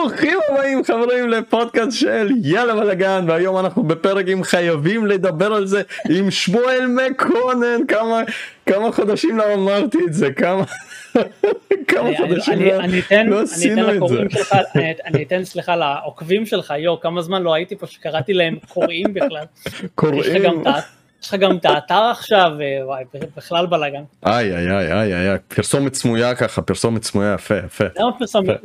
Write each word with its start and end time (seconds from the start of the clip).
ברוכים 0.00 0.38
הבאים 0.48 0.84
חברים 0.84 1.28
לפודקאסט 1.28 1.98
של 1.98 2.28
יאללה 2.42 2.74
בלאגן 2.74 3.24
והיום 3.28 3.58
אנחנו 3.58 3.82
בפרק 3.82 4.24
עם 4.28 4.42
חייבים 4.42 5.06
לדבר 5.06 5.52
על 5.52 5.66
זה 5.66 5.82
עם 6.10 6.30
שמואל 6.30 6.86
מקונן 6.86 7.86
כמה 7.88 8.22
כמה 8.66 8.92
חודשים 8.92 9.38
לא 9.38 9.54
אמרתי 9.54 9.98
את 10.06 10.12
זה 10.12 10.32
כמה 10.32 10.64
כמה 11.88 12.10
חודשים 12.16 12.60
לא, 12.62 12.74
לא 13.26 13.42
עשינו 13.42 13.90
את 13.90 14.08
זה. 14.08 14.22
אני 15.04 15.22
אתן 15.22 15.44
סליחה 15.44 15.76
לעוקבים 15.76 16.46
שלך 16.46 16.74
יו 16.78 17.00
כמה 17.00 17.22
זמן 17.22 17.42
לא 17.42 17.54
הייתי 17.54 17.76
פה 17.76 17.86
שקראתי 17.86 18.32
להם 18.32 18.56
קוראים 18.68 19.14
בכלל. 19.14 19.44
קוראים. 19.94 20.62
יש 21.22 21.28
לך 21.28 21.34
גם 21.34 21.56
את 21.56 21.64
האתר 21.64 22.08
עכשיו, 22.10 22.52
וואי, 22.84 23.04
בכלל 23.36 23.66
בלאגן. 23.66 24.02
איי 24.26 24.56
איי 24.56 24.70
איי 24.70 24.92
איי 24.92 25.30
איי, 25.30 25.38
פרסומת 25.48 25.94
סמויה 25.94 26.34
ככה, 26.34 26.62
פרסומת 26.62 27.04
סמויה, 27.04 27.34
יפה 27.34 27.54
יפה. 27.66 27.84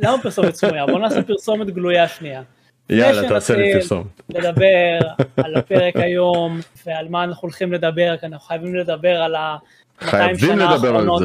למה 0.02 0.18
פרסומת 0.22 0.54
סמויה? 0.54 0.86
בוא 0.86 0.98
נעשה 0.98 1.22
פרסומת 1.22 1.70
גלויה 1.70 2.08
שנייה. 2.08 2.42
יאללה, 2.90 3.28
תעשה 3.28 3.56
לי 3.56 3.72
פרסומת. 3.74 4.06
לדבר 4.28 4.98
על 5.36 5.56
הפרק 5.56 5.96
היום, 5.96 6.60
ועל 6.86 7.08
מה 7.08 7.24
אנחנו 7.24 7.42
הולכים 7.42 7.72
לדבר, 7.72 8.16
כי 8.20 8.26
אנחנו 8.26 8.46
חייבים 8.46 8.74
לדבר 8.74 9.22
על 9.22 9.34
ה-200 9.34 10.38
שנה 10.38 10.70
האחרונות. 10.70 11.22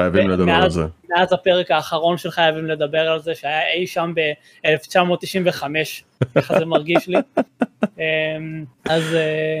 חייבים 0.00 0.30
לדבר 0.30 0.52
על 0.52 0.70
זה. 0.70 0.84
מאז 1.08 1.32
הפרק 1.32 1.70
האחרון 1.70 2.18
של 2.18 2.30
חייבים 2.30 2.66
לדבר 2.66 3.08
על 3.08 3.20
זה, 3.20 3.34
שהיה 3.34 3.72
אי 3.72 3.86
שם 3.86 4.12
ב-1995, 4.14 5.62
ככה 6.34 6.58
זה 6.58 6.64
מרגיש 6.64 7.08
לי. 7.08 7.16
אמ, 7.98 8.64
אז 8.84 9.14
אה, 9.14 9.58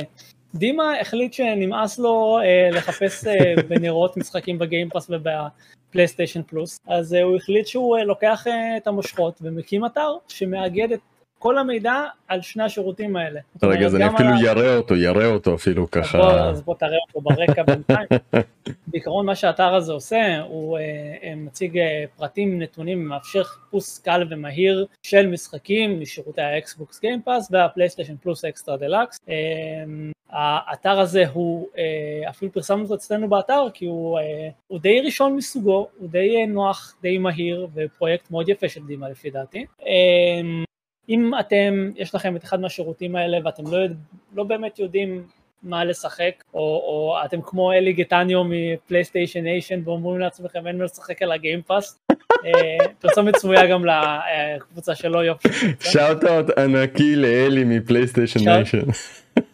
דימה 0.54 1.00
החליט 1.00 1.32
שנמאס 1.32 1.98
לו 1.98 2.38
אה, 2.42 2.68
לחפש 2.72 3.26
אה, 3.26 3.54
בנרות 3.68 4.16
משחקים 4.16 4.58
בגיימפאס 4.58 5.10
ובפלייסטיישן 5.10 6.42
פלוס, 6.42 6.80
אז 6.86 7.14
אה, 7.14 7.22
הוא 7.22 7.36
החליט 7.36 7.66
שהוא 7.66 7.96
אה, 7.96 8.04
לוקח 8.04 8.46
אה, 8.46 8.76
את 8.76 8.86
המושכות 8.86 9.38
ומקים 9.42 9.86
אתר 9.86 10.12
שמאגד 10.28 10.92
את 10.92 11.00
כל 11.38 11.58
המידע 11.58 12.04
על 12.28 12.42
שני 12.42 12.64
השירותים 12.64 13.16
האלה. 13.16 13.40
רגע, 13.62 13.86
אז 13.86 13.96
אני 13.96 14.06
אפילו 14.06 14.30
יראה 14.42 14.76
אותו, 14.76 14.96
יראה 14.96 15.26
אותו 15.26 15.54
אפילו 15.54 15.90
ככה. 15.90 16.18
בוא, 16.18 16.30
אז 16.30 16.62
בוא 16.62 16.74
תראה 16.74 16.98
אותו 17.08 17.20
ברקע 17.20 17.62
בינתיים. 17.62 18.08
בעיקרון 18.88 19.26
מה 19.26 19.34
שהאתר 19.34 19.74
הזה 19.74 19.92
עושה, 19.92 20.40
הוא 20.40 20.78
אה, 20.78 20.82
מציג 21.36 21.78
אה, 21.78 21.82
פרטים, 22.16 22.62
נתונים, 22.62 23.04
מאפשר 23.04 23.44
חיפוש 23.44 23.98
קל 23.98 24.26
ומהיר 24.30 24.86
של 25.02 25.26
משחקים 25.26 26.00
משירותי 26.00 26.40
האקסבוקס 26.42 27.00
גיימפאס 27.00 27.48
והפלייסטיישן 27.50 28.16
פלוס 28.16 28.44
אקסטרה 28.44 28.76
דלקס. 28.76 29.18
האתר 30.30 31.00
הזה 31.00 31.24
הוא, 31.32 31.68
אה, 31.74 32.30
אפילו 32.30 32.52
פרסמנו 32.52 32.82
אותו 32.82 32.94
אצלנו 32.94 33.28
באתר, 33.28 33.66
כי 33.74 33.86
הוא, 33.86 34.18
אה, 34.18 34.22
הוא 34.66 34.78
די 34.78 35.00
ראשון 35.00 35.36
מסוגו, 35.36 35.88
הוא 35.98 36.08
די 36.08 36.46
נוח, 36.46 36.94
די 37.02 37.18
מהיר, 37.18 37.68
ופרויקט 37.74 38.30
מאוד 38.30 38.48
יפה 38.48 38.68
של 38.68 38.86
דימה 38.86 39.08
לפי 39.08 39.30
דעתי. 39.30 39.66
אם 41.08 41.30
אתם, 41.40 41.90
יש 41.96 42.14
לכם 42.14 42.36
את 42.36 42.44
אחד 42.44 42.60
מהשירותים 42.60 43.16
האלה 43.16 43.38
ואתם 43.44 43.62
לא, 43.72 43.78
לא 44.34 44.44
באמת 44.44 44.78
יודעים 44.78 45.22
מה 45.62 45.84
לשחק, 45.84 46.44
או, 46.54 46.60
או 46.60 47.16
אתם 47.24 47.40
כמו 47.42 47.72
אלי 47.72 47.92
גטניו 47.92 48.44
מפלייסטיישן 48.44 49.40
ניישן 49.40 49.80
ואומרים 49.84 50.20
לעצמכם 50.20 50.66
אין 50.66 50.78
מה 50.78 50.84
לשחק 50.84 51.22
על 51.22 51.32
הגיימפאס, 51.32 52.12
אה, 52.44 52.86
פרסומת 52.98 53.36
סמויה 53.36 53.66
גם 53.66 53.84
לקבוצה 53.84 54.94
שלו 54.94 55.22
יופי. 55.22 55.48
shout 55.80 56.24
out 56.24 56.58
ענקי 56.58 57.16
לאלי 57.16 57.64
מפלייסטיישן 57.64 58.48
ניישן. 58.48 58.92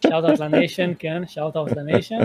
shout 0.03 0.25
out 0.25 0.39
לניישן, 0.39 0.91
כן, 0.99 1.27
shout 1.27 1.55
out 1.55 1.71
לניישן. 1.71 2.19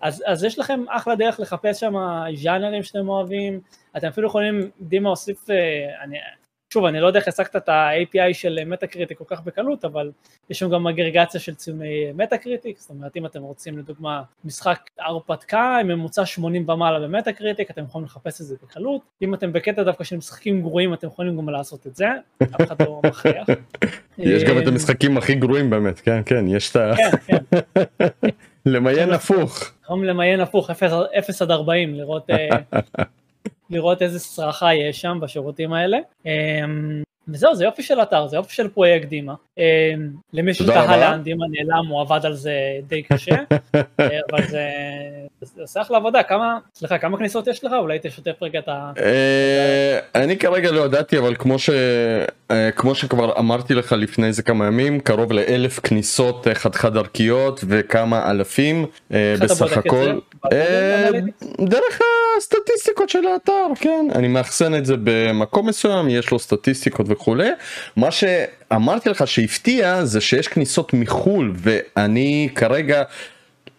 אז, 0.00 0.22
אז 0.26 0.44
יש 0.44 0.58
לכם 0.58 0.84
אחלה 0.88 1.16
דרך 1.16 1.40
לחפש 1.40 1.80
שם 1.80 1.94
ז'אנרים 2.34 2.82
שאתם 2.82 3.08
אוהבים, 3.08 3.60
אתם 3.96 4.06
אפילו 4.06 4.26
יכולים, 4.26 4.70
דימה 4.80 5.08
הוסיף, 5.08 5.50
אה, 5.50 5.56
אני, 6.04 6.16
שוב, 6.74 6.84
אני 6.84 7.00
לא 7.00 7.06
יודע 7.06 7.20
איך 7.20 7.28
השגת 7.28 7.56
את 7.56 7.68
ה-API 7.68 8.34
של 8.34 8.58
מטה 8.66 8.86
קריטיק 8.86 9.18
כל 9.18 9.24
כך 9.26 9.42
בקלות, 9.42 9.84
אבל 9.84 10.10
יש 10.50 10.58
שם 10.58 10.70
גם 10.70 10.86
אגרגציה 10.86 11.40
של 11.40 11.54
ציוני 11.54 12.12
מטה 12.14 12.38
קריטיק, 12.38 12.78
זאת 12.78 12.90
אומרת 12.90 13.16
אם 13.16 13.26
אתם 13.26 13.42
רוצים 13.42 13.78
לדוגמה 13.78 14.22
משחק 14.44 14.90
הרפתקה 14.98 15.78
עם 15.80 15.88
ממוצע 15.88 16.26
80 16.26 16.68
ומעלה 16.68 17.00
במטה 17.00 17.32
קריטיק, 17.32 17.70
אתם 17.70 17.82
יכולים 17.82 18.04
לחפש 18.06 18.40
את 18.40 18.46
זה 18.46 18.56
בקלות, 18.62 19.00
אם 19.22 19.34
אתם 19.34 19.52
בקטע 19.52 19.82
דווקא 19.82 20.04
של 20.04 20.16
משחקים 20.16 20.62
גרועים 20.62 20.94
אתם 20.94 21.06
יכולים 21.06 21.36
גם 21.36 21.48
לעשות 21.48 21.86
את 21.86 21.96
זה, 21.96 22.06
אף 22.42 22.60
אחד 22.60 22.82
לא 22.82 23.00
מכריח. 23.06 23.46
יש 24.18 24.44
גם 24.44 24.58
את 24.58 24.66
המשחקים 24.66 25.18
הכי 25.18 25.34
גרועים 25.34 25.70
באמת, 25.70 26.00
כן, 26.00 26.22
כן, 26.26 26.44
יש 26.48 26.70
את 26.70 26.76
ה... 26.76 26.92
כן, 26.96 27.10
כן. 27.26 27.58
למיין 28.66 29.12
הפוך. 29.12 29.72
למיין 29.90 30.40
הפוך, 30.40 30.70
0 30.70 31.42
עד 31.42 31.50
40, 31.50 31.94
לראות 31.94 32.30
אה, 32.30 32.48
לראות 33.70 34.02
איזה 34.02 34.18
סרחה 34.18 34.74
יש 34.74 35.00
שם 35.00 35.18
בשירותים 35.20 35.72
האלה. 35.72 35.98
אמ, 36.26 37.02
וזהו, 37.28 37.54
זה 37.54 37.64
יופי 37.64 37.82
של 37.82 38.02
אתר, 38.02 38.26
זה 38.26 38.36
יופי 38.36 38.54
של 38.54 38.68
פרויקט 38.68 39.08
דימה. 39.08 39.34
אמ, 39.58 39.62
למי 40.32 40.54
שתהה 40.54 40.96
לאן 40.96 41.22
דימה 41.22 41.44
נעלם, 41.50 41.86
הוא 41.86 42.00
עבד 42.00 42.20
על 42.26 42.34
זה 42.34 42.54
די 42.86 43.02
קשה, 43.08 43.36
אה, 43.74 44.08
אבל 44.30 44.46
זה, 44.46 44.60
עושה 45.60 45.80
אחלה 45.80 45.96
עבודה. 45.96 46.22
כמה, 46.22 46.58
סליחה, 46.74 46.98
כמה 46.98 47.18
כניסות 47.18 47.46
יש 47.46 47.64
לך? 47.64 47.72
אולי 47.78 47.98
תשתף 48.02 48.42
רגע 48.42 48.58
את 48.58 48.68
ה... 48.68 48.92
אה, 48.98 49.98
אני 50.14 50.36
כרגע 50.36 50.70
לא 50.70 50.80
ידעתי, 50.80 51.18
אבל 51.18 51.34
כמו, 51.34 51.58
ש... 51.58 51.70
אה, 52.50 52.70
כמו 52.70 52.94
שכבר 52.94 53.38
אמרתי 53.38 53.74
לך 53.74 53.92
לפני 53.92 54.26
איזה 54.26 54.42
כמה 54.42 54.66
ימים, 54.66 55.00
קרוב 55.00 55.32
לאלף 55.32 55.80
כניסות 55.80 56.46
חד 56.54 56.74
חד 56.74 56.96
ערכיות 56.96 57.64
וכמה 57.68 58.30
אלפים 58.30 58.86
בסך 59.40 59.76
הכל. 59.76 60.18
דרך 61.60 62.00
הסטטיסטיקות 62.38 63.08
של 63.08 63.26
האתר, 63.26 63.66
כן. 63.80 64.06
אני 64.14 64.28
מאחסן 64.28 64.74
את 64.74 64.86
זה 64.86 64.94
במקום 65.04 65.68
מסוים, 65.68 66.08
יש 66.08 66.30
לו 66.30 66.38
סטטיסטיקות 66.38 67.06
וכולי. 67.08 67.50
מה 67.96 68.10
שאמרתי 68.10 69.08
לך 69.08 69.26
שהפתיע 69.26 70.04
זה 70.04 70.20
שיש 70.20 70.48
כניסות 70.48 70.94
מחו"ל 70.94 71.52
ואני 71.56 72.48
כרגע 72.54 73.02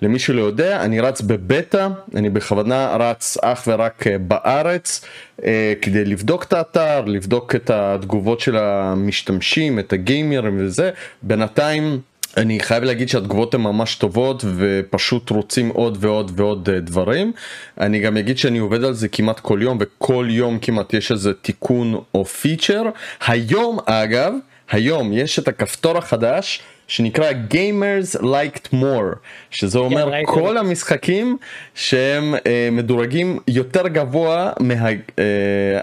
למי 0.02 0.20
שלא 0.20 0.42
יודע 0.42 0.82
אני 0.82 1.00
רץ 1.00 1.22
בבטא 1.22 1.88
אני 2.16 2.30
בכוונה 2.30 2.98
רץ 3.00 3.38
אך 3.42 3.64
ורק 3.68 4.08
אה, 4.08 4.18
בארץ 4.18 5.06
אה, 5.46 5.74
כדי 5.82 6.06
לבדוק 6.06 6.44
את 6.44 6.54
האתר 6.54 7.06
לבדוק 7.06 7.56
את 7.56 7.70
התגובות 7.70 8.40
של 8.40 8.58
המשתמשים 8.58 9.80
את 9.80 9.94
הגיימרים 9.94 10.58
וזה 10.60 10.92
בינתיים 11.22 12.00
אני 12.38 12.60
חייב 12.60 12.84
להגיד 12.84 13.10
שהתגובות 13.10 13.54
הן 13.54 13.62
ממש 13.62 13.96
טובות 13.96 14.44
ופשוט 14.58 15.30
רוצים 15.30 15.70
עוד 15.70 15.98
ועוד 16.02 16.32
ועוד 16.36 16.70
אה, 16.70 16.80
דברים. 16.80 17.32
אני 17.80 18.00
גם 18.00 18.18
אגיד 18.18 18.38
שאני 18.38 18.58
עובד 18.58 18.84
על 18.84 18.94
זה 18.94 19.08
כמעט 19.08 19.40
כל 19.40 19.60
יום 19.62 19.78
וכל 19.82 20.28
יום 20.30 20.60
כמעט 20.60 20.94
יש 20.94 21.12
איזה 21.12 21.34
תיקון 21.34 22.02
או 22.14 22.26
פיצ'ר. 22.26 22.84
היום 23.28 23.80
אגב, 23.86 24.34
היום 24.72 25.14
יש 25.14 25.40
את 25.40 25.48
הכפתור 25.48 25.98
החדש 25.98 26.62
שנקרא 26.88 27.32
Gamers 27.52 28.22
Liked 28.22 28.74
More, 28.74 29.16
שזה 29.52 29.80
אומר 29.80 30.12
כן, 30.12 30.22
כל 30.26 30.58
המשחקים 30.58 31.38
שהם 31.76 32.36
אה, 32.46 32.70
מדורגים 32.72 33.40
יותר 33.48 33.88
גבוה 33.88 34.52
מה, 34.60 34.90
אה, 35.20 35.24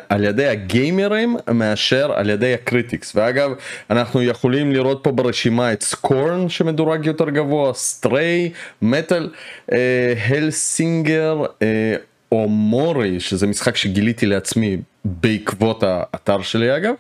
על 0.09 0.25
ידי 0.25 0.47
הגיימרים 0.47 1.37
מאשר 1.55 2.13
על 2.13 2.31
ידי 2.31 2.55
ה 2.55 2.62
critics. 2.62 3.17
ואגב, 3.17 3.53
אנחנו 3.91 4.23
יכולים 4.23 4.73
לראות 4.73 5.01
פה 5.03 5.13
ברשימה 5.13 5.73
את 5.73 5.83
סקורן 5.83 6.49
שמדורג 6.49 7.07
יותר 7.07 7.31
גבוה, 7.31 7.75
סטריי, 7.75 8.51
מטאל, 8.83 9.31
הלסינגר, 10.29 11.45
או 12.33 12.49
מורי, 12.49 13.21
שזה 13.21 13.47
משחק 13.47 13.77
שגיליתי 13.77 14.27
לעצמי 14.27 14.77
בעקבות 15.05 15.83
האתר 15.87 16.43
שלי 16.43 16.77
אגב, 16.77 16.95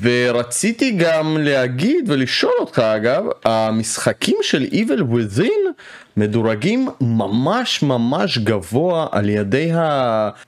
ורציתי 0.00 0.90
גם 0.90 1.36
להגיד 1.40 2.10
ולשאול 2.10 2.52
אותך 2.60 2.78
אגב, 2.78 3.24
המשחקים 3.44 4.36
של 4.42 4.66
Evil 4.72 5.00
Within 5.14 5.66
מדורגים 6.16 6.88
ממש 7.00 7.82
ממש 7.82 8.38
גבוה 8.38 9.06
על 9.12 9.28
ידי 9.28 9.70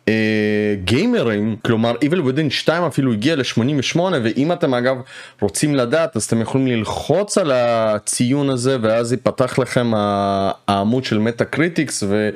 הגיימרים, 0.07 1.57
כלומר 1.65 1.95
Evil 1.95 2.19
Within 2.19 2.51
2 2.51 2.83
אפילו 2.83 3.13
הגיע 3.13 3.37
ל-88 3.37 3.99
ואם 4.23 4.53
אתם 4.53 4.75
אגב 4.75 4.97
רוצים 5.41 5.75
לדעת 5.75 6.17
אז 6.17 6.25
אתם 6.25 6.41
יכולים 6.41 6.67
ללחוץ 6.67 7.39
על 7.39 7.53
הציון 7.55 8.51
הזה 8.51 8.77
ואז 8.83 9.13
ייפתח 9.13 9.59
לכם 9.59 9.93
העמוד 9.95 11.05
של 11.05 11.19
מטה 11.19 11.45
קריטיקס 11.45 12.03
ו... 12.09 12.31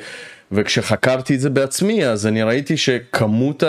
וכשחקרתי 0.53 1.35
את 1.35 1.41
זה 1.41 1.51
בעצמי 1.51 2.07
אז 2.07 2.27
אני 2.27 2.43
ראיתי 2.43 2.77
שכמות 2.77 3.63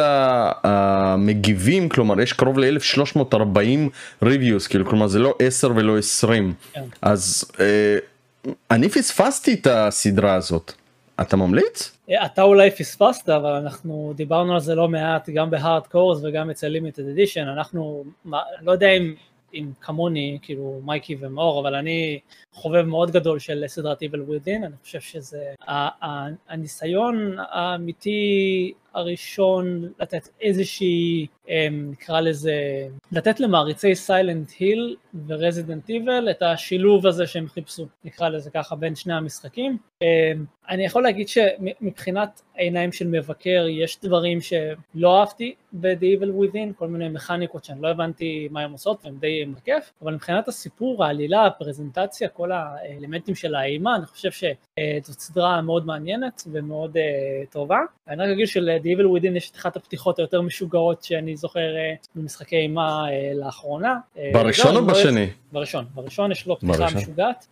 המגיבים 0.64 1.90
כלומר 1.90 2.22
יש 2.22 2.34
קרוב 2.34 2.60
ל-1340 2.60 3.90
reviews 4.24 4.68
כאילו 4.68 4.86
כלומר 4.86 5.08
זה 5.08 5.20
לא 5.20 5.36
10 5.40 5.72
ולא 5.76 5.98
20 5.98 6.54
כן. 6.74 6.82
אז 7.02 7.52
אה, 7.60 7.98
אני 8.72 8.90
פספסתי 8.90 9.54
את 9.54 9.68
הסדרה 9.68 10.34
הזאת 10.34 10.74
אתה 11.22 11.38
ממליץ? 11.38 11.92
אתה 12.26 12.42
אולי 12.42 12.72
פספסת 12.72 13.30
אבל 13.30 13.52
אנחנו 13.52 14.14
דיברנו 14.16 14.54
על 14.54 14.60
זה 14.60 14.76
לא 14.76 14.88
מעט 14.88 15.30
גם 15.30 15.50
בהארד 15.50 15.88
קורס 15.88 16.20
וגם 16.24 16.50
אצל 16.50 16.68
לימיטד 16.68 17.08
אדישן 17.10 17.48
אנחנו 17.48 18.04
לא 18.62 18.72
יודע 18.72 18.90
אם 18.90 19.14
עם 19.54 19.72
כמוני, 19.82 20.40
כאילו 20.42 20.82
מייקי 20.86 21.16
ומאור, 21.20 21.62
אבל 21.62 21.76
אני 21.76 22.20
חובב 22.54 22.82
מאוד 22.82 23.12
גדול 23.12 23.40
של 23.40 23.64
סדרת 23.68 24.04
Evil 24.04 24.30
Within, 24.30 24.66
אני 24.66 24.76
חושב 24.84 25.02
שזה 25.02 25.54
הניסיון 26.50 27.36
האמיתי 27.52 28.74
הראשון 28.94 29.90
לתת 30.00 30.28
איזושהי, 30.42 31.28
אמ, 31.50 31.92
נקרא 31.92 32.20
לזה, 32.22 32.88
לתת 33.12 33.40
למעריצי 33.40 33.96
סיילנט 33.96 34.52
היל 34.60 34.96
ורזידנט 35.28 35.90
איבל 35.90 36.28
את 36.32 36.42
השילוב 36.42 37.08
הזה 37.08 37.28
שהם 37.28 37.48
חיפשו, 37.48 37.88
נקרא 38.04 38.30
לזה 38.30 38.50
ככה, 38.52 38.76
בין 38.76 38.96
שני 38.96 39.14
המשחקים. 39.14 39.78
אמ, 40.02 40.46
אני 40.70 40.86
יכול 40.86 41.04
להגיד 41.04 41.28
שמבחינת 41.28 42.42
העיניים 42.56 42.92
של 42.92 43.08
מבקר 43.08 43.66
יש 43.70 44.00
דברים 44.02 44.40
שלא 44.42 45.20
אהבתי 45.20 45.56
ב-The 45.74 46.20
Evil 46.20 46.28
Within, 46.42 46.74
כל 46.76 46.88
מיני 46.88 47.10
מכניקות 47.10 47.64
שאני 47.64 47.82
לא 47.82 47.88
הבנתי 47.88 48.48
מה 48.52 48.62
הן 48.62 48.72
עושות 48.72 49.06
והם 49.06 49.18
די 49.20 49.46
מכיף, 49.46 49.92
אבל 50.02 50.14
מבחינת 50.14 50.48
הסיפור, 50.48 51.06
העלילה, 51.06 51.46
הפרזנטציה, 51.46 52.30
כל 52.30 52.52
האלמנטים 52.52 53.36
של 53.36 53.56
האימה, 53.56 53.96
אני 53.96 54.06
חושב 54.06 54.32
שזאת 54.32 55.20
סדרה 55.20 55.62
מאוד 55.62 55.86
מעניינת 55.86 56.44
ומאוד 56.52 56.98
uh, 56.98 57.52
טובה. 57.52 57.80
אני 58.08 58.24
רק 58.24 58.30
אגיד 58.30 58.48
של-The 58.48 58.83
Evil 58.86 59.22
Within 59.22 59.38
יש 59.38 59.52
את 59.52 59.56
אחת 59.56 59.76
הפתיחות 59.76 60.20
היותר 60.20 60.42
משוגעות 60.42 61.04
שאני 61.04 61.36
זוכר 61.36 61.60
uh, 61.60 62.08
במשחקי 62.16 62.56
אימה 62.56 63.06
uh, 63.08 63.38
לאחרונה. 63.46 63.98
בראשון 64.34 64.76
או 64.76 64.82
לא 64.82 64.94
בשני? 64.94 65.28
בראשון, 65.52 65.86
בראשון 65.94 66.32
יש 66.32 66.48
לו 66.48 66.60
פתיחה 66.60 66.86
משוגעת. 66.96 67.48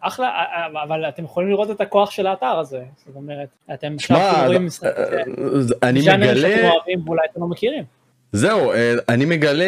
אחלה, 0.00 0.44
אבל 0.82 1.08
אתם 1.08 1.24
יכולים 1.24 1.50
לראות 1.50 1.70
את 1.70 1.80
הכוח 1.80 2.10
של 2.10 2.26
האתר 2.26 2.58
הזה, 2.58 2.82
זאת 3.06 3.16
אומרת, 3.16 3.48
אתם 3.74 3.94
עכשיו 3.94 4.44
רואים 4.46 4.66
משחק, 4.66 4.88
אני 5.82 6.00
מגלה, 6.00 6.36
שאתם 6.36 6.68
אוהבים 6.68 7.08
ואולי 7.08 7.22
אתם 7.32 7.40
לא 7.40 7.46
מכירים. 7.46 7.84
זהו 8.32 8.72
אה, 8.72 8.94
אני 9.08 9.24
מגלה 9.24 9.64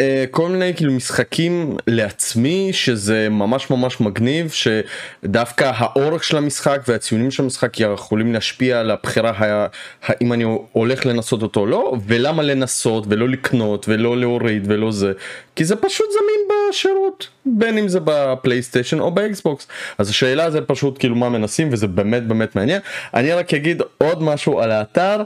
אה, 0.00 0.24
כל 0.30 0.48
מיני 0.48 0.74
כאילו 0.74 0.92
משחקים 0.92 1.76
לעצמי 1.86 2.68
שזה 2.72 3.28
ממש 3.30 3.70
ממש 3.70 4.00
מגניב 4.00 4.52
שדווקא 4.52 5.72
האורך 5.74 6.24
של 6.24 6.36
המשחק 6.36 6.80
והציונים 6.88 7.30
של 7.30 7.42
המשחק 7.42 7.80
יכולים 7.80 8.32
להשפיע 8.32 8.80
על 8.80 8.90
הבחירה 8.90 9.66
האם 10.02 10.32
אני 10.32 10.44
הולך 10.72 11.06
לנסות 11.06 11.42
אותו 11.42 11.60
או 11.60 11.66
לא 11.66 11.96
ולמה 12.06 12.42
לנסות 12.42 13.04
ולא 13.08 13.28
לקנות 13.28 13.88
ולא 13.88 14.16
להוריד 14.16 14.64
ולא 14.66 14.92
זה 14.92 15.12
כי 15.56 15.64
זה 15.64 15.76
פשוט 15.76 16.06
זמין 16.10 16.58
בשירות 16.70 17.28
בין 17.46 17.78
אם 17.78 17.88
זה 17.88 17.98
בפלייסטיישן 18.04 19.00
או 19.00 19.10
באקסבוקס 19.10 19.66
אז 19.98 20.10
השאלה 20.10 20.50
זה 20.50 20.60
פשוט 20.60 20.98
כאילו 20.98 21.16
מה 21.16 21.28
מנסים 21.28 21.68
וזה 21.72 21.86
באמת 21.86 22.26
באמת 22.26 22.56
מעניין 22.56 22.80
אני 23.14 23.32
רק 23.32 23.54
אגיד 23.54 23.82
עוד 23.98 24.22
משהו 24.22 24.60
על 24.60 24.70
האתר. 24.70 25.22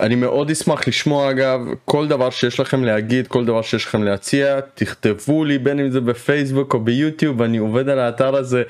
אני 0.00 0.14
מאוד 0.14 0.50
אשמח 0.50 0.88
לשמוע 0.88 1.30
אגב 1.30 1.60
כל 1.84 2.08
דבר 2.08 2.30
שיש 2.30 2.60
לכם 2.60 2.84
להגיד 2.84 3.26
כל 3.26 3.44
דבר 3.44 3.62
שיש 3.62 3.84
לכם 3.86 4.02
להציע 4.02 4.60
תכתבו 4.74 5.44
לי 5.44 5.58
בין 5.58 5.80
אם 5.80 5.90
זה 5.90 6.00
בפייסבוק 6.00 6.74
או 6.74 6.80
ביוטיוב 6.80 7.42
אני 7.42 7.58
עובד 7.58 7.88
על 7.88 7.98
האתר 7.98 8.36
הזה 8.36 8.62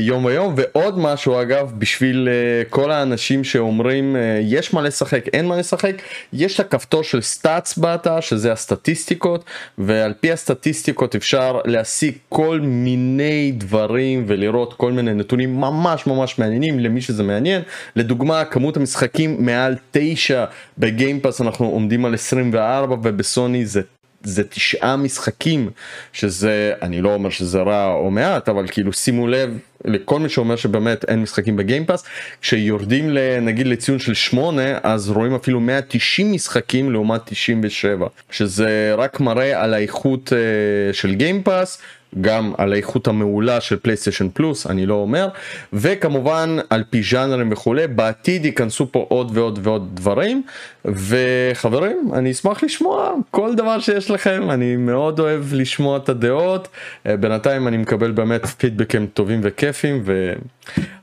יום 0.00 0.26
היום 0.26 0.54
ועוד 0.56 0.98
משהו 0.98 1.40
אגב 1.40 1.72
בשביל 1.78 2.28
אה, 2.28 2.64
כל 2.70 2.90
האנשים 2.90 3.44
שאומרים 3.44 4.16
אה, 4.16 4.40
יש 4.42 4.74
מה 4.74 4.82
לשחק 4.82 5.28
אין 5.32 5.46
מה 5.46 5.56
לשחק 5.56 5.92
יש 6.32 6.54
את 6.54 6.60
הכפתור 6.60 7.02
של 7.02 7.20
סטאצ 7.20 7.78
באתר 7.78 8.20
שזה 8.20 8.52
הסטטיסטיקות 8.52 9.44
ועל 9.78 10.14
פי 10.20 10.32
הסטטיסטיקות 10.32 11.14
אפשר 11.14 11.60
להשיג 11.64 12.14
כל 12.28 12.60
מיני 12.62 13.52
דברים 13.56 14.24
ולראות 14.26 14.74
כל 14.74 14.92
מיני 14.92 15.14
נתונים 15.14 15.60
ממש 15.60 16.06
ממש 16.06 16.38
מעניינים 16.38 16.80
למי 16.80 17.00
שזה 17.00 17.22
מעניין. 17.22 17.62
לדוגמה 17.96 18.44
כמות 18.44 18.76
המשחקים 18.76 19.46
מעל 19.46 19.76
9 19.90 20.44
בגיימפאס 20.78 21.40
אנחנו 21.40 21.66
עומדים 21.66 22.04
על 22.04 22.14
24 22.14 22.94
ובסוני 22.94 23.66
זה 23.66 23.80
זה 24.22 24.44
תשעה 24.44 24.96
משחקים 24.96 25.70
שזה 26.12 26.72
אני 26.82 27.00
לא 27.00 27.14
אומר 27.14 27.30
שזה 27.30 27.62
רע 27.62 27.94
או 27.94 28.10
מעט 28.10 28.48
אבל 28.48 28.66
כאילו 28.68 28.92
שימו 28.92 29.28
לב 29.28 29.58
לכל 29.84 30.20
מי 30.20 30.28
שאומר 30.28 30.56
שבאמת 30.56 31.04
אין 31.04 31.22
משחקים 31.22 31.56
בגיימפאס 31.56 32.04
כשיורדים 32.42 33.16
נגיד 33.42 33.66
לציון 33.66 33.98
של 33.98 34.14
8 34.14 34.62
אז 34.82 35.10
רואים 35.10 35.34
אפילו 35.34 35.60
190 35.60 36.32
משחקים 36.32 36.92
לעומת 36.92 37.20
97 37.24 38.06
שזה 38.30 38.94
רק 38.98 39.20
מראה 39.20 39.62
על 39.62 39.74
האיכות 39.74 40.32
אה, 40.32 40.94
של 40.94 41.14
גיימפאס 41.14 41.78
גם 42.20 42.52
על 42.58 42.72
האיכות 42.72 43.08
המעולה 43.08 43.60
של 43.60 43.76
פלייסטיישן 43.76 44.28
פלוס 44.28 44.66
אני 44.66 44.86
לא 44.86 44.94
אומר 44.94 45.28
וכמובן 45.72 46.56
על 46.70 46.84
פי 46.90 47.02
ז'אנרים 47.02 47.52
וכולי 47.52 47.86
בעתיד 47.86 48.44
ייכנסו 48.44 48.92
פה 48.92 49.06
עוד 49.08 49.30
ועוד 49.34 49.58
ועוד 49.62 49.90
דברים. 49.94 50.42
וחברים 50.84 52.10
אני 52.12 52.30
אשמח 52.30 52.62
לשמוע 52.62 53.14
כל 53.30 53.54
דבר 53.54 53.80
שיש 53.80 54.10
לכם 54.10 54.50
אני 54.50 54.76
מאוד 54.76 55.20
אוהב 55.20 55.52
לשמוע 55.52 55.96
את 55.96 56.08
הדעות. 56.08 56.68
אה, 57.06 57.16
בינתיים 57.16 57.68
אני 57.68 57.76
מקבל 57.76 58.10
באמת 58.10 58.46
פידבקים 58.46 59.06
טובים 59.06 59.40
וכיפים 59.42 60.02
ו... 60.04 60.32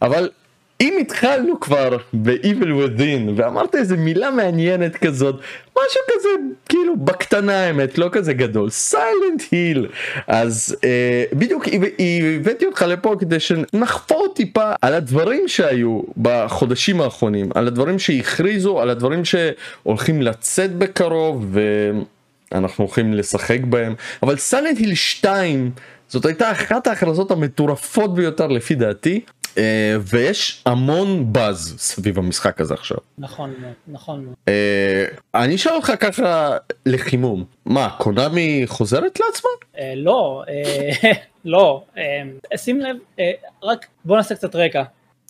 אבל 0.01 0.29
אם 0.81 0.97
התחלנו 1.01 1.59
כבר 1.59 1.97
ב-Evil 2.13 2.65
Within 2.65 3.31
ואמרת 3.35 3.75
איזה 3.75 3.97
מילה 3.97 4.31
מעניינת 4.31 4.95
כזאת 4.95 5.35
משהו 5.71 6.01
כזה 6.11 6.29
כאילו 6.69 6.97
בקטנה 6.97 7.63
האמת 7.63 7.97
לא 7.97 8.09
כזה 8.11 8.33
גדול 8.33 8.69
סיילנט 8.69 9.43
היל 9.51 9.87
אז 10.27 10.75
אה, 10.83 11.23
בדיוק 11.33 11.65
הבאתי 12.39 12.65
אותך 12.65 12.85
לפה 12.87 13.15
כדי 13.19 13.39
שנחפור 13.39 14.27
טיפה 14.35 14.71
על 14.81 14.93
הדברים 14.93 15.47
שהיו 15.47 16.01
בחודשים 16.17 17.01
האחרונים 17.01 17.49
על 17.55 17.67
הדברים 17.67 17.99
שהכריזו 17.99 18.81
על 18.81 18.89
הדברים 18.89 19.21
שהולכים 19.25 20.21
לצאת 20.21 20.75
בקרוב 20.75 21.57
ואנחנו 22.51 22.83
הולכים 22.83 23.13
לשחק 23.13 23.59
בהם. 23.69 23.95
אבל 24.23 24.37
סיילנט 24.37 24.77
היל 24.77 24.95
2 24.95 25.71
זאת 26.09 26.25
הייתה 26.25 26.51
אחת 26.51 26.87
ההכרזות 26.87 27.31
המטורפות 27.31 28.15
ביותר 28.15 28.47
לפי 28.47 28.75
דעתי 28.75 29.21
ויש 30.01 30.63
המון 30.65 31.33
באז 31.33 31.75
סביב 31.77 32.17
המשחק 32.17 32.61
הזה 32.61 32.73
עכשיו. 32.73 32.97
נכון 33.17 33.53
נכון. 33.87 34.33
אה, 34.47 35.05
אני 35.35 35.55
אשאל 35.55 35.73
אותך 35.73 35.91
ככה 35.99 36.57
לחימום 36.85 37.45
מה 37.65 37.89
קונאמי 37.97 38.63
חוזרת 38.65 39.19
לעצמה? 39.19 39.49
אה, 39.77 39.93
לא 39.95 40.43
לא 41.45 41.83
שים 42.55 42.79
לב 42.79 42.97
רק 43.63 43.87
בוא 44.05 44.17
נעשה 44.17 44.35
קצת 44.35 44.55
רקע 44.55 44.83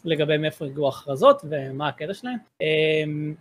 לגבי 0.05 0.37
מאיפה 0.37 0.65
הגיעו 0.65 0.85
ההכרזות 0.85 1.41
ומה 1.49 1.87
הקטע 1.87 2.13
שלהם. 2.13 2.37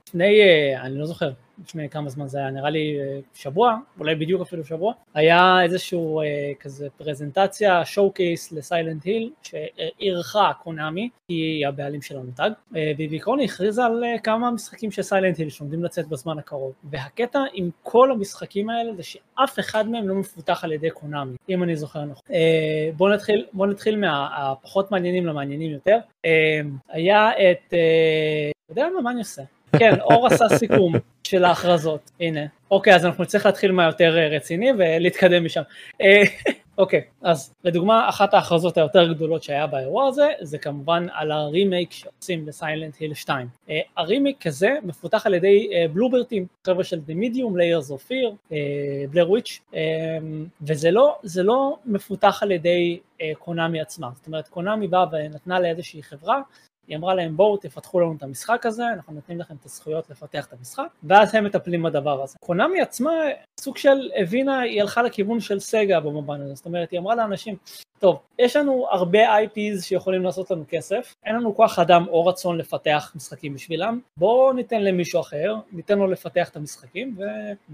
לפני 0.09 0.41
אני 0.83 0.99
לא 0.99 1.07
זוכר 1.07 1.31
לפני 1.65 1.89
כמה 1.89 2.11
זמן 2.11 2.27
זה 2.27 2.39
היה, 2.39 2.51
נראה 2.51 2.71
לי 2.71 2.99
אה, 3.01 3.19
שבוע, 3.35 3.77
אולי 3.99 4.15
בדיוק 4.15 4.43
אפילו 4.43 4.65
שבוע, 4.65 4.93
היה 5.15 5.63
איזשהו 5.63 6.21
אה, 6.21 6.53
כזה 6.61 6.89
פרזנטציה, 6.97 7.85
שואו 7.85 8.13
קייס 8.13 8.53
לסיילנט 8.53 9.05
היל, 9.05 9.31
שאירחה 9.43 10.53
קונאמי, 10.63 11.09
היא 11.29 11.67
הבעלים 11.67 12.03
של 12.03 12.19
המותג, 12.19 12.51
אה, 12.77 12.93
והיא 12.97 13.09
בעיקרון 13.09 13.41
הכריזה 13.41 13.85
על 13.85 14.05
אה, 14.05 14.19
כמה 14.19 14.51
משחקים 14.51 14.91
של 14.91 15.03
סיילנט 15.03 15.39
היל 15.39 15.49
שעומדים 15.49 15.85
לצאת 15.85 16.09
בזמן 16.09 16.39
הקרוב, 16.39 16.73
והקטע 16.85 17.41
עם 17.53 17.71
כל 17.83 18.11
המשחקים 18.11 18.71
האלה 18.71 18.95
זה 18.95 19.03
שאף 19.03 19.59
אחד 19.59 19.89
מהם 19.89 20.09
לא 20.09 20.15
מפותח 20.15 20.65
על 20.65 20.73
ידי 20.73 20.91
קונאמי, 20.91 21.37
אם 21.49 21.63
אני 21.63 21.77
זוכר 21.77 22.05
נכון. 22.05 22.23
אה, 22.31 22.91
בואו 22.97 23.15
נתחיל, 23.15 23.47
בוא 23.53 23.67
נתחיל 23.67 23.97
מהפחות 23.97 24.91
מעניינים 24.91 25.27
למעניינים 25.27 25.71
יותר, 25.71 25.99
אה, 26.25 26.61
היה 26.89 27.31
את, 27.31 27.75
אה, 27.75 28.51
אתה 28.65 28.73
יודע 28.73 28.89
מה, 28.95 29.01
מה 29.01 29.11
אני 29.11 29.19
עושה? 29.19 29.43
כן, 29.73 30.01
אור 30.01 30.27
עשה 30.27 30.49
סיכום 30.49 30.93
של 31.27 31.45
ההכרזות, 31.45 32.11
הנה. 32.21 32.41
אוקיי, 32.71 32.95
אז 32.95 33.07
אנחנו 33.07 33.25
נצטרך 33.25 33.47
להתחיל 33.47 33.73
מהיותר 33.73 34.19
אה, 34.19 34.29
רציני 34.29 34.71
ולהתקדם 34.79 35.45
משם. 35.45 35.63
אה, 36.01 36.23
אוקיי, 36.79 37.03
אז 37.23 37.55
לדוגמה, 37.65 38.09
אחת 38.09 38.35
ההכרזות 38.35 38.77
היותר 38.79 39.13
גדולות 39.13 39.43
שהיה 39.43 39.67
באירוע 39.67 40.07
הזה, 40.07 40.29
זה 40.41 40.59
כמובן 40.59 41.07
על 41.13 41.33
הרימייק 41.33 41.93
שעושים 41.93 42.49
לסיילנט 42.49 42.97
היל 43.01 43.15
2. 43.15 43.49
הרימייק 43.97 44.47
הזה 44.47 44.71
מפותח 44.83 45.27
על 45.27 45.35
ידי 45.35 45.71
בלוברטים, 45.93 46.43
אה, 46.43 46.73
חבר'ה 46.73 46.85
של 46.85 47.01
The 47.09 47.13
Medium, 47.13 47.53
Layers 47.57 47.91
of 47.91 48.11
Fear, 48.11 48.55
בלר 49.11 49.31
וויץ', 49.31 49.61
וזה 50.63 50.91
לא, 50.91 51.19
לא 51.37 51.77
מפותח 51.85 52.43
על 52.43 52.51
ידי 52.51 52.99
קונאמי 53.39 53.81
עצמה, 53.81 54.11
זאת 54.15 54.27
אומרת 54.27 54.49
קונאמי 54.49 54.89
באה 54.89 55.05
ונתנה 55.13 55.61
לאיזושהי 55.61 56.03
חברה 56.03 56.41
היא 56.89 56.97
אמרה 56.97 57.15
להם 57.15 57.37
בואו 57.37 57.57
תפתחו 57.57 58.01
לנו 58.01 58.15
את 58.19 58.23
המשחק 58.23 58.67
הזה, 58.67 58.85
אנחנו 58.93 59.13
נותנים 59.13 59.41
לכם 59.41 59.55
את 59.61 59.65
הזכויות 59.65 60.11
לפתח 60.11 60.47
את 60.47 60.53
המשחק, 60.53 60.87
ואז 61.03 61.35
הם 61.35 61.45
מטפלים 61.45 61.83
בדבר 61.83 62.23
הזה. 62.23 62.37
קונאמי 62.41 62.81
עצמה 62.81 63.13
סוג 63.61 63.77
של 63.77 64.11
הבינה, 64.17 64.61
היא 64.61 64.81
הלכה 64.83 65.03
לכיוון 65.03 65.41
של 65.41 65.61
סגה 65.61 66.01
במובן 66.01 66.41
הזה, 66.41 66.55
זאת 66.55 66.67
אומרת 66.67 66.91
היא 66.91 67.01
אמרה 67.01 67.15
לאנשים, 67.15 67.57
טוב, 67.99 68.19
יש 68.39 68.57
לנו 68.57 68.87
הרבה 68.91 69.39
IPs 69.39 69.83
שיכולים 69.83 70.23
לעשות 70.23 70.51
לנו 70.51 70.65
כסף, 70.69 71.15
אין 71.25 71.35
לנו 71.37 71.55
כוח 71.55 71.79
אדם 71.79 72.05
או 72.09 72.27
רצון 72.27 72.59
לפתח 72.59 73.13
משחקים 73.17 73.55
בשבילם, 73.55 74.01
בואו 74.17 74.53
ניתן 74.53 74.83
למישהו 74.83 75.21
אחר, 75.21 75.55
ניתן 75.73 75.99
לו 75.99 76.07
לפתח 76.07 76.49
את 76.49 76.57
המשחקים 76.57 77.17
ו... 77.19 77.23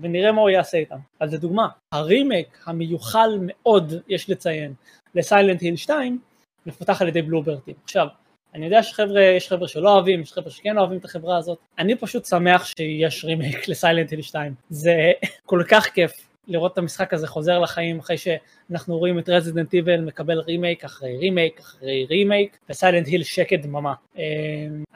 ונראה 0.00 0.32
מה 0.32 0.40
הוא 0.40 0.50
יעשה 0.50 0.78
איתם. 0.78 0.96
אז 1.20 1.34
לדוגמה, 1.34 1.68
הרימייק 1.94 2.58
המיוחל 2.66 3.38
מאוד, 3.40 3.92
יש 4.08 4.30
לציין, 4.30 4.74
לסיילנט 5.14 5.60
היל 5.60 5.76
2, 5.76 6.18
מפותח 6.66 7.02
על 7.02 7.08
ידי 7.08 7.22
בלובר 7.22 7.51
טים. 7.51 7.74
עכשיו, 7.84 8.06
אני 8.54 8.64
יודע 8.64 8.82
שחבר'ה, 8.82 9.22
יש 9.22 9.48
חבר'ה 9.48 9.68
שלא 9.68 9.94
אוהבים, 9.94 10.20
יש 10.20 10.32
חבר'ה 10.32 10.50
שכן 10.50 10.78
אוהבים 10.78 10.98
את 10.98 11.04
החברה 11.04 11.36
הזאת, 11.36 11.58
אני 11.78 11.94
פשוט 11.94 12.24
שמח 12.24 12.66
שיש 12.66 13.24
רימייק 13.24 13.68
לסיילנט 13.68 14.10
היל 14.10 14.22
2, 14.22 14.54
זה 14.70 15.12
כל 15.46 15.62
כך 15.68 15.86
כיף 15.86 16.12
לראות 16.48 16.72
את 16.72 16.78
המשחק 16.78 17.14
הזה 17.14 17.26
חוזר 17.26 17.58
לחיים 17.58 17.98
אחרי 17.98 18.16
שאנחנו 18.18 18.98
רואים 18.98 19.18
את 19.18 19.28
רזידנט 19.28 19.74
איבל 19.74 20.00
מקבל 20.00 20.38
רימייק 20.38 20.84
אחרי 20.84 21.16
רימייק 21.16 21.60
אחרי 21.60 22.06
רימייק 22.10 22.58
וסיילנט 22.70 23.06
היל 23.06 23.22
שקט 23.22 23.58
דממה. 23.58 23.94
אה, 24.18 24.22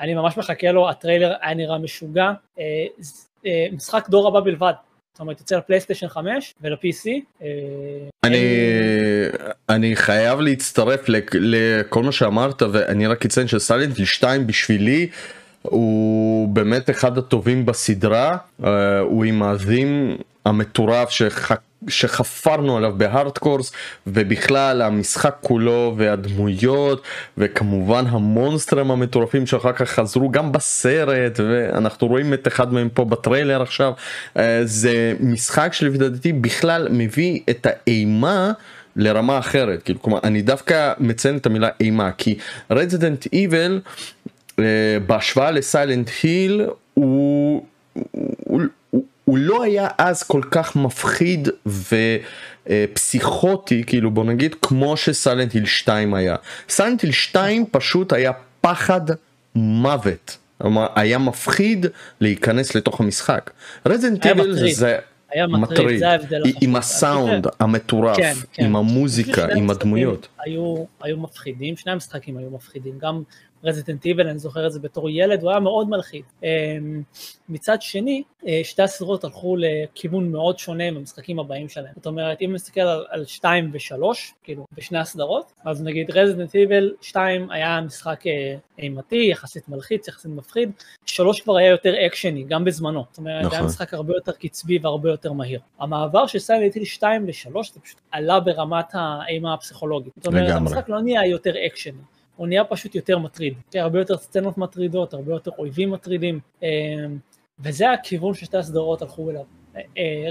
אני 0.00 0.14
ממש 0.14 0.36
מחכה 0.36 0.72
לו, 0.72 0.88
הטריילר 0.88 1.34
היה 1.40 1.54
נראה 1.54 1.78
משוגע, 1.78 2.32
אה, 2.58 2.86
משחק 3.72 4.08
דור 4.08 4.28
הבא 4.28 4.40
בלבד, 4.40 4.72
זאת 5.16 5.20
אומרת 5.20 5.40
יוצא 5.40 5.56
לפלייסטיישן 5.56 6.08
5 6.08 6.54
ול-PC. 6.62 7.08
אני, 8.24 8.44
אני 9.68 9.96
חייב 9.96 10.40
להצטרף 10.40 11.00
לכל 11.32 12.02
מה 12.02 12.12
שאמרת 12.12 12.62
ואני 12.62 13.06
רק 13.06 13.24
אציין 13.24 13.48
שסיילנט 13.48 14.04
2 14.04 14.46
בשבילי 14.46 15.08
הוא 15.62 16.48
באמת 16.48 16.90
אחד 16.90 17.18
הטובים 17.18 17.66
בסדרה, 17.66 18.36
אה, 18.64 18.98
הוא 18.98 19.24
עם 19.24 19.42
האזים 19.42 20.16
המטורף 20.46 21.10
שח... 21.10 21.52
שחפרנו 21.88 22.76
עליו 22.76 22.94
בהארדקורס 22.96 23.72
ובכלל 24.06 24.82
המשחק 24.82 25.36
כולו 25.40 25.94
והדמויות 25.96 27.02
וכמובן 27.38 28.04
המונסטרים 28.06 28.90
המטורפים 28.90 29.46
שאחר 29.46 29.72
כך 29.72 29.90
חזרו 29.90 30.30
גם 30.30 30.52
בסרט 30.52 31.40
ואנחנו 31.40 32.06
רואים 32.08 32.34
את 32.34 32.48
אחד 32.48 32.72
מהם 32.72 32.88
פה 32.88 33.04
בטריילר 33.04 33.62
עכשיו. 33.62 33.92
אה, 34.36 34.60
זה 34.64 35.14
משחק 35.20 35.72
שלפי 35.72 35.98
דעתי 35.98 36.32
בכלל 36.32 36.88
מביא 36.90 37.40
את 37.50 37.66
האימה 37.70 38.52
לרמה 38.96 39.38
אחרת. 39.38 39.82
כאילו 39.82 40.02
כלומר 40.02 40.18
אני 40.24 40.42
דווקא 40.42 40.92
מציין 40.98 41.36
את 41.36 41.46
המילה 41.46 41.68
אימה 41.80 42.12
כי 42.12 42.38
רזידנט 42.70 43.26
איבל 43.32 43.80
אה, 44.58 44.64
בהשוואה 45.06 45.50
לסיילנט 45.50 46.10
היל 46.22 46.66
הוא, 46.94 47.64
הוא, 49.26 49.38
לא 49.38 49.62
היה 49.62 49.88
אז 49.98 50.22
כל 50.22 50.42
כך 50.50 50.76
מפחיד 50.76 51.48
ופסיכוטי 52.66 53.84
כאילו 53.86 54.10
בוא 54.10 54.24
נגיד 54.24 54.54
כמו 54.62 54.96
שסיילנט 54.96 55.52
היל 55.52 55.66
2 55.66 56.14
היה. 56.14 56.36
סיילנט 56.68 57.02
היל 57.02 57.12
2 57.12 57.66
פשוט 57.70 58.12
היה 58.12 58.32
פחד 58.60 59.00
מוות. 59.54 60.38
כלומר 60.62 60.86
היה 60.94 61.18
מפחיד 61.18 61.86
להיכנס 62.20 62.74
לתוך 62.74 63.00
המשחק. 63.00 63.50
סיילנט 63.86 64.26
היל 64.26 64.72
זה 64.72 64.98
היה 65.30 65.46
מטריד, 65.46 65.80
מטריד. 65.80 65.98
זה 65.98 66.10
ההבדל. 66.10 66.42
עם 66.60 66.76
הסאונד 66.76 67.46
המטורף, 67.60 68.16
כן, 68.16 68.34
כן. 68.52 68.64
עם 68.64 68.76
המוזיקה, 68.76 69.46
עם 69.56 69.70
הדמויות. 69.70 70.28
היו, 70.44 70.84
היו 71.02 71.16
מפחידים, 71.16 71.76
שני 71.76 71.92
המשחקים 71.92 72.36
היו 72.36 72.50
מפחידים, 72.50 72.98
גם 72.98 73.22
רזידנט 73.64 74.04
איבל, 74.04 74.28
אני 74.28 74.38
זוכר 74.38 74.66
את 74.66 74.72
זה 74.72 74.80
בתור 74.80 75.10
ילד, 75.10 75.42
הוא 75.42 75.50
היה 75.50 75.60
מאוד 75.60 75.88
מלחיץ. 75.88 76.24
אמ, 76.42 77.02
מצד 77.48 77.82
שני, 77.82 78.22
אה, 78.46 78.60
שתי 78.64 78.82
הסדרות 78.82 79.24
הלכו 79.24 79.56
לכיוון 79.58 80.32
מאוד 80.32 80.58
שונה 80.58 80.84
במשחקים 80.92 81.38
הבאים 81.38 81.68
שלהם. 81.68 81.92
זאת 81.96 82.06
אומרת, 82.06 82.38
אם 82.42 82.52
נסתכל 82.52 82.80
על, 82.80 83.04
על 83.08 83.24
2 83.24 83.70
ו-3, 83.72 84.02
כאילו, 84.42 84.66
בשני 84.72 84.98
הסדרות, 84.98 85.52
אז 85.64 85.82
נגיד 85.82 86.10
רזידנט 86.10 86.54
איבל 86.54 86.92
2 87.00 87.50
היה 87.50 87.80
משחק 87.80 88.26
אה, 88.26 88.56
אימתי, 88.78 89.28
יחסית 89.30 89.68
מלחיץ, 89.68 90.08
יחסית 90.08 90.30
מפחיד, 90.30 90.70
3 91.06 91.40
כבר 91.40 91.56
היה 91.56 91.70
יותר 91.70 92.06
אקשני, 92.06 92.44
גם 92.48 92.64
בזמנו. 92.64 93.04
זאת 93.10 93.18
אומרת, 93.18 93.44
נכון. 93.44 93.58
היה 93.58 93.66
משחק 93.66 93.94
הרבה 93.94 94.14
יותר 94.14 94.32
קצבי 94.32 94.78
והרבה 94.82 95.10
יותר 95.10 95.32
מהיר. 95.32 95.60
המעבר 95.78 96.26
של 96.26 96.38
סיילנט 96.38 96.74
היל 96.74 96.84
2 96.84 97.26
ל-3 97.26 97.52
זה 97.74 97.80
פשוט 97.80 98.00
עלה 98.10 98.40
ברמת 98.40 98.86
האימה 98.92 99.54
הפסיכולוגית. 99.54 100.12
זאת 100.16 100.26
אומרת, 100.26 100.42
לגמרי. 100.42 100.56
המשחק 100.56 100.88
לא 100.88 101.00
נהיה 101.00 101.26
יותר 101.26 101.66
אקשני. 101.66 102.15
הוא 102.36 102.46
נהיה 102.46 102.64
פשוט 102.64 102.94
יותר 102.94 103.18
מטריד, 103.18 103.54
כן, 103.70 103.78
הרבה 103.78 103.98
יותר 103.98 104.16
סצנות 104.16 104.58
מטרידות, 104.58 105.14
הרבה 105.14 105.32
יותר 105.32 105.50
אויבים 105.58 105.90
מטרידים, 105.90 106.40
אמ, 106.62 106.68
וזה 107.60 107.90
הכיוון 107.90 108.34
ששתי 108.34 108.56
הסדרות 108.56 109.02
הלכו 109.02 109.30
אליו. 109.30 109.44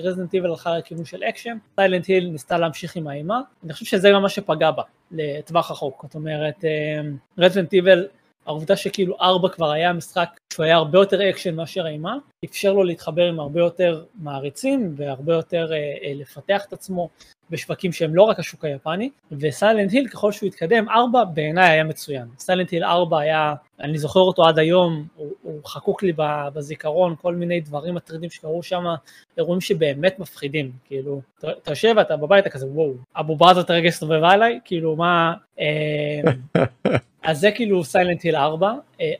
רזדנט 0.03 0.33
איבל 0.33 0.49
הלכה 0.49 0.77
לכיוון 0.77 1.05
של 1.05 1.23
אקשן, 1.23 1.57
סיילנט 1.75 2.05
היל 2.05 2.29
ניסתה 2.29 2.57
להמשיך 2.57 2.95
עם 2.95 3.07
האימה, 3.07 3.41
אני 3.63 3.73
חושב 3.73 3.85
שזה 3.85 4.09
גם 4.13 4.21
מה 4.21 4.29
שפגע 4.29 4.71
בה 4.71 4.83
לטווח 5.11 5.71
הרחוק, 5.71 6.03
זאת 6.03 6.15
אומרת 6.15 6.65
רזדנט 7.37 7.73
אמ, 7.73 7.77
איבל, 7.77 8.07
העובדה 8.45 8.75
שכאילו 8.75 9.15
ארבע 9.21 9.49
כבר 9.49 9.71
היה 9.71 9.93
משחק 9.93 10.29
שהוא 10.53 10.63
היה 10.63 10.75
הרבה 10.75 10.99
יותר 10.99 11.29
אקשן 11.29 11.55
מאשר 11.55 11.87
אימה, 11.87 12.17
אפשר 12.45 12.73
לו 12.73 12.83
להתחבר 12.83 13.27
עם 13.27 13.39
הרבה 13.39 13.59
יותר 13.59 14.03
מעריצים 14.15 14.93
והרבה 14.97 15.33
יותר 15.33 15.73
אה, 15.73 15.77
אה, 15.77 16.11
לפתח 16.15 16.65
את 16.67 16.73
עצמו 16.73 17.09
בשווקים 17.49 17.91
שהם 17.91 18.15
לא 18.15 18.23
רק 18.23 18.39
השוק 18.39 18.65
היפני, 18.65 19.09
וסיילנט 19.31 19.91
היל 19.91 20.07
ככל 20.07 20.31
שהוא 20.31 20.47
התקדם, 20.47 20.89
4 20.89 21.23
בעיניי 21.23 21.69
היה 21.69 21.83
מצוין. 21.83 22.27
סיילנט 22.39 22.71
היל 22.71 22.83
4 22.83 23.19
היה, 23.19 23.53
אני 23.79 23.97
זוכר 23.97 24.19
אותו 24.19 24.47
עד 24.47 24.59
היום, 24.59 25.07
הוא, 25.15 25.31
הוא 25.41 25.63
חקוק 25.65 26.03
לי 26.03 26.13
בזיכרון, 26.53 27.15
כל 27.21 27.35
מיני 27.35 27.59
דברים 27.59 27.95
מטרידים 27.95 28.29
שקרו 28.29 28.63
שם, 28.63 28.83
אירועים 29.37 29.61
שבאמת 29.61 30.19
מפחידים, 30.19 30.71
כאילו, 30.85 31.21
אתה 31.39 31.71
יושב, 31.71 31.95
אתה 32.01 32.17
בבית, 32.17 32.41
אתה 32.41 32.49
כזה 32.49 32.67
וואו, 32.67 32.93
הבובה 33.15 33.51
הזאת 33.51 33.71
רגע 33.71 33.87
הסתובבה 33.87 34.31
עליי, 34.31 34.59
כאילו 34.65 34.95
מה, 34.95 35.33
אה, 35.59 36.21
אז 37.25 37.39
זה 37.39 37.51
כאילו 37.51 37.83
סיילנט 37.83 38.21
היל 38.23 38.35
4, 38.35 38.73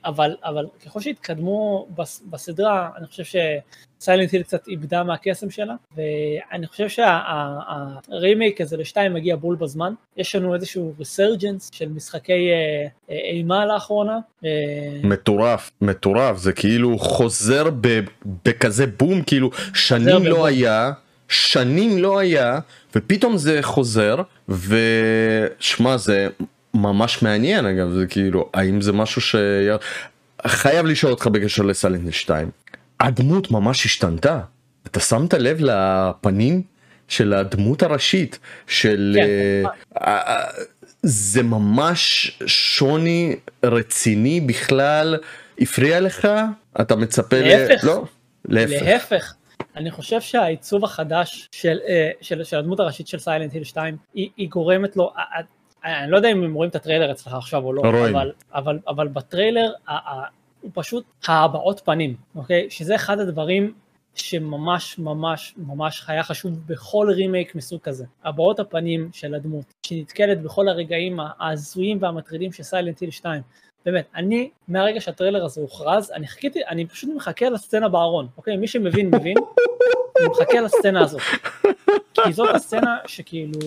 אבל, 0.04 0.36
אבל 0.44 0.66
ככל 0.86 1.00
שהתקדמו 1.00 1.88
בסדרה, 2.30 2.90
אני 2.96 3.06
חושב 3.06 3.15
שסיילנט 3.24 4.32
היל 4.32 4.42
קצת 4.42 4.68
איבדה 4.68 5.02
מהקסם 5.02 5.50
שלה, 5.50 5.74
ואני 5.96 6.66
חושב 6.66 6.88
שהרימייק 6.88 8.60
הזה 8.60 8.76
לשתיים 8.76 9.14
מגיע 9.14 9.36
בול 9.36 9.56
בזמן, 9.56 9.92
יש 10.16 10.34
לנו 10.34 10.54
איזשהו 10.54 10.94
ריסרג'נס 10.98 11.70
של 11.72 11.88
משחקי 11.88 12.32
אה, 12.32 12.86
אה, 13.10 13.30
אימה 13.30 13.66
לאחרונה. 13.66 14.18
אה, 14.44 14.50
מטורף, 15.02 15.70
מטורף, 15.80 16.36
זה 16.36 16.52
כאילו 16.52 16.98
חוזר 16.98 17.70
בכזה 18.44 18.86
בום, 18.86 19.22
כאילו 19.22 19.50
שנים 19.74 20.26
לא 20.26 20.46
היה. 20.46 20.92
שנים 21.28 21.98
לא 21.98 22.18
היה 22.18 22.58
ופתאום 22.94 23.36
זה 23.36 23.58
חוזר 23.62 24.16
ושמע 24.48 25.96
זה 25.96 26.28
ממש 26.74 27.22
מעניין 27.22 27.66
אגב 27.66 27.90
זה 27.90 28.06
כאילו 28.06 28.50
האם 28.54 28.80
זה 28.80 28.92
משהו 28.92 29.20
ש... 29.20 29.36
חייב 30.46 30.86
לשאול 30.86 31.12
אותך 31.12 31.26
בקשר 31.26 31.62
לסלנט 31.62 32.12
2 32.12 32.50
הדמות 33.00 33.50
ממש 33.50 33.86
השתנתה 33.86 34.40
אתה 34.86 35.00
שמת 35.00 35.34
לב 35.34 35.58
לפנים 35.60 36.62
של 37.08 37.34
הדמות 37.34 37.82
הראשית 37.82 38.38
של 38.66 39.16
כן. 39.20 39.68
uh, 39.98 40.02
זה 41.02 41.42
ממש 41.42 42.30
שוני 42.46 43.36
רציני 43.64 44.40
בכלל 44.40 45.16
הפריע 45.60 46.00
לך 46.00 46.28
אתה 46.80 46.96
מצפה 46.96 47.40
להפך 47.40 47.84
ל... 47.84 47.86
לא 47.86 48.04
להפך. 48.44 48.82
להפך. 48.82 49.34
אני 49.76 49.90
חושב 49.90 50.20
שהעיצוב 50.20 50.84
החדש 50.84 51.48
של, 51.52 51.78
של, 52.20 52.44
של 52.44 52.58
הדמות 52.58 52.80
הראשית 52.80 53.08
של 53.08 53.18
סיילנט 53.18 53.52
היל 53.52 53.64
2 53.64 53.96
היא, 54.14 54.28
היא 54.36 54.48
גורמת 54.48 54.96
לו 54.96 55.12
אני 55.84 56.10
לא 56.10 56.16
יודע 56.16 56.32
אם 56.32 56.42
הם 56.42 56.54
רואים 56.54 56.70
את 56.70 56.76
הטריילר 56.76 57.12
אצלך 57.12 57.34
עכשיו 57.34 57.64
או 57.64 57.72
לא, 57.72 57.82
לא 57.82 58.08
אבל, 58.08 58.32
אבל, 58.54 58.78
אבל 58.88 59.08
בטריילר 59.08 59.70
הוא 60.66 60.72
פשוט 60.74 61.04
הבעות 61.28 61.80
פנים, 61.84 62.16
אוקיי? 62.34 62.70
שזה 62.70 62.94
אחד 62.94 63.18
הדברים 63.18 63.72
שממש 64.14 64.98
ממש 64.98 65.54
ממש 65.56 66.04
היה 66.08 66.22
חשוב 66.22 66.52
בכל 66.66 67.10
רימייק 67.14 67.54
מסוג 67.54 67.80
כזה. 67.80 68.04
הבעות 68.24 68.60
הפנים 68.60 69.10
של 69.12 69.34
הדמות, 69.34 69.64
שנתקלת 69.86 70.42
בכל 70.42 70.68
הרגעים 70.68 71.18
ההזויים 71.38 71.98
והמטרידים 72.00 72.52
של 72.52 72.62
סיילנט 72.62 73.00
היל 73.00 73.10
2. 73.10 73.42
באמת, 73.84 74.06
אני, 74.14 74.50
מהרגע 74.68 75.00
שהטריילר 75.00 75.44
הזה 75.44 75.60
הוכרז, 75.60 76.10
אני 76.10 76.26
חיכיתי, 76.26 76.60
אני 76.68 76.86
פשוט 76.86 77.10
מחכה 77.16 77.48
לסצנה 77.48 77.88
בארון, 77.88 78.26
אוקיי? 78.36 78.56
מי 78.56 78.66
שמבין, 78.66 79.06
מבין. 79.06 79.36
אני 80.20 80.28
מחכה 80.28 80.60
לסצנה 80.60 81.00
הזאת. 81.00 81.20
כי 82.24 82.32
זאת 82.32 82.54
הסצנה 82.54 82.96
שכאילו, 83.06 83.60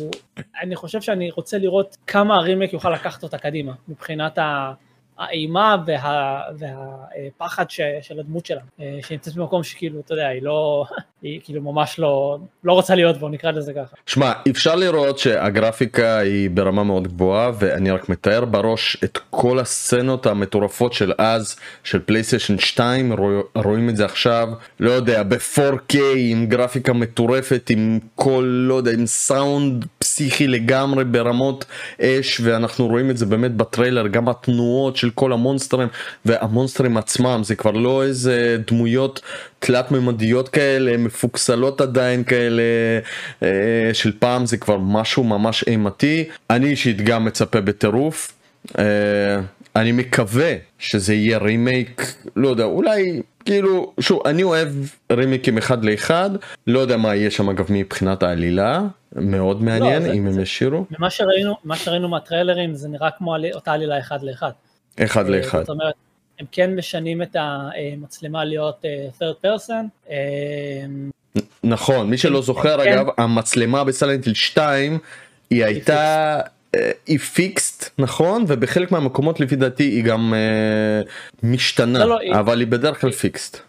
אני 0.61 0.75
חושב 0.75 1.01
שאני 1.01 1.31
רוצה 1.31 1.57
לראות 1.57 1.97
כמה 2.07 2.35
הרימק 2.35 2.73
יוכל 2.73 2.89
לקחת 2.89 3.23
אותה 3.23 3.37
קדימה, 3.37 3.73
מבחינת 3.87 4.37
ה... 4.37 4.73
האימה 5.19 5.75
וה, 5.85 6.41
והפחד 6.57 7.69
ש, 7.69 7.81
של 8.01 8.19
הדמות 8.19 8.45
שלה, 8.45 8.61
אה, 8.79 8.99
שנמצאת 9.07 9.35
במקום 9.35 9.63
שכאילו, 9.63 9.99
אתה 9.99 10.13
יודע, 10.13 10.27
היא 10.27 10.41
לא, 10.43 10.85
היא 11.21 11.39
כאילו 11.43 11.61
ממש 11.61 11.99
לא, 11.99 12.37
לא 12.63 12.73
רוצה 12.73 12.95
להיות 12.95 13.17
בו, 13.17 13.29
נקרא 13.29 13.51
לזה 13.51 13.73
ככה. 13.73 13.95
שמע, 14.05 14.33
אפשר 14.49 14.75
לראות 14.75 15.19
שהגרפיקה 15.19 16.17
היא 16.17 16.49
ברמה 16.49 16.83
מאוד 16.83 17.07
גבוהה, 17.07 17.51
ואני 17.59 17.91
רק 17.91 18.09
מתאר 18.09 18.45
בראש 18.45 18.97
את 19.03 19.19
כל 19.29 19.59
הסצנות 19.59 20.25
המטורפות 20.25 20.93
של 20.93 21.13
אז, 21.17 21.55
של 21.83 21.99
פלייסטיישן 21.99 22.57
2, 22.57 23.13
רוא, 23.13 23.41
רואים 23.55 23.89
את 23.89 23.97
זה 23.97 24.05
עכשיו, 24.05 24.47
לא 24.79 24.91
יודע, 24.91 25.23
ב-4K 25.23 25.97
עם 26.17 26.45
גרפיקה 26.45 26.93
מטורפת, 26.93 27.69
עם 27.69 27.99
כל, 28.15 28.43
לא 28.67 28.75
יודע, 28.75 28.91
עם 28.91 29.05
סאונד 29.05 29.85
פסיכי 30.19 30.47
לגמרי 30.47 31.05
ברמות 31.05 31.65
אש, 32.01 32.41
ואנחנו 32.43 32.87
רואים 32.87 33.09
את 33.09 33.17
זה 33.17 33.25
באמת 33.25 33.55
בטריילר, 33.55 34.07
גם 34.07 34.29
התנועות 34.29 34.95
של 34.97 35.09
כל 35.09 35.33
המונסטרים 35.33 35.87
והמונסטרים 36.25 36.97
עצמם 36.97 37.41
זה 37.43 37.55
כבר 37.55 37.71
לא 37.71 38.03
איזה 38.03 38.57
דמויות 38.67 39.21
תלת 39.59 39.91
ממדיות 39.91 40.49
כאלה 40.49 40.97
מפוקסלות 40.97 41.81
עדיין 41.81 42.23
כאלה 42.23 42.63
אה, 43.43 43.47
של 43.93 44.11
פעם 44.19 44.45
זה 44.45 44.57
כבר 44.57 44.77
משהו 44.77 45.23
ממש 45.23 45.63
אימתי 45.67 46.23
אני 46.49 46.69
אישית 46.69 47.01
גם 47.01 47.25
מצפה 47.25 47.61
בטירוף. 47.61 48.38
אה, 48.79 49.41
אני 49.75 49.91
מקווה 49.91 50.53
שזה 50.79 51.13
יהיה 51.13 51.37
רימייק 51.37 52.15
לא 52.35 52.47
יודע 52.47 52.63
אולי 52.63 53.21
כאילו 53.45 53.93
שוב 53.99 54.27
אני 54.27 54.43
אוהב 54.43 54.67
רימיקים 55.11 55.57
אחד 55.57 55.85
לאחד 55.85 56.29
לא 56.67 56.79
יודע 56.79 56.97
מה 56.97 57.15
יהיה 57.15 57.31
שם 57.31 57.49
אגב 57.49 57.65
מבחינת 57.69 58.23
העלילה 58.23 58.81
מאוד 59.15 59.63
מעניין 59.63 60.03
לא, 60.03 60.13
אם 60.13 60.31
זה, 60.31 60.37
הם 60.37 60.43
ישירו. 60.43 60.85
ממה 60.97 61.09
שראינו 61.09 61.55
מה 61.63 61.75
שראינו 61.75 62.09
מהטריילרים 62.09 62.73
זה 62.73 62.89
נראה 62.89 63.11
כמו 63.17 63.35
אותה 63.53 63.71
עלילה 63.71 63.99
אחד 63.99 64.23
לאחד. 64.23 64.51
אחד 64.99 65.25
אה, 65.25 65.29
לאחד. 65.29 65.59
זאת 65.59 65.69
אומרת 65.69 65.93
הם 66.39 66.45
כן 66.51 66.75
משנים 66.75 67.21
את 67.21 67.35
המצלמה 67.39 68.45
להיות 68.45 68.85
אה, 68.85 69.07
third 69.19 69.45
person. 69.45 70.11
נכון 71.63 72.09
מי 72.09 72.17
שלא 72.17 72.41
זוכר 72.41 72.83
כן. 72.83 72.91
אגב 72.91 73.07
הממצלמה 73.17 73.83
בסלנטיל 73.83 74.33
2 74.33 74.99
היא 75.49 75.65
הייתה 75.65 76.39
היא 77.05 77.19
פיקסט 77.19 77.89
נכון 77.97 78.45
ובחלק 78.47 78.91
מהמקומות 78.91 79.39
לפי 79.39 79.55
דעתי 79.55 79.83
היא 79.83 80.03
גם 80.03 80.33
uh, 80.33 81.09
משתנה 81.43 81.99
לא, 81.99 82.05
לא, 82.09 82.39
אבל 82.39 82.59
היא 82.59 82.67
בדרך 82.67 83.01
כלל 83.01 83.11
פיקסט. 83.11 83.68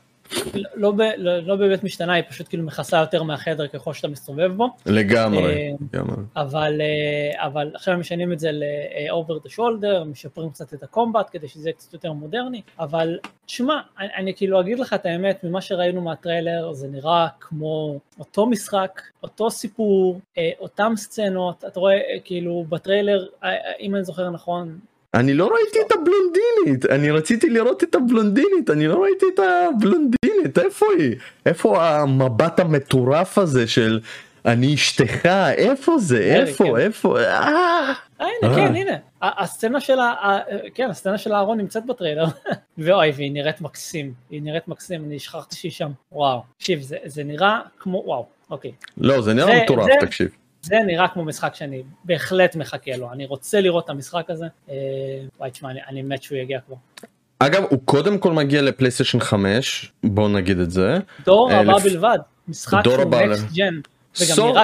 לא, 0.55 0.93
לא, 1.17 1.39
לא 1.39 1.57
באמת 1.57 1.85
משתנה, 1.85 2.13
היא 2.13 2.25
פשוט 2.29 2.49
כאילו 2.49 2.65
מכסה 2.65 2.99
יותר 2.99 3.23
מהחדר 3.23 3.67
ככל 3.67 3.93
שאתה 3.93 4.09
מסתובב 4.09 4.53
בו. 4.57 4.69
לגמרי, 4.87 5.55
אה, 5.55 5.71
לגמרי. 5.93 6.17
אבל, 6.37 6.81
אה, 6.81 7.47
אבל 7.47 7.71
עכשיו 7.75 7.99
משנים 7.99 8.33
את 8.33 8.39
זה 8.39 8.51
ל-over 8.53 9.47
the 9.47 9.51
shoulder, 9.57 10.05
משפרים 10.07 10.51
קצת 10.51 10.75
את 10.75 10.83
הקומבט 10.83 11.29
כדי 11.33 11.49
שזה 11.49 11.69
יהיה 11.69 11.77
קצת 11.77 11.93
יותר 11.93 12.13
מודרני, 12.13 12.63
אבל 12.79 13.19
תשמע, 13.47 13.81
אני, 13.99 14.09
אני 14.17 14.35
כאילו 14.35 14.61
אגיד 14.61 14.79
לך 14.79 14.93
את 14.93 15.07
האמת, 15.07 15.45
ממה 15.45 15.61
שראינו 15.61 16.01
מהטריילר 16.01 16.73
זה 16.73 16.89
נראה 16.89 17.29
כמו 17.41 17.99
אותו 18.19 18.47
משחק, 18.47 19.01
אותו 19.23 19.51
סיפור, 19.51 20.21
אה, 20.39 20.51
אותם 20.61 20.93
סצנות, 20.97 21.65
אתה 21.65 21.81
רואה 21.81 21.97
כאילו 22.25 22.65
בטריילר, 22.69 23.27
אם 23.81 23.95
אני 23.95 24.05
זוכר 24.05 24.31
נכון, 24.31 24.79
אני 25.15 25.35
לא 25.35 25.51
ראיתי 25.55 25.79
את 25.87 25.93
הבלונדינית, 25.93 26.87
אני 26.91 27.11
רציתי 27.11 27.51
לראות 27.51 27.85
את 27.85 27.95
הבלונדינית, 27.95 28.71
אני 28.71 28.87
לא 28.87 29.03
ראיתי 29.03 29.27
את 29.35 29.39
הבלונדינית, 29.39 30.59
איפה 30.59 30.87
היא? 30.99 31.17
איפה 31.47 31.89
המבט 31.89 32.61
המטורף 32.61 33.39
הזה 33.39 33.67
של 33.67 34.01
אני 34.47 34.75
אשתך, 34.75 35.27
איפה 35.57 35.99
זה, 35.99 36.19
איפה, 36.19 36.65
כן. 36.65 36.77
איפה, 36.77 37.21
אה, 37.21 37.93
הנה, 38.19 38.55
כן, 38.55 38.75
הנה, 38.75 38.97
הסצנה 39.23 39.81
של. 39.81 39.99
כן, 40.75 40.91
הסצנה 40.91 41.19
של 41.19 41.33
הארון 41.33 41.59
נמצאת 41.59 41.87
בטריילר, 41.87 42.25
ואוי, 42.79 43.11
והיא 43.11 43.33
נראית 43.33 43.61
מקסים, 43.61 44.13
היא 44.31 44.43
נראית 44.43 44.69
מקסים, 44.69 45.05
אני 45.05 45.19
שכחתי 45.19 45.57
שהיא 45.57 45.73
שם, 45.73 45.91
וואו, 46.13 46.43
תקשיב, 46.57 46.81
זה 47.05 47.25
נראה 47.25 47.61
כמו, 47.79 48.03
וואו, 48.07 48.27
אוקיי. 48.51 48.73
לא, 48.97 49.21
זה 49.21 49.35
נראה 49.35 49.63
מטורף, 49.63 49.89
תקשיב. 50.01 50.40
זה 50.63 50.77
נראה 50.87 51.09
כמו 51.09 51.25
משחק 51.25 51.55
שאני 51.55 51.83
בהחלט 52.05 52.57
מחכה 52.57 52.97
לו, 52.97 53.13
אני 53.13 53.27
רוצה 53.27 53.61
לראות 53.61 53.85
את 53.85 53.91
המשחק 53.91 54.31
הזה, 54.31 54.47
אה, 54.71 54.75
וואי 55.39 55.51
תשמע, 55.51 55.71
אני, 55.89 56.03
מת 56.03 56.23
שהוא 56.23 56.39
יגיע 56.39 56.61
כבר. 56.67 56.77
אגב, 57.39 57.65
הוא 57.71 57.79
קודם 57.85 58.19
כל 58.19 58.33
מגיע 58.33 58.63
לפלייסטיישן 58.63 59.21
5, 59.21 59.93
בוא 60.05 60.29
נגיד 60.29 60.59
את 60.59 60.71
זה. 60.71 60.99
דור 61.25 61.53
הבא 61.53 61.73
לפ... 61.73 61.83
בלבד, 61.83 62.19
משחק 62.49 62.83
שהוא 62.85 63.05
next 63.05 63.45
gen. 63.55 63.81
סוף. 64.15 64.57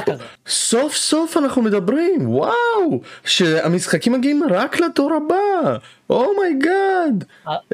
סוף 0.46 0.94
סוף 0.94 1.36
אנחנו 1.36 1.62
מדברים, 1.62 2.30
וואו, 2.30 3.00
שהמשחקים 3.24 4.12
מגיעים 4.12 4.42
רק 4.50 4.80
לדור 4.80 5.12
הבא, 5.14 5.76
oh 6.10 6.39
my 6.39 6.67
god, 6.67 7.24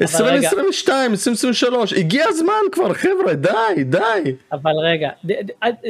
2022, 0.01 1.11
2023, 1.11 1.93
הגיע 1.93 2.25
הזמן 2.27 2.53
כבר 2.71 2.93
חבר'ה, 2.93 3.33
די, 3.33 3.83
די. 3.83 4.35
אבל 4.51 4.71
רגע, 4.83 5.09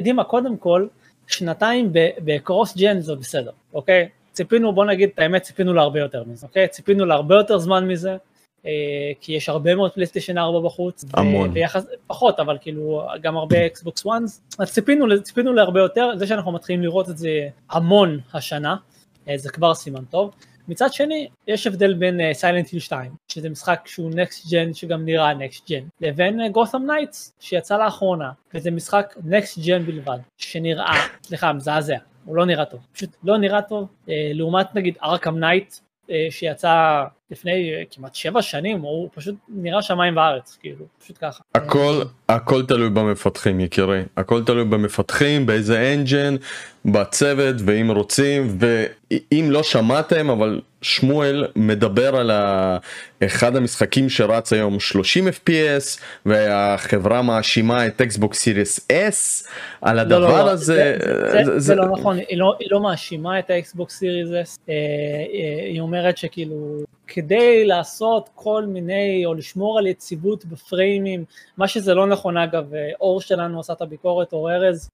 דימה, 0.04 0.24
קודם 0.24 0.58
כל, 0.58 0.88
שנתיים 1.28 1.90
ב 2.20 2.29
cross 2.29 2.78
gen 2.78 3.00
זה 3.00 3.16
בסדר, 3.16 3.52
אוקיי? 3.74 4.10
ציפינו, 4.32 4.74
בוא 4.74 4.86
נגיד 4.86 5.10
את 5.14 5.20
האמת, 5.20 5.42
ציפינו 5.42 5.74
להרבה 5.74 6.00
יותר 6.00 6.24
מזה, 6.24 6.48
אוקיי? 6.48 6.68
ציפינו 6.68 7.06
להרבה 7.06 7.36
יותר 7.36 7.58
זמן 7.58 7.88
מזה, 7.88 8.18
אה, 8.66 8.72
כי 9.22 9.34
יש 9.34 9.50
הרבה 9.50 9.76
מאוד 9.76 9.92
פלייסטיישן 9.92 10.38
4 10.38 10.60
בחוץ. 10.60 11.06
המון. 11.14 11.54
ביחס, 11.54 11.86
פחות, 12.08 12.40
אבל 12.40 12.58
כאילו 12.62 13.08
גם 13.22 13.38
הרבה 13.38 13.66
אקסבוקס 13.66 14.06
וואנס. 14.06 14.42
אז 14.60 14.74
ציפינו, 14.74 15.22
ציפינו 15.24 15.54
להרבה 15.54 15.80
יותר, 15.80 16.12
זה 16.16 16.28
שאנחנו 16.28 16.52
מתחילים 16.52 16.82
לראות 16.82 17.10
את 17.10 17.18
זה 17.18 17.48
המון 17.70 18.20
השנה, 18.34 18.76
אה, 19.30 19.38
זה 19.38 19.50
כבר 19.50 19.74
סימן 19.74 20.06
טוב. 20.06 20.32
מצד 20.68 20.94
שני, 20.94 21.28
יש 21.48 21.68
הבדל 21.68 21.94
בין 21.94 22.34
סיילנט 22.34 22.70
היל 22.70 22.80
2, 22.80 23.12
שזה 23.28 23.50
משחק 23.50 23.82
שהוא 23.86 24.12
next 24.16 24.52
gen 24.52 24.74
שגם 24.74 25.06
נראה 25.06 25.34
next 25.34 25.72
gen, 25.72 25.84
לבין 26.02 26.52
Gotham 26.52 26.90
uh, 26.90 26.94
Knights 26.94 27.36
שיצא 27.40 27.78
לאחרונה, 27.78 28.32
וזה 28.54 28.72
משחק 28.72 29.16
next 29.24 29.60
gen 29.60 29.86
בלבד, 29.86 30.18
שנראה, 30.38 30.94
סליחה, 31.24 31.54
מזעזע, 31.54 31.98
הוא 32.26 32.36
לא 32.36 32.46
נראה 32.46 32.66
טוב, 32.66 32.80
פשוט 32.94 33.10
לא 33.24 33.38
נראה 33.38 33.62
טוב, 33.62 33.88
uh, 34.06 34.10
לעומת 34.34 34.76
נגיד 34.76 34.98
Arkham 35.04 35.40
Knight, 35.40 35.76
שיצא 36.30 37.04
לפני 37.32 37.72
uh, 37.74 37.96
כמעט 37.96 38.16
שבע 38.16 38.42
שנים, 38.42 38.82
הוא 38.82 39.10
פשוט 39.14 39.36
נראה 39.50 39.82
שמיים 39.82 40.18
וארץ, 40.18 40.58
כאילו, 40.62 40.86
פשוט 41.04 41.18
ככה. 41.22 41.44
הכל, 41.56 42.02
הכל 42.30 42.66
תלוי 42.66 42.90
במפתחים 42.90 43.60
יקירי, 43.60 44.02
הכל 44.18 44.44
תלוי 44.44 44.66
במפתחים, 44.66 45.46
באיזה 45.46 45.94
engine, 45.94 46.36
בצוות, 46.86 47.56
ואם 47.66 47.92
רוצים, 47.92 48.58
ואם 48.60 49.48
לא 49.50 49.64
שמעתם, 49.64 50.30
אבל 50.30 50.62
שמואל 50.84 51.48
מדבר 51.56 52.16
על 52.16 52.32
אחד 53.26 53.56
המשחקים 53.56 54.10
שרץ 54.10 54.54
היום 54.54 54.80
30 54.80 55.28
fps 55.28 56.00
והחברה 56.26 57.22
מאשימה 57.22 57.88
את 57.88 58.02
Xbox 58.02 58.40
Series 58.40 58.88
S 58.92 59.48
על 59.82 60.00
הדבר 60.00 60.20
לא, 60.20 60.28
לא, 60.28 60.46
לא. 60.46 60.52
הזה. 60.52 60.98
זה, 61.00 61.28
זה, 61.32 61.44
זה, 61.46 61.60
זה 61.60 61.76
לא 61.76 61.86
נכון, 61.86 62.18
היא 62.18 62.38
לא, 62.38 62.56
היא 62.60 62.68
לא 62.72 62.80
מאשימה 62.80 63.40
את 63.40 63.50
ה 63.50 63.59
Xbox 63.59 63.98
Series 63.98 64.30
S, 64.30 64.60
אה, 64.70 64.74
אה, 64.74 65.66
היא 65.66 65.82
אומרת 65.82 66.18
שכאילו 66.18 66.84
כדי 67.08 67.66
לעשות 67.66 68.30
כל 68.36 68.66
מיני 68.66 69.26
או 69.26 69.34
לשמור 69.34 69.80
על 69.80 69.88
יציבות 69.88 70.46
בפריימים, 70.46 71.26
מה 71.58 71.68
שזה 71.68 71.94
לא 71.94 72.08
נכון 72.08 72.38
אגב, 72.38 72.74
אה, 72.74 72.90
אור 73.02 73.22
שלנו 73.22 73.60
עשה 73.60 73.74
את 73.74 73.82
הביקורת, 73.82 74.34
אור 74.34 74.52
ארז, 74.52 74.90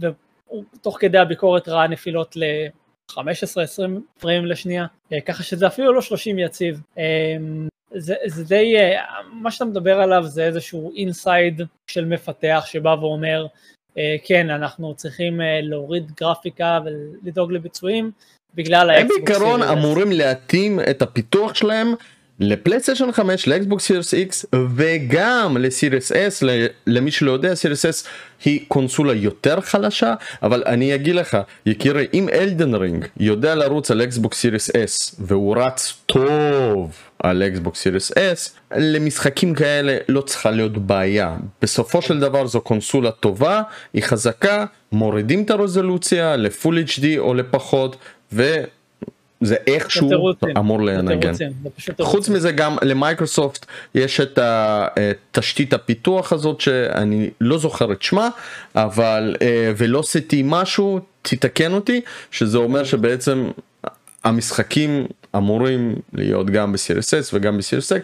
ותוך 0.00 0.96
כדי 1.00 1.18
הביקורת 1.18 1.68
ראה 1.68 1.88
נפילות 1.88 2.36
ל... 2.36 2.42
15-20 3.10 3.16
פריים 4.20 4.46
לשנייה, 4.46 4.86
אה, 5.12 5.20
ככה 5.20 5.42
שזה 5.42 5.66
אפילו 5.66 5.92
לא 5.92 6.00
30 6.00 6.38
יציב. 6.38 6.80
אה, 6.98 7.36
זה, 7.94 8.14
זה 8.26 8.44
די, 8.44 8.76
אה, 8.76 9.00
מה 9.32 9.50
שאתה 9.50 9.64
מדבר 9.64 10.00
עליו 10.00 10.24
זה 10.26 10.44
איזשהו 10.44 10.92
inside 10.96 11.60
של 11.86 12.04
מפתח 12.04 12.64
שבא 12.66 12.96
ואומר, 13.00 13.46
כן, 14.24 14.50
אנחנו 14.50 14.94
צריכים 14.94 15.40
להוריד 15.62 16.12
גרפיקה 16.20 16.78
ולדאוג 16.84 17.52
לביצועים 17.52 18.10
בגלל 18.54 18.90
האקסבוקס. 18.90 19.18
הם 19.18 19.24
בעיקרון 19.24 19.62
אמורים 19.62 20.12
להתאים 20.12 20.80
את 20.90 21.02
הפיתוח 21.02 21.54
שלהם 21.54 21.94
לפלייסטיישן 22.40 23.12
5 23.12 23.48
ל 23.48 23.55
Xbox 23.55 23.84
Series 23.84 24.14
X 24.14 24.56
וגם 24.76 25.56
ל 25.60 25.67
Series 25.67 26.12
S 26.12 26.44
למי 26.86 27.10
שלא 27.10 27.32
יודע 27.32 27.54
Series 27.54 27.86
S 27.86 28.06
היא 28.44 28.60
קונסולה 28.68 29.14
יותר 29.14 29.60
חלשה 29.60 30.14
אבל 30.42 30.62
אני 30.66 30.94
אגיד 30.94 31.14
לך 31.14 31.36
יקירי 31.66 32.06
אם 32.14 32.28
Elden 32.32 32.74
Ring 32.74 33.06
יודע 33.16 33.54
לרוץ 33.54 33.90
על 33.90 34.02
Xbox 34.02 34.38
Series 34.38 34.70
S 34.70 35.14
והוא 35.18 35.56
רץ 35.56 35.94
טוב 36.06 36.92
על 37.18 37.42
Xbox 37.42 37.80
Series 37.80 38.12
S 38.12 38.74
למשחקים 38.76 39.54
כאלה 39.54 39.96
לא 40.08 40.20
צריכה 40.20 40.50
להיות 40.50 40.78
בעיה. 40.78 41.36
בסופו 41.62 42.02
של 42.02 42.20
דבר 42.20 42.46
זו 42.46 42.60
קונסולה 42.60 43.10
טובה 43.10 43.62
היא 43.92 44.02
חזקה 44.02 44.64
מורידים 44.92 45.42
את 45.42 45.50
הרזולוציה 45.50 46.36
ל 46.36 46.44
full 46.44 46.78
HD 46.78 47.04
או 47.18 47.34
לפחות 47.34 47.96
ו... 48.32 48.62
זה 49.40 49.56
איכשהו 49.66 50.32
אמור 50.58 50.82
לנגן. 50.82 51.32
חוץ 52.00 52.28
מזה 52.28 52.52
גם 52.52 52.76
למייקרוסופט 52.82 53.66
יש 53.94 54.20
את 54.20 54.38
תשתית 55.32 55.72
הפיתוח 55.72 56.32
הזאת 56.32 56.60
שאני 56.60 57.30
לא 57.40 57.58
זוכר 57.58 57.92
את 57.92 58.02
שמה 58.02 58.28
אבל 58.74 59.36
אה, 59.42 59.72
Velocity 59.76 60.42
משהו 60.44 61.00
תתקן 61.22 61.72
אותי 61.72 62.00
שזה 62.30 62.58
אומר 62.58 62.84
שבעצם 62.84 63.48
המשחקים 64.24 65.06
אמורים 65.36 65.94
להיות 66.12 66.50
גם 66.50 66.72
בסיריס 66.72 67.14
S 67.14 67.30
וגם 67.32 67.58
בסיריס 67.58 67.92
X 67.92 67.96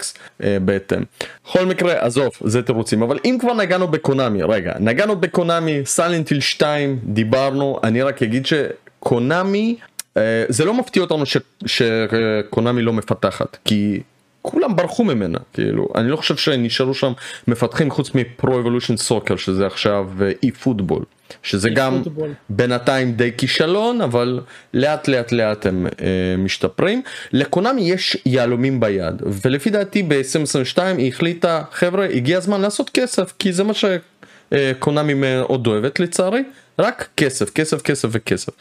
אה, 0.43 0.57
בהתאם. 0.65 1.03
בכל 1.45 1.67
מקרה 1.67 1.95
עזוב 2.07 2.33
זה 2.45 2.63
תירוצים 2.63 3.03
אבל 3.03 3.19
אם 3.25 3.37
כבר 3.41 3.55
נגענו 3.55 3.89
בקונאמי 3.89 4.43
רגע 4.43 4.73
נגענו 4.81 5.17
בקונאמי 5.17 5.81
סלנטיל 5.85 6.41
2 6.41 6.99
דיברנו 7.05 7.81
אני 7.85 8.03
רק 8.03 8.23
אגיד 8.23 8.47
שקונאמי 8.47 9.77
אה, 9.81 9.87
זה 10.49 10.65
לא 10.65 10.75
מפתיע 10.75 11.03
אותנו 11.03 11.25
שקונאמי 11.67 12.83
לא 12.83 12.93
מפתחת 12.93 13.57
כי 13.65 14.01
כולם 14.43 14.77
ברחו 14.77 15.05
ממנה 15.05 15.39
כאילו. 15.53 15.89
אני 15.95 16.09
לא 16.09 16.17
חושב 16.17 16.37
שנשארו 16.37 16.95
שם 16.95 17.13
מפתחים 17.49 17.91
חוץ 17.91 18.15
מפרו 18.15 18.59
אבולושן 18.59 18.97
סוקר 18.97 19.37
שזה 19.37 19.67
עכשיו 19.67 20.09
אי 20.43 20.51
פוטבול 20.51 21.05
שזה 21.43 21.71
גם 21.71 22.03
בינתיים 22.49 23.13
די 23.13 23.31
כישלון 23.39 24.01
אבל 24.01 24.41
לאט 24.75 25.09
לאט 25.09 25.33
לאט 25.33 25.67
הם 25.67 25.87
אה, 25.87 26.37
משתפרים. 26.39 27.03
לקונאמי 27.33 27.83
יש 27.83 28.17
יהלומים 28.27 28.81
ביד 28.81 29.23
ולפי 29.45 29.71
דעתי 29.71 30.03
ב-2022 30.03 30.83
היא 30.83 31.09
החליטה 31.09 31.63
חבר'ה 31.73 32.05
הגיע 32.05 32.39
הזמן 32.39 32.61
לעשות 32.61 32.91
כסף 32.91 33.33
כי 33.39 33.53
זה 33.53 33.65
מה 33.65 33.75
שקונאמי 34.53 35.15
מאוד 35.15 35.67
אוהבת 35.67 36.01
לצערי 36.01 36.43
רק 36.79 37.09
כסף, 37.17 37.51
כסף, 37.51 37.83
כסף 37.83 38.09
וכסף. 38.13 38.53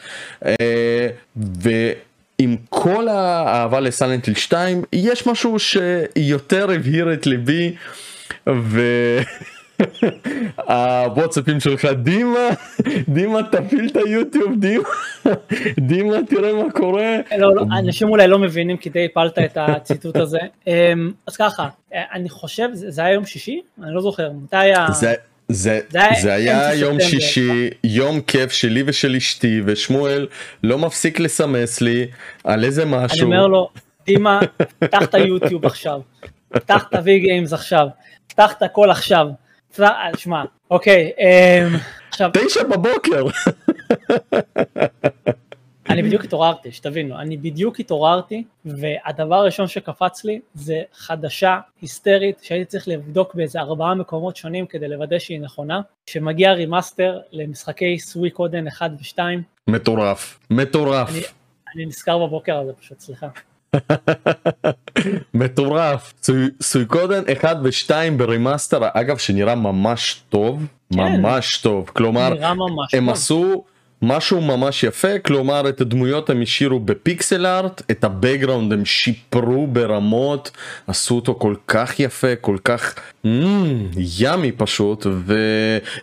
אה, 0.46 1.08
ועם 1.36 2.56
כל 2.68 3.08
האהבה 3.08 3.80
לסלנטיל 3.80 4.34
2, 4.34 4.82
יש 4.92 5.26
משהו 5.26 5.58
שיותר 5.58 6.70
הבהיר 6.70 7.12
את 7.12 7.26
ליבי. 7.26 7.74
ו... 8.48 8.80
הוואטסאפים 10.68 11.60
שלך 11.60 11.84
דימה 11.84 12.48
דימה 13.08 13.42
תפעיל 13.42 13.88
את 13.92 13.96
היוטיוב 13.96 14.60
דימה 14.60 14.84
דימה 15.80 16.16
תראה 16.28 16.52
מה 16.52 16.72
קורה. 16.72 17.16
לא, 17.38 17.54
לא, 17.54 17.62
אנשים 17.78 18.08
אולי 18.08 18.28
לא 18.28 18.38
מבינים 18.38 18.76
כי 18.76 18.90
די 18.90 19.04
הפלת 19.04 19.38
את 19.38 19.58
הציטוט 19.60 20.16
הזה 20.16 20.38
אמ, 20.66 21.10
אז 21.26 21.36
ככה 21.36 21.68
אני 21.92 22.30
חושב 22.30 22.68
זה 22.72 23.04
היה 23.04 23.14
יום 23.14 23.26
שישי 23.26 23.60
אני 23.82 23.94
לא 23.94 24.00
זוכר 24.00 24.30
מתי 24.32 24.56
היה. 24.56 24.86
זה, 25.52 25.80
זה, 25.90 26.00
זה 26.22 26.32
היה 26.32 26.74
יום 26.74 27.00
שישי, 27.00 27.70
יום 27.84 28.20
כיף 28.20 28.52
שלי 28.52 28.82
ושל 28.86 29.16
אשתי, 29.16 29.60
ושמואל 29.64 30.26
לא 30.62 30.78
מפסיק 30.78 31.20
לסמס 31.20 31.80
לי 31.80 32.06
על 32.44 32.64
איזה 32.64 32.84
משהו. 32.84 33.16
אני 33.16 33.22
אומר 33.22 33.46
לו, 33.46 33.70
דימה, 34.06 34.40
פתח 34.78 35.02
את 35.02 35.14
היוטיוב 35.14 35.66
עכשיו, 35.66 36.00
פתח 36.48 36.84
את 36.88 36.94
ה 36.94 37.18
VGames 37.18 37.52
עכשיו, 37.52 37.86
פתח 38.26 38.52
את 38.58 38.62
הכל 38.62 38.90
עכשיו. 38.90 39.26
שמע, 40.16 40.44
אוקיי, 40.70 41.10
אמ, 41.18 41.76
עכשיו... 42.08 42.30
תשע 42.32 42.62
בבוקר. 42.62 43.24
אני 45.90 46.02
בדיוק 46.02 46.24
התעוררתי, 46.24 46.72
שתבינו, 46.72 47.18
אני 47.18 47.36
בדיוק 47.36 47.80
התעוררתי, 47.80 48.44
והדבר 48.64 49.34
הראשון 49.34 49.66
שקפץ 49.66 50.24
לי 50.24 50.40
זה 50.54 50.82
חדשה 50.94 51.58
היסטרית 51.82 52.38
שהייתי 52.42 52.64
צריך 52.64 52.88
לבדוק 52.88 53.34
באיזה 53.34 53.60
ארבעה 53.60 53.94
מקומות 53.94 54.36
שונים 54.36 54.66
כדי 54.66 54.88
לוודא 54.88 55.18
שהיא 55.18 55.40
נכונה, 55.40 55.80
שמגיע 56.06 56.52
remaster 56.52 57.20
למשחקי 57.32 57.98
סויקודן 57.98 58.68
1 58.68 58.90
ו-2. 58.90 59.18
מטורף, 59.68 60.38
מטורף. 60.50 61.08
אני, 61.10 61.20
אני 61.74 61.86
נזכר 61.86 62.26
בבוקר 62.26 62.58
הזה 62.58 62.72
פשוט, 62.72 63.00
סליחה. 63.00 63.28
מטורף 65.34 66.14
סויקודן 66.62 67.22
1 67.32 67.56
ו2 67.56 67.90
ב 68.16 68.24
remaster 68.24 68.88
אגב 68.92 69.18
שנראה 69.18 69.54
ממש 69.54 70.22
טוב 70.28 70.66
כן. 70.92 70.98
ממש 70.98 71.58
טוב 71.58 71.90
כלומר 71.94 72.32
הם. 72.92 73.08
עשו 73.08 73.64
משהו 74.02 74.40
ממש 74.40 74.84
יפה 74.84 75.18
כלומר 75.18 75.68
את 75.68 75.80
הדמויות 75.80 76.30
הם 76.30 76.42
השאירו 76.42 76.80
ב 76.80 76.91
pixel 76.91 77.46
art 77.46 77.82
את 77.90 78.04
ה 78.04 78.10
background 78.10 78.72
הם 78.72 78.84
שיפרו 78.84 79.66
ברמות 79.66 80.50
עשו 80.86 81.14
אותו 81.14 81.34
כל 81.34 81.54
כך 81.68 82.00
יפה 82.00 82.36
כל 82.36 82.56
כך 82.64 82.94
mm, 83.26 83.28
ימי 83.96 84.52
פשוט 84.52 85.06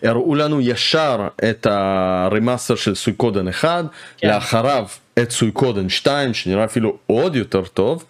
והראו 0.03 0.35
לנו 0.35 0.61
ישר 0.61 1.27
את 1.49 1.67
ה 1.69 1.81
remaster 1.81 2.75
של 2.75 2.95
סויקודן 2.95 3.47
1 3.47 3.85
כן. 4.17 4.27
לאחריו 4.27 4.87
את 5.21 5.31
סויקודן 5.31 5.89
2 5.89 6.33
שנראה 6.33 6.65
אפילו 6.65 6.97
עוד 7.07 7.35
יותר 7.35 7.63
טוב 7.65 8.05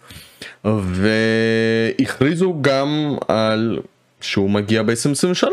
והכריזו 0.65 2.55
גם 2.61 3.15
על 3.27 3.79
שהוא 4.21 4.49
מגיע 4.49 4.83
ב-2023. 4.83 5.47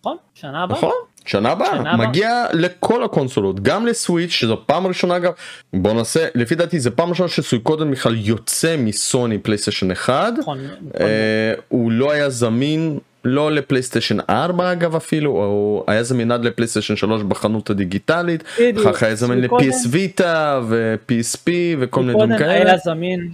נכון, 0.00 0.16
שנה 0.34 0.62
הבאה. 0.62 0.78
נכון. 0.78 0.92
שנה 1.26 1.50
הבאה. 1.50 1.96
מגיע 1.96 2.44
לכל 2.52 3.04
הקונסולות 3.04 3.60
גם 3.60 3.86
לסוויץ' 3.86 4.30
שזו 4.30 4.62
פעם 4.66 4.86
ראשונה 4.86 5.16
אגב 5.16 5.32
בוא 5.72 5.92
נעשה 5.92 6.26
לפי 6.34 6.54
דעתי 6.54 6.80
זה 6.80 6.90
פעם 6.90 7.10
ראשונה 7.10 7.28
שסויקודן 7.28 7.90
בכלל 7.90 8.14
יוצא 8.16 8.76
מסוני 8.78 9.38
פלייסטיישן 9.38 9.90
1 9.90 10.32
נכון, 10.38 10.58
נכון. 10.58 10.88
אה, 11.00 11.54
הוא 11.68 11.92
לא 11.92 12.12
היה 12.12 12.30
זמין 12.30 12.98
לא 13.24 13.52
לפלייסטיישן 13.52 14.16
4 14.30 14.72
אגב 14.72 14.96
אפילו 14.96 15.30
הוא 15.30 15.84
היה 15.86 16.02
זמין 16.02 16.32
עד 16.32 16.44
לפלייסטיישן 16.44 16.96
3 16.96 17.22
בחנות 17.22 17.70
הדיגיטלית. 17.70 18.44
אחר 18.76 18.92
כך 18.92 19.02
היה 19.02 19.14
זמין 19.14 19.40
ל 19.40 19.55
PS 19.55 19.86
Vita 19.90 20.60
ו 20.68 20.87
PSP 20.87 21.44
וכל 21.78 22.00
מיני 22.00 22.12
דברים 22.12 22.38
כאלה. 22.38 22.70
היה 22.70 22.76
זמין 22.76 23.28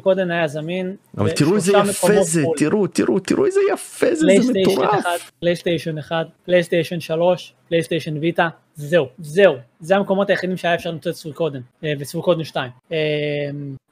קודם 0.00 0.30
היה 0.30 0.48
זמין. 0.48 0.96
אבל 1.18 1.30
תראו 1.30 1.56
איזה 1.56 1.72
יפה 1.72 2.22
זה, 2.22 2.42
תראו, 2.56 2.86
תראו, 2.86 3.18
תראו 3.18 3.46
איזה 3.46 3.60
יפה 3.72 4.14
זה, 4.14 4.26
זה 4.40 4.52
מטורף. 4.60 5.30
פלייסטיישן 5.40 5.98
1, 5.98 6.26
פלייסטיישן 6.46 7.00
3, 7.00 7.54
פלייסטיישן 7.72 8.16
ויטה, 8.18 8.48
זהו, 8.74 9.08
זהו, 9.18 9.56
זה 9.80 9.96
המקומות 9.96 10.30
היחידים 10.30 10.56
שהיה 10.56 10.74
אפשר 10.74 10.90
למצוא 10.90 11.10
את 11.12 11.16
סויקודן 11.16 11.60
אה, 11.84 11.92
וסויקודן 11.98 12.44
2. 12.44 12.70
אה, 12.92 12.96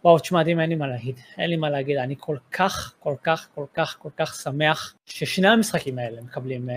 וואו, 0.04 0.18
תשמע, 0.18 0.42
דימה, 0.42 0.62
אין 0.62 0.70
לי 0.70 0.76
מה 0.76 0.86
להגיד, 0.86 1.14
אין 1.38 1.50
לי 1.50 1.56
מה 1.56 1.70
להגיד, 1.70 1.96
אני 1.96 2.14
כל 2.18 2.36
כך, 2.52 2.92
כל 3.00 3.14
כך, 3.24 3.48
כל 3.54 3.64
כך, 3.74 3.96
כל 3.98 4.08
כך 4.18 4.34
שמח 4.42 4.94
ששני 5.06 5.48
המשחקים 5.48 5.98
האלה 5.98 6.22
מקבלים 6.22 6.68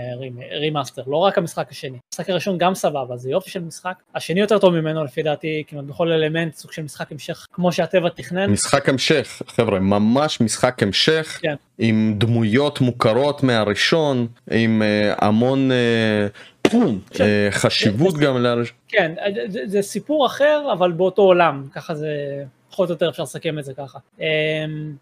remaster, 0.51 1.01
אה, 1.01 1.11
לא 1.11 1.17
רק 1.17 1.37
המשחק 1.37 1.67
השני. 1.71 1.97
המשחק 2.13 2.29
הראשון 2.29 2.57
גם 2.57 2.75
סבבה, 2.75 3.17
זה 3.17 3.29
יופי 3.29 3.49
של 3.49 3.59
משחק, 3.59 3.95
השני 4.15 4.39
יותר 4.39 4.59
טוב 4.59 4.73
ממנו 4.73 5.03
לפי 5.03 5.23
דעתי, 5.23 5.63
כמעט 5.67 5.85
בכל 5.85 6.11
אלמנט, 6.11 6.55
סוג 6.55 6.71
של 6.71 6.81
משחק 6.81 7.11
המשך, 7.11 7.47
כמו 7.53 7.71
שהטבע 7.71 8.09
תכנן. 8.09 8.51
משחק 8.51 8.89
המשך, 8.89 9.41
חבר'ה, 9.47 9.79
ממש 9.79 10.41
משחק 10.41 10.83
המשך, 10.83 11.39
כן. 11.41 11.55
עם 11.77 12.15
דמויות 12.17 12.81
מוכרות 12.81 13.43
מהראשון, 13.43 14.27
עם 14.51 14.81
המון... 15.17 15.71
אה, 15.71 16.52
כן. 17.09 17.23
אה, 17.23 17.47
חשיבות 17.51 18.17
גם 18.17 18.37
לאנשים. 18.37 18.75
כן, 18.87 19.15
זה 19.65 19.81
סיפור 19.81 20.25
אחר 20.25 20.69
אבל 20.73 20.91
באותו 20.91 21.21
עולם, 21.21 21.67
ככה 21.71 21.95
זה, 21.95 22.43
פחות 22.71 22.89
או 22.89 22.93
יותר 22.93 23.09
אפשר 23.09 23.23
לסכם 23.23 23.59
את 23.59 23.65
זה 23.65 23.73
ככה. 23.73 23.99
אמ, 24.19 24.25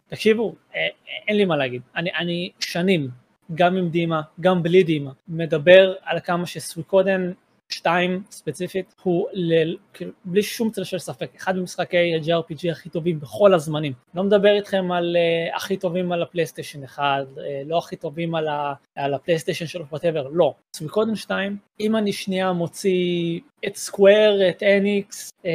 תקשיבו, 0.07 0.55
אה, 0.75 0.87
אין 1.27 1.37
לי 1.37 1.45
מה 1.45 1.57
להגיד, 1.57 1.81
אני 1.95 2.49
שנים, 2.59 3.09
גם 3.55 3.77
עם 3.77 3.89
דימה, 3.89 4.21
גם 4.39 4.63
בלי 4.63 4.83
דימה, 4.83 5.11
מדבר 5.27 5.93
על 6.03 6.19
כמה 6.19 6.45
שסויקודן 6.45 7.31
2 7.73 8.23
ספציפית 8.31 8.95
הוא 9.03 9.27
ל... 9.33 9.75
כאילו, 9.93 10.11
בלי 10.25 10.43
שום 10.43 10.71
צל 10.71 10.83
של 10.83 10.99
ספק 10.99 11.35
אחד 11.35 11.57
ממשחקי 11.57 12.15
ה-JRPG 12.15 12.71
הכי 12.71 12.89
טובים 12.89 13.19
בכל 13.19 13.53
הזמנים 13.53 13.93
לא 14.15 14.23
מדבר 14.23 14.55
איתכם 14.55 14.91
על 14.91 15.15
אה, 15.15 15.55
הכי 15.55 15.77
טובים 15.77 16.11
על 16.11 16.21
הפלייסטיישן 16.21 16.83
1 16.83 17.03
אה, 17.03 17.39
אה, 17.39 17.61
לא 17.65 17.77
הכי 17.77 17.95
טובים 17.95 18.35
על, 18.35 18.47
ה... 18.47 18.73
על 18.95 19.13
הפלייסטיישן 19.13 19.67
של 19.67 19.81
whatever 19.81 20.27
לא 20.31 20.53
סויקודן 20.75 21.15
2 21.15 21.57
אם 21.79 21.95
אני 21.95 22.13
שנייה 22.13 22.51
מוציא 22.51 23.39
את 23.67 23.75
סקוואר 23.75 24.49
את 24.49 24.63
אניקס 24.63 25.29
אה, 25.43 25.45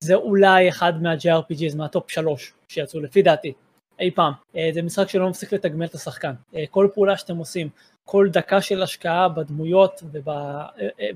זה 0.00 0.14
אולי 0.14 0.68
אחד 0.68 1.02
מה-JRPGs 1.02 1.76
מהטופ 1.76 2.10
3 2.10 2.52
שיצאו 2.68 3.00
לפי 3.00 3.22
דעתי 3.22 3.52
אי 4.00 4.10
פעם. 4.10 4.32
Uh, 4.32 4.58
זה 4.74 4.82
משחק 4.82 5.08
שלא 5.08 5.30
מפסיק 5.30 5.52
לתגמל 5.52 5.86
את 5.86 5.94
השחקן. 5.94 6.32
Uh, 6.52 6.56
כל 6.70 6.88
פעולה 6.94 7.16
שאתם 7.16 7.36
עושים, 7.36 7.68
כל 8.08 8.28
דקה 8.32 8.60
של 8.60 8.82
השקעה 8.82 9.28
בדמויות 9.28 10.02
ובא, 10.12 10.66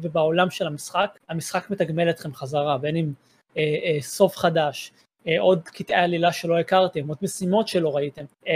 ובעולם 0.02 0.50
של 0.50 0.66
המשחק, 0.66 1.18
המשחק 1.28 1.70
מתגמל 1.70 2.10
אתכם 2.10 2.34
חזרה, 2.34 2.78
בין 2.78 2.96
אם 2.96 3.12
אה, 3.56 3.62
אה, 3.62 3.98
סוף 4.00 4.36
חדש, 4.36 4.92
אה, 5.28 5.40
עוד 5.40 5.60
קטעי 5.64 5.96
עלילה 5.96 6.32
שלא 6.32 6.58
הכרתם, 6.58 7.08
עוד 7.08 7.18
משימות 7.22 7.68
שלא 7.68 7.96
ראיתם. 7.96 8.22
אה, 8.48 8.54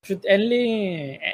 פשוט 0.00 0.24
אין 0.24 0.48
לי, 0.48 0.66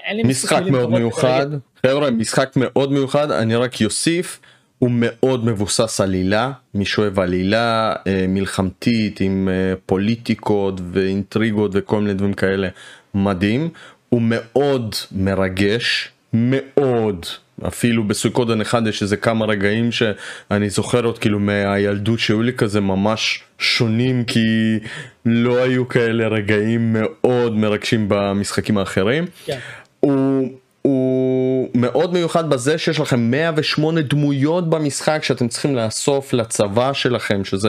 אין 0.05 0.17
לי 0.17 0.23
משחק 0.23 0.63
מאוד 0.71 0.91
מיוחד, 0.91 1.47
חבר'ה, 1.87 2.11
משחק 2.11 2.53
מאוד 2.57 2.93
מיוחד, 2.93 3.31
אני 3.31 3.57
רק 3.57 3.81
יוסיף, 3.81 4.41
הוא 4.79 4.91
מאוד 4.93 5.45
מבוסס 5.45 6.01
עלילה, 6.01 6.53
מי 6.75 6.85
שאוהב 6.85 7.21
עלילה 7.21 7.95
אה, 8.07 8.25
מלחמתית 8.29 9.21
עם 9.21 9.49
אה, 9.49 9.75
פוליטיקות 9.87 10.81
ואינטריגות 10.93 11.71
וכל 11.75 12.01
מיני 12.01 12.15
דברים 12.15 12.35
כאלה, 12.35 12.69
מדהים. 13.15 13.69
הוא 14.09 14.23
מאוד 14.25 14.95
מרגש, 15.13 16.13
מאוד 16.37 17.27
אפילו 17.67 18.05
בסויקודן 18.05 18.61
אחד 18.61 18.87
יש 18.87 19.03
איזה 19.03 19.17
כמה 19.17 19.45
רגעים 19.45 19.93
שאני 19.93 20.71
זוכר 20.71 21.05
עוד 21.05 21.19
כאילו 21.19 21.39
מהילדות 21.39 22.19
שהיו 22.19 22.43
לי 22.43 22.53
כזה 22.53 22.81
ממש 22.81 23.43
שונים 23.59 24.25
כי 24.25 24.79
לא 25.27 25.63
היו 25.63 25.89
כאלה 25.89 26.29
רגעים 26.29 26.93
מאוד 26.93 27.57
מרגשים 27.57 28.07
במשחקים 28.09 28.79
האחרים. 28.79 29.25
כן. 29.45 29.59
הוא, 30.01 30.49
הוא 30.83 31.69
מאוד 31.75 32.13
מיוחד 32.13 32.51
בזה 32.51 32.79
שיש 32.79 33.01
לכם 33.01 33.31
108 33.31 34.01
דמויות 34.03 34.71
במשחק 34.71 35.21
שאתם 35.23 35.49
צריכים 35.49 35.77
לאסוף 35.77 36.33
לצבא 36.33 36.93
שלכם 36.93 37.45
שזה 37.45 37.69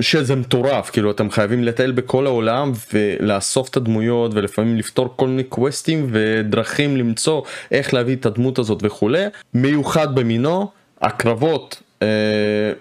שזה 0.00 0.36
מטורף 0.36 0.90
כאילו 0.90 1.10
אתם 1.10 1.30
חייבים 1.30 1.64
לטייל 1.64 1.92
בכל 1.92 2.26
העולם 2.26 2.72
ולאסוף 2.92 3.68
את 3.68 3.76
הדמויות 3.76 4.34
ולפעמים 4.34 4.76
לפתור 4.76 5.14
כל 5.16 5.28
מיני 5.28 5.44
קווסטים 5.44 6.06
ודרכים 6.10 6.96
למצוא 6.96 7.42
איך 7.70 7.94
להביא 7.94 8.16
את 8.16 8.26
הדמות 8.26 8.58
הזאת 8.58 8.78
וכולי. 8.82 9.24
מיוחד 9.54 10.14
במינו 10.14 10.70
הקרבות 11.00 11.82
אה, 12.02 12.08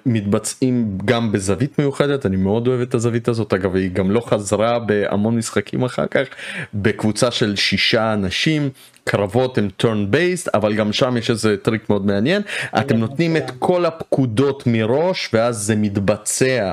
מתבצעים 0.05 0.97
גם 1.05 1.31
בזווית 1.31 1.79
מיוחדת 1.79 2.25
אני 2.25 2.35
מאוד 2.35 2.67
אוהב 2.67 2.81
את 2.81 2.93
הזווית 2.93 3.27
הזאת. 3.27 3.53
אגב 3.53 3.75
היא 3.75 3.91
גם 3.91 4.11
לא 4.11 4.21
חזרה 4.21 4.79
בהמון 4.79 5.38
משחקים 5.38 5.83
אחר 5.83 6.05
כך 6.07 6.27
בקבוצה 6.73 7.31
של 7.31 7.55
שישה 7.55 8.13
אנשים 8.13 8.69
קרבות 9.09 9.57
הם 9.57 9.67
turn 9.81 10.13
based 10.13 10.49
אבל 10.53 10.73
גם 10.73 10.93
שם 10.93 11.17
יש 11.17 11.29
איזה 11.29 11.57
טריק 11.57 11.89
מאוד 11.89 12.05
מעניין. 12.05 12.41
אתם 12.79 12.97
נותנים 12.97 13.37
את 13.37 13.51
כל 13.59 13.85
הפקודות 13.85 14.63
מראש 14.67 15.29
ואז 15.33 15.57
זה 15.57 15.75
מתבצע. 15.75 16.71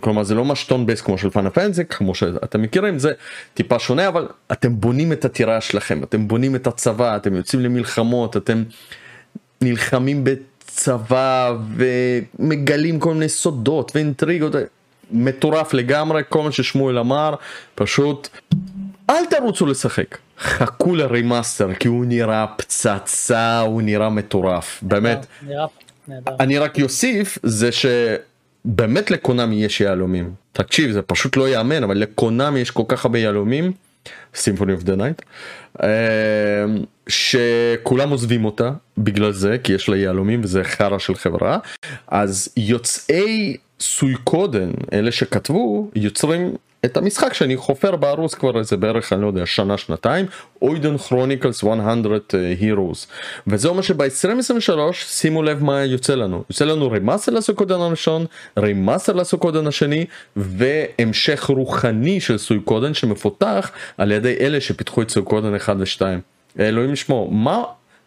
כלומר 0.00 0.22
זה 0.22 0.34
לא 0.34 0.44
ממש 0.44 0.70
turn 0.70 0.90
based 0.90 1.02
כמו 1.04 1.18
של 1.18 1.30
פאנה 1.30 1.50
פנזק 1.50 1.94
כמו 1.94 2.14
שאתם 2.14 2.62
מכירים 2.62 2.98
זה 2.98 3.12
טיפה 3.54 3.78
שונה 3.78 4.08
אבל 4.08 4.28
אתם 4.52 4.80
בונים 4.80 5.12
את 5.12 5.24
הטירה 5.24 5.60
שלכם 5.60 6.02
אתם 6.02 6.28
בונים 6.28 6.56
את 6.56 6.66
הצבא 6.66 7.16
אתם 7.16 7.34
יוצאים 7.34 7.62
למלחמות 7.62 8.36
אתם 8.36 8.62
נלחמים 9.62 10.24
בצבא 10.24 11.52
ומגלים 12.38 12.98
כל 12.98 13.14
מיני 13.14 13.28
סודות 13.28 13.92
ואינטריגות. 13.94 14.54
מטורף 15.12 15.74
לגמרי 15.74 16.22
כל 16.28 16.42
מה 16.42 16.52
ששמואל 16.52 16.98
אמר 16.98 17.34
פשוט 17.74 18.28
אל 19.10 19.24
תרוצו 19.30 19.66
לשחק, 19.66 20.18
חכו 20.40 20.94
ל 20.94 21.03
remaster 21.03 21.74
כי 21.74 21.88
הוא 21.88 22.04
נראה 22.06 22.46
פצצה, 22.56 23.60
הוא 23.60 23.82
נראה 23.82 24.10
מטורף, 24.10 24.78
באמת. 24.82 25.26
נראה 25.46 25.66
נהדר. 26.08 26.36
אני 26.40 26.58
רק 26.58 26.78
יוסיף 26.78 27.38
זה 27.42 27.70
שבאמת 27.72 29.10
לקונאמי 29.10 29.64
יש 29.64 29.80
יהלומים. 29.80 30.32
תקשיב 30.52 30.90
זה 30.90 31.02
פשוט 31.02 31.36
לא 31.36 31.48
יאמן 31.48 31.82
אבל 31.82 31.98
לקונאמי 31.98 32.60
יש 32.60 32.70
כל 32.70 32.82
כך 32.88 33.04
הרבה 33.04 33.18
יהלומים. 33.18 33.72
Symphony 34.34 34.72
of 34.72 34.82
the 34.82 34.96
Night. 34.96 35.22
שכולם 37.08 38.10
עוזבים 38.10 38.44
אותה 38.44 38.70
בגלל 38.98 39.32
זה 39.32 39.56
כי 39.64 39.72
יש 39.72 39.88
לה 39.88 39.96
יהלומים 39.96 40.40
וזה 40.44 40.64
חרא 40.64 40.98
של 40.98 41.14
חברה 41.14 41.58
אז 42.08 42.48
יוצאי 42.56 43.56
סויקודן 43.80 44.70
אלה 44.92 45.12
שכתבו 45.12 45.90
יוצרים 45.94 46.54
את 46.84 46.96
המשחק 46.96 47.34
שאני 47.34 47.56
חופר 47.56 47.96
בערוץ 47.96 48.34
כבר 48.34 48.58
איזה 48.58 48.76
בערך 48.76 49.12
אני 49.12 49.22
לא 49.22 49.26
יודע 49.26 49.46
שנה 49.46 49.78
שנתיים 49.78 50.26
אוידן 50.62 50.98
כרוניקלס 50.98 51.62
100 51.62 51.94
הירוס 52.60 53.06
וזה 53.46 53.68
אומר 53.68 53.82
שב-2023 53.82 54.92
שימו 54.92 55.42
לב 55.42 55.64
מה 55.64 55.84
יוצא 55.84 56.14
לנו. 56.14 56.44
יוצא 56.50 56.64
לנו 56.64 56.90
רמאסר 56.90 57.32
לסויקודן 57.32 57.80
הראשון 57.80 58.26
רמאסר 58.58 59.12
לסויקודן 59.12 59.66
השני 59.66 60.04
והמשך 60.36 61.44
רוחני 61.44 62.20
של 62.20 62.38
סויקודן 62.38 62.94
שמפותח 62.94 63.70
על 63.98 64.12
ידי 64.12 64.36
אלה 64.40 64.60
שפיתחו 64.60 65.02
את 65.02 65.10
סויקודן 65.10 65.54
1 65.54 65.76
ו2 65.76 66.02
אלוהים 66.60 66.92
ישמור 66.92 67.32
מה 67.32 67.62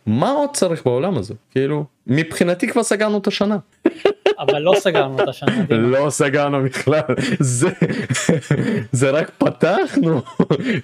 מה 0.05 0.31
עוד 0.31 0.49
צריך 0.53 0.85
בעולם 0.85 1.17
הזה? 1.17 1.33
כאילו 1.51 1.85
מבחינתי 2.07 2.67
כבר 2.67 2.83
סגרנו 2.83 3.17
את 3.17 3.27
השנה. 3.27 3.57
אבל 4.39 4.59
לא 4.59 4.73
סגרנו 4.77 5.23
את 5.23 5.27
השנה. 5.27 5.65
לא 5.69 6.09
סגרנו 6.09 6.63
בכלל 6.63 7.01
זה 7.39 7.69
זה 8.91 9.09
רק 9.09 9.31
פתחנו 9.37 10.21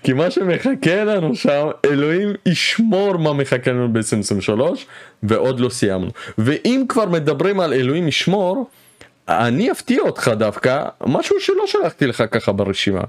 כי 0.04 0.14
מה 0.14 0.32
שמחכה 0.32 1.04
לנו 1.04 1.36
שם 1.36 1.68
אלוהים 1.86 2.34
ישמור 2.46 3.18
מה 3.18 3.34
מחכה 3.34 3.72
לנו 3.72 3.94
ב-2023 3.94 4.62
ועוד 5.24 5.60
לא 5.60 5.70
סיימנו 5.70 6.10
ואם 6.38 6.86
כבר 6.90 7.06
מדברים 7.06 7.60
על 7.60 7.74
אלוהים 7.74 8.08
ישמור. 8.08 8.70
אני 9.30 9.72
אפתיע 9.72 10.02
אותך 10.02 10.32
דווקא 10.38 10.84
משהו 11.06 11.36
שלא 11.40 11.64
שלחתי 11.68 12.08
לך 12.08 12.24
ככה 12.32 12.52
ברשימה 12.52 13.02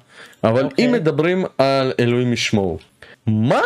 אבל 0.44 0.62
okay. 0.62 0.64
אוקיי. 0.64 0.86
אם 0.86 0.92
מדברים 0.92 1.44
על 1.58 1.92
אלוהים 2.00 2.32
ישמור 2.32 2.78
מה 3.26 3.60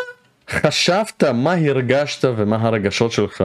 חשבת 0.51 1.25
מה 1.25 1.53
הרגשת 1.53 2.25
ומה 2.37 2.57
הרגשות 2.57 3.13
שלך 3.13 3.45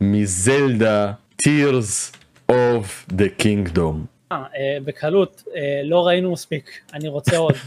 מזלדה 0.00 1.12
tears 1.42 2.16
of 2.52 3.14
the 3.16 3.42
kingdom. 3.42 4.06
אה, 4.32 4.44
אה, 4.56 4.78
בקלות, 4.84 5.42
אה, 5.56 5.80
לא 5.84 6.06
ראינו 6.06 6.32
מספיק, 6.32 6.70
אני 6.94 7.08
רוצה 7.08 7.36
עוד. 7.36 7.54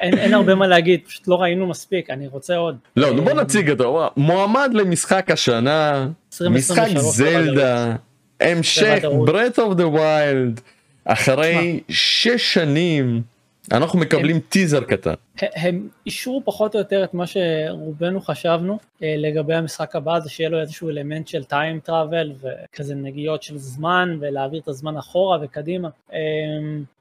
אין, 0.00 0.18
אין 0.18 0.34
הרבה 0.34 0.54
מה 0.54 0.66
להגיד, 0.66 1.00
פשוט 1.06 1.28
לא 1.28 1.42
ראינו 1.42 1.66
מספיק, 1.66 2.10
אני 2.10 2.26
רוצה 2.26 2.56
עוד. 2.56 2.76
לא, 2.96 3.12
בוא 3.12 3.32
נציג 3.32 3.70
אותו, 3.70 4.10
מועמד 4.16 4.70
למשחק 4.74 5.30
השנה, 5.30 6.08
2023 6.32 6.78
משחק 6.78 6.98
זלדה, 6.98 7.96
המשך 8.40 9.02
breath 9.26 9.58
of 9.58 9.78
the 9.78 9.96
wild, 9.96 10.60
אחרי 11.04 11.80
שש 11.88 12.54
שנים, 12.54 13.22
אנחנו 13.72 13.98
מקבלים 13.98 14.40
טיזר 14.40 14.84
קטן. 14.84 15.14
הם 15.40 15.88
אישרו 16.06 16.42
פחות 16.44 16.74
או 16.74 16.80
יותר 16.80 17.04
את 17.04 17.14
מה 17.14 17.24
שרובנו 17.26 18.20
חשבנו 18.20 18.78
אה, 19.02 19.14
לגבי 19.16 19.54
המשחק 19.54 19.96
הבא, 19.96 20.20
זה 20.20 20.30
שיהיה 20.30 20.50
לו 20.50 20.60
איזשהו 20.60 20.90
אלמנט 20.90 21.28
של 21.28 21.42
time 21.42 21.88
travel 21.88 22.32
וכזה 22.40 22.94
נגיעות 22.94 23.42
של 23.42 23.58
זמן 23.58 24.16
ולהעביר 24.20 24.60
את 24.60 24.68
הזמן 24.68 24.96
אחורה 24.96 25.38
וקדימה. 25.42 25.88
אה, 26.12 26.18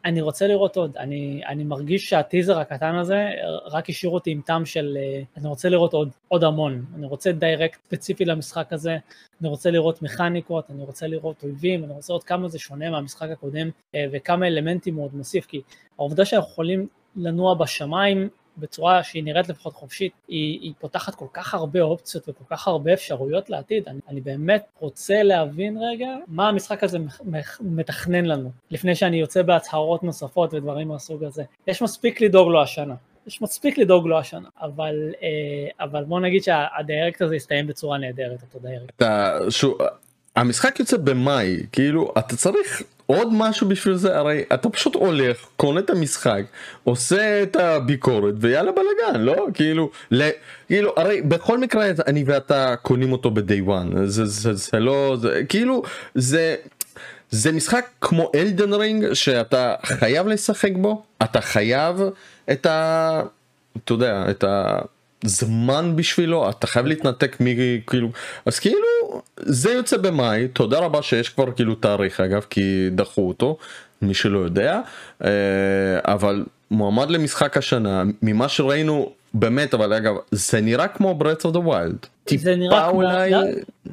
אני 0.05 0.21
רוצה 0.21 0.47
לראות 0.47 0.77
עוד, 0.77 0.97
אני, 0.97 1.41
אני 1.47 1.63
מרגיש 1.63 2.09
שהטיזר 2.09 2.59
הקטן 2.59 2.95
הזה 2.95 3.29
רק 3.71 3.89
השאיר 3.89 4.11
אותי 4.11 4.31
עם 4.31 4.41
טעם 4.45 4.65
של 4.65 4.97
אה, 5.01 5.21
אני 5.37 5.47
רוצה 5.47 5.69
לראות 5.69 5.93
עוד, 5.93 6.09
עוד 6.27 6.43
המון, 6.43 6.85
אני 6.95 7.05
רוצה 7.05 7.31
דיירקט 7.31 7.79
ספציפי 7.85 8.25
למשחק 8.25 8.73
הזה, 8.73 8.97
אני 9.41 9.49
רוצה 9.49 9.71
לראות 9.71 10.01
מכניקות, 10.01 10.71
אני 10.71 10.83
רוצה 10.83 11.07
לראות 11.07 11.43
אויבים, 11.43 11.83
אני 11.83 11.93
רוצה 11.93 12.13
לראות 12.13 12.23
כמה 12.23 12.47
זה 12.47 12.59
שונה 12.59 12.89
מהמשחק 12.89 13.29
הקודם 13.31 13.69
וכמה 14.11 14.47
אלמנטים 14.47 14.95
הוא 14.95 15.05
עוד 15.05 15.15
מוסיף, 15.15 15.45
כי 15.45 15.61
העובדה 16.01 16.25
שאנחנו 16.25 16.51
יכולים 16.51 16.87
לנוע 17.15 17.53
בשמיים 17.53 18.29
בצורה 18.57 19.03
שהיא 19.03 19.23
נראית 19.23 19.49
לפחות 19.49 19.73
חופשית, 19.73 20.13
היא, 20.27 20.59
היא 20.61 20.73
פותחת 20.79 21.15
כל 21.15 21.25
כך 21.33 21.53
הרבה 21.53 21.81
אופציות 21.81 22.29
וכל 22.29 22.43
כך 22.49 22.67
הרבה 22.67 22.93
אפשרויות 22.93 23.49
לעתיד. 23.49 23.87
אני, 23.87 23.99
אני 24.09 24.21
באמת 24.21 24.65
רוצה 24.79 25.23
להבין 25.23 25.77
רגע 25.81 26.07
מה 26.27 26.49
המשחק 26.49 26.83
הזה 26.83 26.97
מתכנן 27.61 28.25
לנו, 28.25 28.51
לפני 28.71 28.95
שאני 28.95 29.17
יוצא 29.17 29.41
בהצהרות 29.41 30.03
נוספות 30.03 30.53
ודברים 30.53 30.87
מהסוג 30.87 31.23
הזה. 31.23 31.43
יש 31.67 31.81
מספיק 31.81 32.21
לדאוג 32.21 32.49
לו 32.49 32.61
השנה. 32.61 32.95
יש 33.27 33.41
מספיק 33.41 33.77
לדאוג 33.77 34.07
לו 34.07 34.19
השנה, 34.19 34.49
אבל, 34.61 34.95
אה, 35.21 35.85
אבל 35.85 36.03
בוא 36.03 36.19
נגיד 36.19 36.43
שהדירקט 36.43 37.21
הזה 37.21 37.35
יסתיים 37.35 37.67
בצורה 37.67 37.97
נהדרת, 37.97 38.41
אותו 38.41 38.67
דירקט. 38.67 38.93
אתה, 38.95 39.37
שוב, 39.49 39.77
המשחק 40.35 40.79
יוצא 40.79 40.97
במאי, 40.97 41.57
כאילו 41.71 42.13
אתה 42.17 42.35
צריך 42.35 42.83
עוד 43.05 43.27
משהו 43.31 43.69
בשביל 43.69 43.95
זה 43.95 44.17
הרי 44.17 44.43
אתה 44.53 44.69
פשוט 44.69 44.95
הולך 44.95 45.37
קונה 45.57 45.79
את 45.79 45.89
המשחק 45.89 46.43
עושה 46.83 47.43
את 47.43 47.55
הביקורת 47.55 48.33
ויאללה 48.39 48.71
בלאגן 48.71 49.21
לא? 49.21 49.47
כאילו 49.53 49.89
ל... 50.11 50.29
כאילו 50.67 50.93
הרי 50.97 51.21
בכל 51.21 51.57
מקרה 51.57 51.85
אני 52.07 52.23
ואתה 52.27 52.75
קונים 52.81 53.11
אותו 53.11 53.31
ב-day 53.31 53.67
one. 53.67 53.97
זה, 54.05 54.25
זה, 54.25 54.53
זה 54.53 54.79
לא 54.79 55.17
זה 55.21 55.41
כאילו 55.49 55.83
זה 56.15 56.55
זה 57.31 57.51
משחק 57.51 57.85
כמו 58.01 58.31
אלדן 58.35 58.73
רינג 58.73 59.13
שאתה 59.13 59.75
חייב 59.83 60.27
לשחק 60.27 60.71
בו 60.75 61.03
אתה 61.23 61.41
חייב 61.41 62.01
את 62.51 62.65
ה... 62.65 63.21
אתה 63.77 63.93
יודע 63.93 64.25
את 64.29 64.43
ה... 64.43 64.79
זמן 65.23 65.95
בשבילו 65.95 66.49
אתה 66.49 66.67
חייב 66.67 66.85
להתנתק 66.85 67.37
מכאילו 67.39 68.09
אז 68.45 68.59
כאילו 68.59 68.87
זה 69.39 69.71
יוצא 69.71 69.97
במאי 69.97 70.47
תודה 70.47 70.79
רבה 70.79 71.01
שיש 71.01 71.29
כבר 71.29 71.51
כאילו 71.51 71.75
תאריך 71.75 72.19
אגב 72.19 72.45
כי 72.49 72.89
דחו 72.91 73.27
אותו 73.27 73.57
מי 74.01 74.13
שלא 74.13 74.39
יודע 74.39 74.79
אה, 75.23 75.29
אבל 76.03 76.45
מועמד 76.71 77.09
למשחק 77.09 77.57
השנה 77.57 78.03
ממה 78.21 78.49
שראינו 78.49 79.11
באמת 79.33 79.73
אבל 79.73 79.93
אגב 79.93 80.15
זה 80.31 80.61
נראה 80.61 80.87
כמו 80.87 81.15
Breath 81.15 81.45
of 81.45 81.53
the 81.53 81.59
Wild. 81.59 82.05
זה 82.37 82.55
נראה 82.55 82.89
כמו, 82.89 83.01
אולי... 83.01 83.31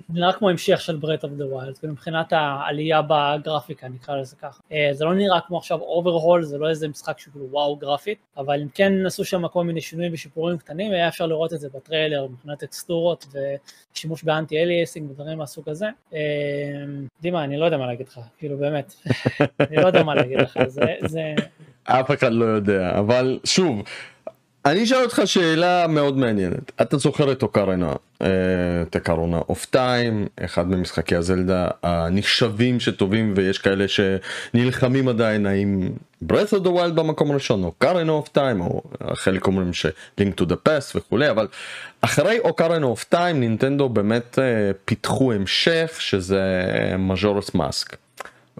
נראה 0.08 0.32
כמו 0.32 0.48
המשך 0.48 0.80
של 0.80 0.96
Breath 0.96 1.24
of 1.24 1.32
the 1.32 1.46
Wild 1.46 1.76
מבחינת 1.82 2.32
העלייה 2.32 3.00
בגרפיקה 3.02 3.88
נקרא 3.88 4.16
לזה 4.16 4.36
ככה 4.36 4.60
אה, 4.72 4.88
זה 4.92 5.04
לא 5.04 5.14
נראה 5.14 5.40
כמו 5.46 5.58
עכשיו 5.58 5.78
overhaul 5.80 6.42
זה 6.42 6.58
לא 6.58 6.68
איזה 6.68 6.88
משחק 6.88 7.18
שהוא 7.18 7.32
כאילו 7.32 7.46
וואו 7.50 7.76
גרפית 7.76 8.18
אבל 8.36 8.60
אם 8.62 8.68
כן 8.74 9.06
עשו 9.06 9.24
שם 9.24 9.48
כל 9.48 9.64
מיני 9.64 9.80
שינויים 9.80 10.12
ושיפורים 10.12 10.58
קטנים 10.58 10.92
היה 10.92 11.08
אפשר 11.08 11.26
לראות 11.26 11.52
את 11.52 11.60
זה 11.60 11.68
בטריילר 11.74 12.26
מבחינת 12.26 12.58
טקסטורות 12.58 13.26
ושימוש 13.94 14.22
ב 14.22 14.58
anti-aliasing 14.62 15.10
ודברים 15.10 15.38
מהסוג 15.38 15.68
הזה. 15.68 15.86
אה, 16.14 16.18
דימה 17.22 17.44
אני 17.44 17.56
לא 17.56 17.64
יודע 17.64 17.76
מה 17.76 17.86
להגיד 17.86 18.08
לך 18.08 18.20
כאילו 18.38 18.58
באמת 18.58 18.94
אני 19.60 19.76
לא 19.76 19.86
יודע 19.86 20.02
מה 20.02 20.14
להגיד 20.14 20.40
לך 20.40 20.58
זה, 20.66 20.94
זה... 21.06 21.34
אף 21.84 22.10
אחד 22.10 22.32
לא 22.32 22.44
יודע 22.44 22.98
אבל 22.98 23.38
שוב. 23.44 23.82
אני 24.64 24.84
אשאל 24.84 25.02
אותך 25.02 25.22
שאלה 25.24 25.86
מאוד 25.86 26.18
מעניינת 26.18 26.72
אתה 26.82 26.96
זוכר 26.96 27.32
את 27.32 27.42
Ocarina 27.42 27.92
את 28.82 28.96
Ocarina 28.96 29.38
of 29.48 29.64
Time 29.64 30.26
אחד 30.44 30.70
ממשחקי 30.70 31.16
הזלדה 31.16 31.68
הנחשבים 31.82 32.80
שטובים 32.80 33.34
ויש 33.36 33.58
כאלה 33.58 33.84
שנלחמים 33.88 35.08
עדיין 35.08 35.46
האם 35.46 35.88
breath 36.24 36.52
of 36.52 36.64
the 36.64 36.68
wild 36.68 36.92
במקום 36.94 37.30
הראשון 37.30 37.62
או 37.62 37.66
Ocarina 37.66 38.12
of 38.12 38.28
Time 38.28 38.60
או 38.60 38.82
חלק 39.14 39.46
אומרים 39.46 39.72
ש 39.72 39.86
link 40.20 40.40
to 40.40 40.44
the 40.44 40.68
past 40.68 40.92
וכולי 40.94 41.30
אבל 41.30 41.48
אחרי 42.00 42.38
Ocarina 42.38 42.86
of 42.86 43.04
Time 43.04 43.40
נינטנדו 43.40 43.88
באמת 43.88 44.38
פיתחו 44.84 45.32
המשך 45.32 45.96
שזה 45.98 46.62
Majora's 46.98 47.54
Mask. 47.54 47.96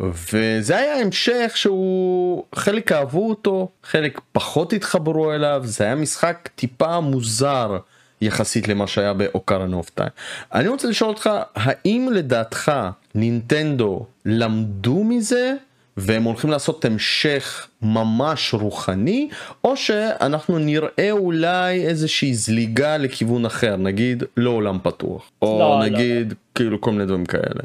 וזה 0.01 0.77
היה 0.77 1.01
המשך 1.01 1.53
שהוא 1.55 2.45
חלק 2.55 2.93
אהבו 2.93 3.29
אותו 3.29 3.69
חלק 3.83 4.21
פחות 4.33 4.73
התחברו 4.73 5.33
אליו 5.33 5.63
זה 5.65 5.85
היה 5.85 5.95
משחק 5.95 6.49
טיפה 6.55 7.01
מוזר 7.01 7.79
יחסית 8.21 8.69
למה 8.69 8.87
שהיה 8.87 9.13
ב 9.13 9.20
Ocarina 9.20 9.73
of 9.73 9.91
Time. 9.91 10.11
אני 10.55 10.69
רוצה 10.69 10.89
לשאול 10.89 11.11
אותך 11.11 11.31
האם 11.55 12.09
לדעתך 12.13 12.73
נינטנדו 13.15 14.07
למדו 14.25 15.05
מזה 15.05 15.55
והם 15.97 16.23
הולכים 16.23 16.51
לעשות 16.51 16.85
המשך 16.85 17.67
ממש 17.83 18.55
רוחני 18.55 19.29
או 19.65 19.77
שאנחנו 19.77 20.59
נראה 20.59 21.11
אולי 21.11 21.87
איזושהי 21.87 22.35
זליגה 22.35 22.97
לכיוון 22.97 23.47
אחר 23.47 23.77
נגיד 23.77 24.23
לא 24.37 24.51
עולם 24.51 24.79
פתוח 24.83 25.31
או 25.43 25.59
לא, 25.59 25.87
נגיד 25.87 26.29
לא. 26.29 26.35
כאילו 26.55 26.81
כל 26.81 26.91
מיני 26.91 27.07
דברים 27.07 27.27
כאלה. 27.27 27.63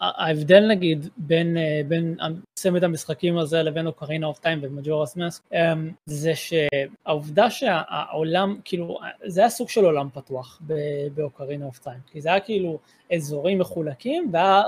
ההבדל 0.00 0.66
נגיד 0.68 1.08
בין 1.16 1.56
בין 1.88 2.16
צמד 2.54 2.84
המשחקים 2.84 3.38
הזה 3.38 3.62
לבין 3.62 3.86
Ocarina 3.86 4.26
of 4.26 4.38
Time 4.38 4.58
ו 4.62 4.68
Majora's 4.68 5.16
Mask 5.16 5.42
זה 6.06 6.32
שהעובדה 6.34 7.50
שהעולם 7.50 8.56
כאילו 8.64 8.98
זה 9.26 9.40
היה 9.40 9.50
סוג 9.50 9.68
של 9.68 9.84
עולם 9.84 10.08
פתוח 10.14 10.60
ב 11.14 11.20
Ocarina 11.20 11.64
of 11.66 11.78
Time 11.78 11.98
כי 12.12 12.20
זה 12.20 12.28
היה 12.28 12.40
כאילו 12.40 12.78
אזורים 13.14 13.58
מחולקים 13.58 14.30
והיה 14.32 14.62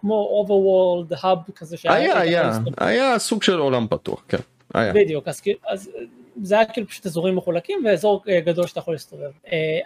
כמו 0.00 0.44
overworld 0.44 1.14
hub 1.14 1.52
כזה 1.54 1.76
שהיה 1.76 1.94
היה 1.94 2.20
היה 2.20 2.58
היה 2.78 3.18
סוג 3.18 3.42
של 3.42 3.58
עולם 3.58 3.86
פתוח 3.90 4.24
כן 4.28 4.38
היה. 4.74 4.92
בדיוק 4.92 5.28
אז, 5.28 5.42
אז 5.66 5.90
זה 6.42 6.54
היה 6.54 6.64
כאילו 6.64 6.86
פשוט 6.86 7.06
אזורים 7.06 7.36
מחולקים 7.36 7.78
ואזור 7.84 8.22
גדול 8.44 8.66
שאתה 8.66 8.80
יכול 8.80 8.94
להסתובב. 8.94 9.30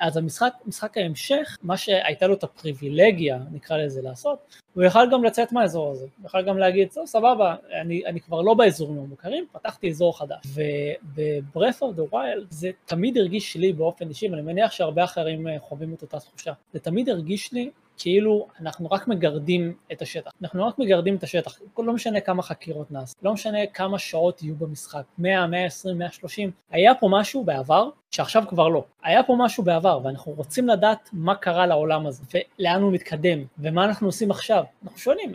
אז 0.01 0.17
המשחק, 0.17 0.53
משחק 0.67 0.99
ההמשך, 0.99 1.59
מה 1.63 1.77
שהייתה 1.77 2.27
לו 2.27 2.35
את 2.35 2.45
הפריבילגיה, 2.45 3.39
נקרא 3.53 3.77
לזה, 3.77 4.03
לעשות, 4.03 4.39
הוא 4.75 4.85
יכל 4.85 5.11
גם 5.13 5.25
לצאת 5.25 5.53
מהאזור 5.53 5.91
הזה, 5.91 6.07
הוא 6.19 6.27
יכל 6.27 6.43
גם 6.43 6.59
להגיד, 6.59 6.89
טוב 6.95 7.07
סבבה, 7.07 7.57
אני, 7.81 8.07
אני 8.07 8.21
כבר 8.21 8.43
לא 8.43 8.55
באזורים 8.55 8.99
המוכרים, 8.99 9.47
פתחתי 9.53 9.91
אזור 9.91 10.19
חדש. 10.19 10.45
וב-Breath 10.55 11.79
of 11.79 11.99
the 11.99 12.13
Wild 12.15 12.47
זה 12.51 12.71
תמיד 12.85 13.19
הרגיש 13.19 13.57
לי 13.57 13.73
באופן 13.73 14.09
אישי, 14.09 14.29
ואני 14.29 14.43
מניח 14.43 14.73
שהרבה 14.73 15.05
אחרים 15.05 15.47
חווים 15.59 15.95
את 15.95 16.03
אותה 16.03 16.19
תחושה, 16.21 16.53
זה 16.73 16.81
תמיד 16.81 17.09
הרגיש 17.09 17.53
לי 17.53 17.71
כאילו 17.99 18.49
אנחנו 18.61 18.91
רק 18.91 19.09
מגרדים 19.09 19.75
את 19.93 20.03
השטח. 20.03 20.31
אנחנו 20.43 20.67
רק 20.67 20.79
מגרדים 20.79 21.17
את 21.17 21.23
השטח, 21.23 21.59
לא 21.79 21.93
משנה 21.93 22.21
כמה 22.21 22.43
חקירות 22.43 22.91
נעשה, 22.91 23.15
לא 23.23 23.33
משנה 23.33 23.67
כמה 23.67 23.99
שעות 23.99 24.43
יהיו 24.43 24.55
במשחק, 24.57 25.03
100, 25.19 25.47
120, 25.47 25.99
130, 25.99 26.51
היה 26.71 26.95
פה 26.95 27.09
משהו 27.11 27.45
בעבר 27.45 27.89
שעכשיו 28.11 28.45
כבר 28.49 28.69
לא. 28.69 28.85
היה 29.03 29.23
פה 29.23 29.37
משהו 29.39 29.65
בעבר 29.65 30.01
ואנחנו 30.05 30.33
רוצים 30.33 30.69
לדעת 30.69 31.11
מה 31.13 31.35
קרה 31.35 31.67
לעולם 31.67 32.07
הזה 32.07 32.23
ולאן 32.35 32.83
הוא 32.83 32.93
מתקדם 32.93 33.39
ומה 33.59 33.85
אנחנו 33.85 34.09
עושים 34.09 34.31
עכשיו. 34.31 34.65
אנחנו 34.85 34.99
שואלים, 34.99 35.33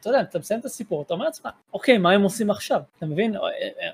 אתה 0.00 0.08
יודע, 0.08 0.20
אתה 0.20 0.38
מסיים 0.38 0.60
את 0.60 0.64
הסיפור, 0.64 1.02
אתה 1.02 1.14
אומר 1.14 1.24
לעצמך, 1.24 1.48
אוקיי, 1.74 1.98
מה 1.98 2.12
הם 2.12 2.22
עושים 2.22 2.50
עכשיו? 2.50 2.80
אתה 2.98 3.06
מבין? 3.06 3.34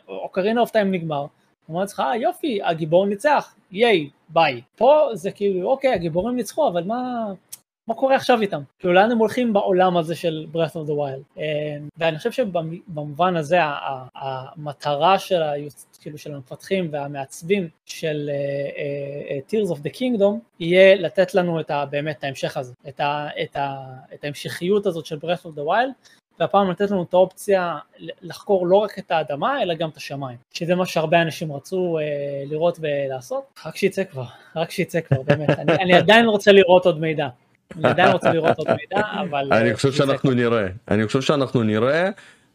Ocarina 0.08 0.60
of 0.60 0.70
Time 0.70 0.92
נגמר, 0.92 1.26
אומר 1.68 1.80
לעצמך, 1.80 2.00
אה 2.00 2.16
יופי, 2.16 2.60
הגיבור 2.62 3.06
ניצח, 3.06 3.54
ייי, 3.70 4.10
ביי. 4.28 4.60
פה 4.76 5.08
זה 5.12 5.30
כאילו, 5.30 5.70
אוקיי, 5.70 5.94
הגיבורים 5.94 6.36
ניצחו, 6.36 6.68
אבל 6.68 6.84
מה... 6.84 7.32
מה 7.86 7.94
קורה 7.94 8.16
עכשיו 8.16 8.40
איתם? 8.40 8.62
כאילו 8.78 8.94
לאן 8.94 9.10
הם 9.10 9.18
הולכים 9.18 9.52
בעולם 9.52 9.96
הזה 9.96 10.14
של 10.14 10.46
Breath 10.52 10.72
of 10.72 10.88
the 10.88 10.92
Wild? 10.92 11.38
אה, 11.38 11.76
ואני 11.96 12.18
חושב 12.18 12.32
שבמובן 12.32 13.36
הזה 13.36 13.58
המטרה 14.14 15.18
של, 15.18 15.42
היוצ... 15.42 15.86
כאילו 16.00 16.18
של 16.18 16.34
המפתחים 16.34 16.88
והמעצבים 16.92 17.68
של 17.86 18.30
uh, 18.30 19.50
uh, 19.50 19.52
Tears 19.52 19.76
of 19.76 19.80
the 19.82 19.98
Kingdom 19.98 20.38
יהיה 20.60 20.94
לתת 20.94 21.34
לנו 21.34 21.60
את 21.60 21.70
ה, 21.70 21.86
באמת 21.86 22.18
את 22.18 22.24
ההמשך 22.24 22.56
הזה, 22.56 22.72
את, 22.88 23.00
ה, 23.00 23.28
את, 23.42 23.56
ה, 23.56 23.76
את 24.14 24.24
ההמשכיות 24.24 24.86
הזאת 24.86 25.06
של 25.06 25.16
Breath 25.16 25.46
of 25.46 25.58
the 25.58 25.62
Wild 25.68 26.18
והפעם 26.40 26.70
לתת 26.70 26.90
לנו 26.90 27.02
את 27.02 27.14
האופציה 27.14 27.78
לחקור 27.98 28.66
לא 28.66 28.76
רק 28.76 28.98
את 28.98 29.10
האדמה 29.10 29.62
אלא 29.62 29.74
גם 29.74 29.88
את 29.88 29.96
השמיים, 29.96 30.38
שזה 30.52 30.74
מה 30.74 30.86
שהרבה 30.86 31.22
אנשים 31.22 31.52
רצו 31.52 31.98
uh, 31.98 32.50
לראות 32.50 32.78
ולעשות, 32.80 33.60
רק 33.66 33.76
שיצא 33.76 34.04
כבר, 34.04 34.24
רק 34.56 34.70
שיצא 34.70 35.00
כבר, 35.00 35.22
באמת, 35.22 35.50
אני, 35.50 35.74
אני 35.74 35.94
עדיין 35.94 36.26
רוצה 36.26 36.52
לראות 36.52 36.86
עוד 36.86 37.00
מידע. 37.00 37.28
אני 37.78 37.90
עדיין 37.90 38.12
רוצה 38.12 38.32
לראות 38.32 38.58
עוד 38.58 38.68
מידע, 38.68 39.06
אבל... 39.20 39.52
אני 39.52 39.70
אה, 39.70 39.74
חושב 39.74 39.92
שאנחנו 39.92 40.30
נראה, 40.30 40.66
אני 40.90 41.06
חושב 41.06 41.20
שאנחנו 41.20 41.62
נראה. 41.62 42.10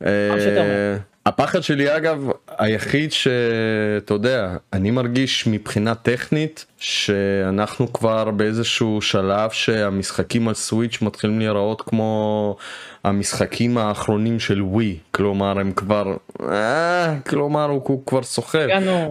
אה, 0.06 0.98
הפחד 1.26 1.62
שלי 1.62 1.98
אגב 1.98 2.30
היחיד 2.58 3.12
שאתה 3.12 4.14
יודע 4.14 4.56
אני 4.74 4.92
מרגיש 4.92 5.48
מבחינה 5.48 5.96
טכנית 5.96 6.66
שאנחנו 6.78 7.94
כבר 7.94 8.32
באיזשהו 8.32 9.02
שלב 9.02 9.50
שהמשחקים 9.50 10.48
על 10.48 10.54
סוויץ' 10.54 11.02
מתחילים 11.02 11.40
להיראות 11.40 11.82
כמו 11.82 12.56
המשחקים 13.04 13.78
האחרונים 13.78 14.40
של 14.40 14.62
ווי 14.62 14.98
כלומר 15.12 15.60
הם 15.60 15.72
כבר 15.72 16.18
אה, 16.50 17.16
כלומר 17.30 17.66
הוא, 17.66 17.82
הוא 17.84 18.06
כבר 18.06 18.24
סוחר 18.24 18.68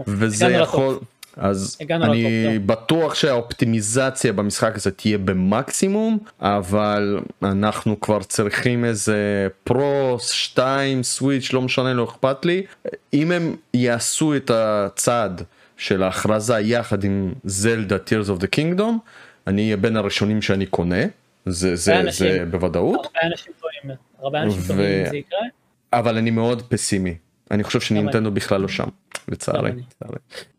וזה 0.07 0.47
יכול. 0.47 0.85
לטוב. 0.85 1.05
אז 1.37 1.79
אני 1.90 2.59
בטוח 2.59 3.14
שהאופטימיזציה 3.14 4.33
במשחק 4.33 4.77
הזה 4.77 4.90
תהיה 4.90 5.18
במקסימום 5.18 6.18
אבל 6.40 7.20
אנחנו 7.42 8.01
כבר 8.01 8.22
צריכים 8.22 8.85
איזה 8.85 9.49
פרו 9.64 10.16
2 10.20 11.03
סוויץ' 11.03 11.53
לא 11.53 11.62
משנה 11.62 11.94
לא 11.94 12.05
אכפת 12.05 12.44
לי. 12.44 12.62
אם 13.14 13.33
הם 13.33 13.57
יעשו 13.75 14.37
את 14.37 14.51
הצעד 14.55 15.42
של 15.77 16.03
ההכרזה 16.03 16.61
יחד 16.61 17.05
עם 17.05 17.33
זלדה 17.44 17.96
tears 17.96 18.29
of 18.38 18.42
the 18.42 18.46
kingdom 18.57 18.92
אני 19.46 19.62
אהיה 19.62 19.77
בין 19.77 19.96
הראשונים 19.96 20.42
שאני 20.42 20.66
קונה. 20.66 21.03
זה 21.46 21.77
זה 21.77 22.01
אנשים, 22.01 22.33
זה 22.33 22.44
בוודאות. 22.51 23.07
הרבה 23.07 23.18
אנשים 23.33 23.53
טועים, 23.61 23.96
הרבה 24.18 24.42
אנשים 24.42 24.61
ו... 24.61 24.66
טועים 24.66 25.05
אם 25.05 25.11
זה 25.11 25.16
יקרה. 25.16 25.38
אבל 25.92 26.16
אני 26.16 26.31
מאוד 26.31 26.62
פסימי 26.62 27.14
אני 27.50 27.64
חושב 27.64 27.80
שנינטנדו 27.80 28.30
בכלל 28.30 28.61
לא 28.61 28.68
שם. 28.68 28.88
לצערי. 29.28 29.70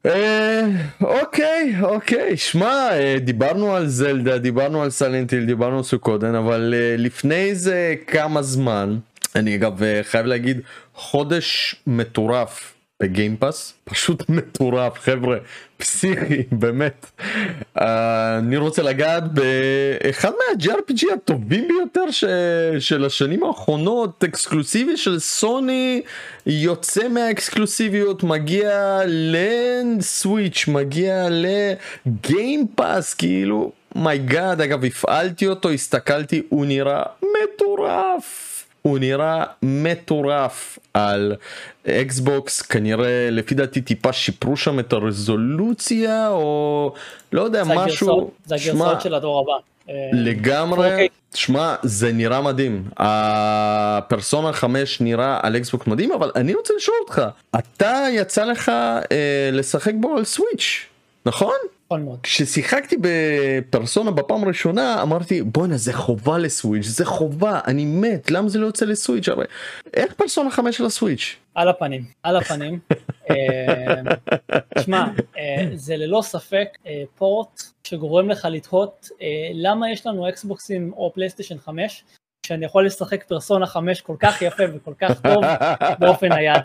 אה, 0.06 0.66
אוקיי 1.02 1.76
אוקיי 1.82 2.38
שמע 2.38 2.90
אה, 2.92 3.16
דיברנו 3.20 3.76
על 3.76 3.88
זלדה 3.88 4.38
דיברנו 4.38 4.84
על 4.84 4.90
סלנטיל 4.90 5.46
דיברנו 5.46 5.78
על 5.78 5.84
סוכודן 5.84 6.36
אבל 6.36 6.74
אה, 6.78 6.96
לפני 6.98 7.56
זה 7.56 7.96
כמה 8.08 8.42
זמן 8.42 8.98
אני 9.36 9.56
אגב 9.56 9.82
חייב 10.02 10.26
להגיד 10.26 10.62
חודש 10.94 11.76
מטורף 11.88 12.74
בגיימפאס 13.04 13.74
פשוט 13.84 14.24
מטורף 14.30 15.00
חבר'ה 15.00 15.38
פסיכי 15.78 16.44
באמת. 16.60 17.06
uh, 17.78 17.82
אני 18.40 18.58
רוצה 18.58 18.82
לגעת 18.82 19.24
באחד 19.34 20.30
מה-JRPG 20.30 21.14
הטובים 21.14 21.68
ביותר 21.68 22.12
ש... 22.12 22.24
של 22.80 23.06
השנים 23.06 23.44
האחרונות 23.44 24.24
אקסקלוסיבי 24.24 24.98
של 24.98 25.20
סוני 25.20 26.02
יוצא 26.46 27.08
מהאקסקלוסיביות 27.08 28.24
מגיע 28.24 29.02
לסוויץ' 29.08 30.66
מגיע 30.68 31.28
לגיימפאס 32.06 33.14
כאילו 33.14 33.72
my 33.96 34.22
god 34.22 34.62
אגב 34.62 34.86
הפעלתי 34.86 35.48
אותו 35.48 35.70
הסתכלתי 35.70 36.42
הוא 36.50 36.66
נראה 36.66 37.04
מטורף 37.44 38.47
הוא 38.88 39.00
נראה 39.00 39.44
מטורף 39.64 40.80
על 40.94 41.36
אקסבוקס 41.88 42.62
כנראה 42.62 43.30
לפי 43.32 43.56
דעתי 43.56 43.82
טיפה 43.82 44.14
שיפרו 44.14 44.58
שם 44.58 44.80
את 44.80 44.94
הרזולוציה 44.94 46.30
או 46.30 46.94
לא 47.32 47.42
יודע 47.42 47.64
זה 47.64 47.74
משהו. 47.76 48.10
הגרסאות, 48.10 48.32
זה 48.46 48.56
הגרסאות 48.56 49.02
של 49.02 49.14
הדור 49.14 49.40
הבא. 49.40 49.54
לגמרי, 50.14 50.92
אוקיי. 50.92 51.08
שמע 51.34 51.76
זה 51.84 52.12
נראה 52.12 52.42
מדהים, 52.42 52.84
הפרסונה 52.98 54.54
5 54.54 55.02
נראה 55.02 55.40
על 55.44 55.58
אקסבוקס 55.58 55.88
מדהים 55.88 56.12
אבל 56.12 56.32
אני 56.36 56.54
רוצה 56.54 56.74
לשאול 56.78 56.98
אותך, 57.02 57.22
אתה 57.60 58.06
יצא 58.12 58.44
לך 58.44 58.70
אה, 59.12 59.50
לשחק 59.52 59.94
בו 60.00 60.18
על 60.18 60.24
סוויץ', 60.24 60.86
נכון? 61.26 61.56
נכון 61.92 62.18
כששיחקתי 62.24 62.96
בפרסונה 63.02 64.12
בפעם 64.12 64.44
הראשונה 64.44 65.02
אמרתי 65.02 65.42
בואנה 65.42 65.78
זה 65.78 65.94
חובה 65.94 66.38
לסוויץ' 66.38 66.86
זה 66.86 67.06
חובה 67.06 67.60
אני 67.68 67.86
מת 67.86 68.32
למה 68.32 68.50
זה 68.50 68.60
לא 68.60 68.66
יוצא 68.66 68.86
לסוויץ' 68.86 69.30
הרי 69.30 69.46
איך 69.94 70.14
פרסונה 70.14 70.52
5 70.52 70.82
לסוויץ'? 70.82 71.36
על 71.56 71.70
הפנים 71.70 72.06
על 72.24 72.36
הפנים. 72.36 72.80
אה, 73.30 74.02
שמע 74.80 75.06
אה, 75.38 75.66
זה 75.74 75.98
ללא 75.98 76.22
ספק 76.22 76.68
אה, 76.88 77.04
פורט 77.16 77.62
שגורם 77.84 78.30
לך 78.30 78.48
לתהות 78.52 79.10
למה 79.54 79.92
יש 79.92 80.08
לנו 80.08 80.30
אקסבוקסים 80.30 80.94
או 80.94 81.12
פלייסטיישן 81.14 81.58
5 81.58 82.04
שאני 82.46 82.66
יכול 82.66 82.86
לשחק 82.86 83.24
פרסונה 83.24 83.66
5 83.66 84.02
כל 84.02 84.16
כך 84.20 84.42
יפה 84.42 84.64
וכל 84.76 84.94
כך 85.00 85.22
טוב 85.22 85.44
באופן 86.00 86.32
היד. 86.32 86.62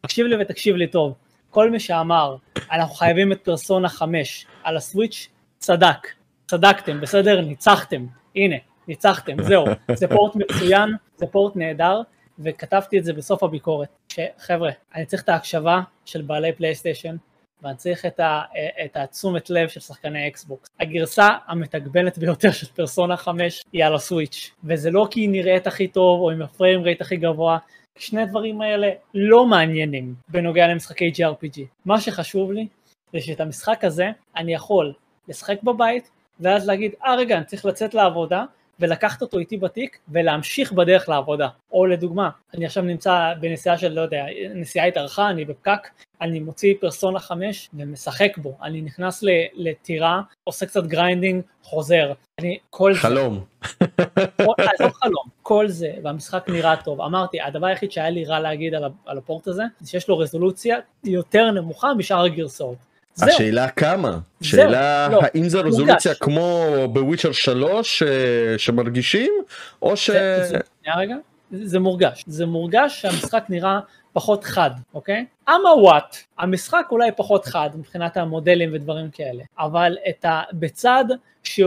תקשיב 0.00 0.26
לי 0.26 0.42
ותקשיב 0.42 0.76
לי 0.76 0.86
טוב. 0.86 1.14
כל 1.50 1.70
מי 1.70 1.80
שאמר 1.80 2.36
אנחנו 2.72 2.94
חייבים 2.94 3.32
את 3.32 3.40
פרסונה 3.44 3.88
5 3.88 4.46
על 4.62 4.76
הסוויץ', 4.76 5.28
צדק, 5.58 6.08
צדקתם, 6.46 7.00
בסדר? 7.00 7.40
ניצחתם, 7.40 8.06
הנה, 8.36 8.56
ניצחתם, 8.88 9.42
זהו, 9.42 9.64
זה 9.94 10.08
פורט 10.08 10.36
מצוין, 10.36 10.90
זה 11.16 11.26
פורט 11.26 11.56
נהדר, 11.56 12.00
וכתבתי 12.38 12.98
את 12.98 13.04
זה 13.04 13.12
בסוף 13.12 13.42
הביקורת, 13.42 13.88
שחבר'ה, 14.08 14.70
אני 14.94 15.06
צריך 15.06 15.22
את 15.22 15.28
ההקשבה 15.28 15.80
של 16.04 16.22
בעלי 16.22 16.52
פלייסטיישן, 16.52 17.16
ואני 17.62 17.76
צריך 17.76 18.06
את, 18.06 18.20
ה, 18.20 18.42
את 18.84 18.96
התשומת 18.96 19.50
לב 19.50 19.68
של 19.68 19.80
שחקני 19.80 20.28
אקסבוקס. 20.28 20.68
הגרסה 20.80 21.28
המתגבלת 21.46 22.18
ביותר 22.18 22.50
של 22.50 22.66
פרסונה 22.66 23.16
5 23.16 23.62
היא 23.72 23.84
על 23.84 23.94
הסוויץ', 23.94 24.50
וזה 24.64 24.90
לא 24.90 25.08
כי 25.10 25.20
היא 25.20 25.28
נראית 25.28 25.66
הכי 25.66 25.88
טוב 25.88 26.20
או 26.20 26.30
עם 26.30 26.42
הפריים 26.42 26.82
רייט 26.82 27.00
הכי 27.00 27.16
גבוה, 27.16 27.58
שני 28.00 28.22
הדברים 28.22 28.60
האלה 28.60 28.88
לא 29.14 29.46
מעניינים 29.46 30.14
בנוגע 30.28 30.66
למשחקי 30.66 31.04
JRPG. 31.04 31.60
מה 31.84 32.00
שחשוב 32.00 32.52
לי 32.52 32.66
זה 33.12 33.20
שאת 33.20 33.40
המשחק 33.40 33.84
הזה 33.84 34.04
אני 34.36 34.54
יכול 34.54 34.92
לשחק 35.28 35.62
בבית 35.62 36.10
ואז 36.40 36.66
להגיד 36.66 36.92
אה 37.04 37.14
רגע 37.14 37.36
אני 37.36 37.44
צריך 37.44 37.64
לצאת 37.64 37.94
לעבודה 37.94 38.44
ולקחת 38.80 39.22
אותו 39.22 39.38
איתי 39.38 39.56
בתיק 39.56 39.98
ולהמשיך 40.08 40.72
בדרך 40.72 41.08
לעבודה. 41.08 41.48
או 41.72 41.86
לדוגמה, 41.86 42.30
אני 42.54 42.66
עכשיו 42.66 42.82
נמצא 42.82 43.32
בנסיעה 43.40 43.78
של, 43.78 43.92
לא 43.92 44.00
יודע, 44.00 44.24
נסיעה 44.54 44.86
התארכה, 44.86 45.30
אני 45.30 45.44
בפקק, 45.44 45.88
אני 46.20 46.40
מוציא 46.40 46.74
פרסונה 46.80 47.18
5 47.20 47.70
ומשחק 47.74 48.38
בו, 48.38 48.56
אני 48.62 48.80
נכנס 48.80 49.24
לטירה, 49.54 50.20
עושה 50.44 50.66
קצת 50.66 50.86
grinding, 50.86 51.42
חוזר. 51.62 52.12
אני, 52.40 52.58
כל 52.70 52.94
חלום. 52.94 53.44
זה. 53.80 53.86
חלום. 53.86 54.54
עזוב 54.58 54.92
חלום, 54.92 55.17
כל 55.48 55.68
זה, 55.68 55.90
והמשחק 56.02 56.44
נראה 56.48 56.76
טוב. 56.76 57.00
אמרתי, 57.00 57.40
הדבר 57.40 57.66
היחיד 57.66 57.92
שהיה 57.92 58.10
לי 58.10 58.24
רע 58.24 58.40
להגיד 58.40 58.74
על, 58.74 58.84
על 59.06 59.18
ה 59.18 59.24
port 59.24 59.46
הזה, 59.46 59.62
זה 59.80 59.90
שיש 59.90 60.08
לו 60.08 60.18
רזולוציה 60.18 60.78
יותר 61.04 61.50
נמוכה 61.50 61.94
משאר 61.94 62.24
הגרסאות. 62.24 62.76
זהו. 63.14 63.28
השאלה 63.28 63.68
כמה, 63.68 64.18
שאלה 64.42 65.08
לא, 65.08 65.20
האם 65.22 65.48
זה 65.48 65.60
רזולוציה 65.60 66.14
כמו 66.14 66.64
בוויצ'ר 66.92 67.32
3 67.32 68.02
אה, 68.02 68.08
שמרגישים 68.58 69.32
או 69.82 69.96
ש... 69.96 70.10
זה, 70.10 70.44
זה, 70.44 70.58
רגע, 70.96 71.16
זה 71.50 71.78
מורגש, 71.78 72.24
זה 72.26 72.46
מורגש 72.46 73.00
שהמשחק 73.00 73.44
נראה 73.48 73.80
פחות 74.12 74.44
חד, 74.44 74.70
אוקיי? 74.94 75.26
אמה 75.48 75.74
וואט, 75.82 76.16
המשחק 76.38 76.86
אולי 76.90 77.10
פחות 77.16 77.44
חד 77.44 77.70
מבחינת 77.74 78.16
המודלים 78.16 78.70
ודברים 78.72 79.10
כאלה, 79.10 79.44
אבל 79.58 79.96
את 80.08 80.24
ה... 80.24 80.42
בצד 80.52 81.04
ש... 81.42 81.60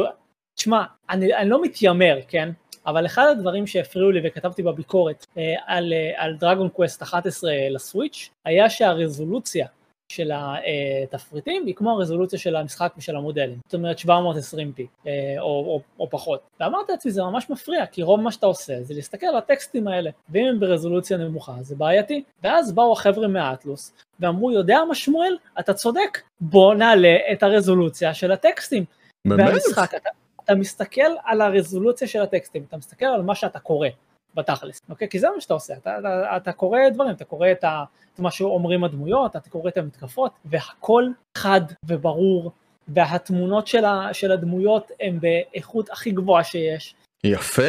תשמע, 0.55 0.84
אני, 1.09 1.36
אני 1.36 1.49
לא 1.49 1.61
מתיימר, 1.61 2.19
כן? 2.27 2.49
אבל 2.86 3.05
אחד 3.05 3.27
הדברים 3.32 3.67
שהפריעו 3.67 4.11
לי 4.11 4.19
וכתבתי 4.23 4.63
בביקורת 4.63 5.25
אה, 5.38 5.53
על, 5.65 5.93
אה, 5.93 6.23
על 6.23 6.36
דרגון 6.36 6.69
קווסט 6.69 7.01
11 7.03 7.51
לסוויץ', 7.69 8.29
היה 8.45 8.69
שהרזולוציה 8.69 9.67
של 10.11 10.32
התפריטים 10.34 11.65
היא 11.65 11.75
כמו 11.75 11.91
הרזולוציה 11.91 12.39
של 12.39 12.55
המשחק 12.55 12.93
ושל 12.97 13.15
המודלים, 13.15 13.59
זאת 13.65 13.73
אומרת 13.73 13.99
720p 13.99 14.82
אה, 15.07 15.36
או, 15.39 15.45
או, 15.45 15.82
או 15.99 16.09
פחות. 16.09 16.39
ואמרתי 16.59 16.91
לעצמי 16.91 17.11
זה 17.11 17.23
ממש 17.23 17.49
מפריע, 17.49 17.86
כי 17.86 18.03
רוב 18.03 18.21
מה 18.21 18.32
שאתה 18.32 18.45
עושה 18.45 18.84
זה 18.84 18.93
להסתכל 18.93 19.25
על 19.25 19.36
הטקסטים 19.36 19.88
האלה, 19.88 20.09
ואם 20.29 20.45
הם 20.45 20.59
ברזולוציה 20.59 21.17
נמוכה 21.17 21.53
זה 21.61 21.75
בעייתי. 21.75 22.23
ואז 22.43 22.71
באו 22.71 22.93
החבר'ה 22.93 23.27
מאטלוס 23.27 23.93
ואמרו 24.19 24.51
יודע 24.51 24.79
מה 24.88 24.95
שמואל, 24.95 25.38
אתה 25.59 25.73
צודק, 25.73 26.21
בוא 26.41 26.73
נעלה 26.73 27.17
את 27.32 27.43
הרזולוציה 27.43 28.13
של 28.13 28.32
הטקסטים. 28.32 28.86
באמת? 29.27 29.47
והמשחק, 29.47 29.95
אתה, 29.95 30.09
אתה 30.44 30.56
מסתכל 30.56 31.12
על 31.24 31.42
הרזולוציה 31.42 32.08
של 32.08 32.22
הטקסטים, 32.22 32.64
אתה 32.68 32.78
מסתכל 32.78 33.06
על 33.06 33.22
מה 33.22 33.36
שאתה 33.36 33.60
קורא. 33.60 33.88
בתכלס, 34.36 34.82
אוקיי? 34.89 35.10
כי 35.10 35.20
זה 35.20 35.28
מה 35.36 35.42
שאתה 35.42 35.54
עושה, 35.54 35.74
אתה, 35.74 36.00
אתה, 36.00 36.38
אתה 36.38 36.52
קורא 36.52 36.80
דברים, 36.94 37.12
אתה 37.12 37.26
קורא 37.26 37.52
את, 37.52 37.64
ה, 37.64 37.84
את 38.14 38.20
מה 38.20 38.32
שאומרים 38.32 38.84
הדמויות, 38.84 39.36
אתה 39.36 39.50
קורא 39.50 39.70
את 39.70 39.78
המתקפות, 39.78 40.32
והכל 40.46 41.06
חד 41.38 41.62
וברור, 41.86 42.52
והתמונות 42.88 43.68
של, 43.68 43.86
ה, 43.86 44.10
של 44.14 44.32
הדמויות 44.32 44.92
הן 45.02 45.20
באיכות 45.20 45.89
הכי 45.89 46.12
גבוהה 46.12 46.44
שיש. 46.44 46.96
יפה, 47.24 47.62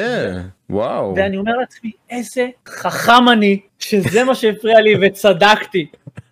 וואו. 0.70 1.14
ואני 1.16 1.36
אומר 1.36 1.52
לעצמי, 1.52 1.92
איזה 2.10 2.48
חכם 2.68 3.28
אני, 3.32 3.60
שזה 3.78 4.24
מה 4.24 4.34
שהפריע 4.34 4.80
לי 4.80 4.94
וצדקתי. 5.00 5.86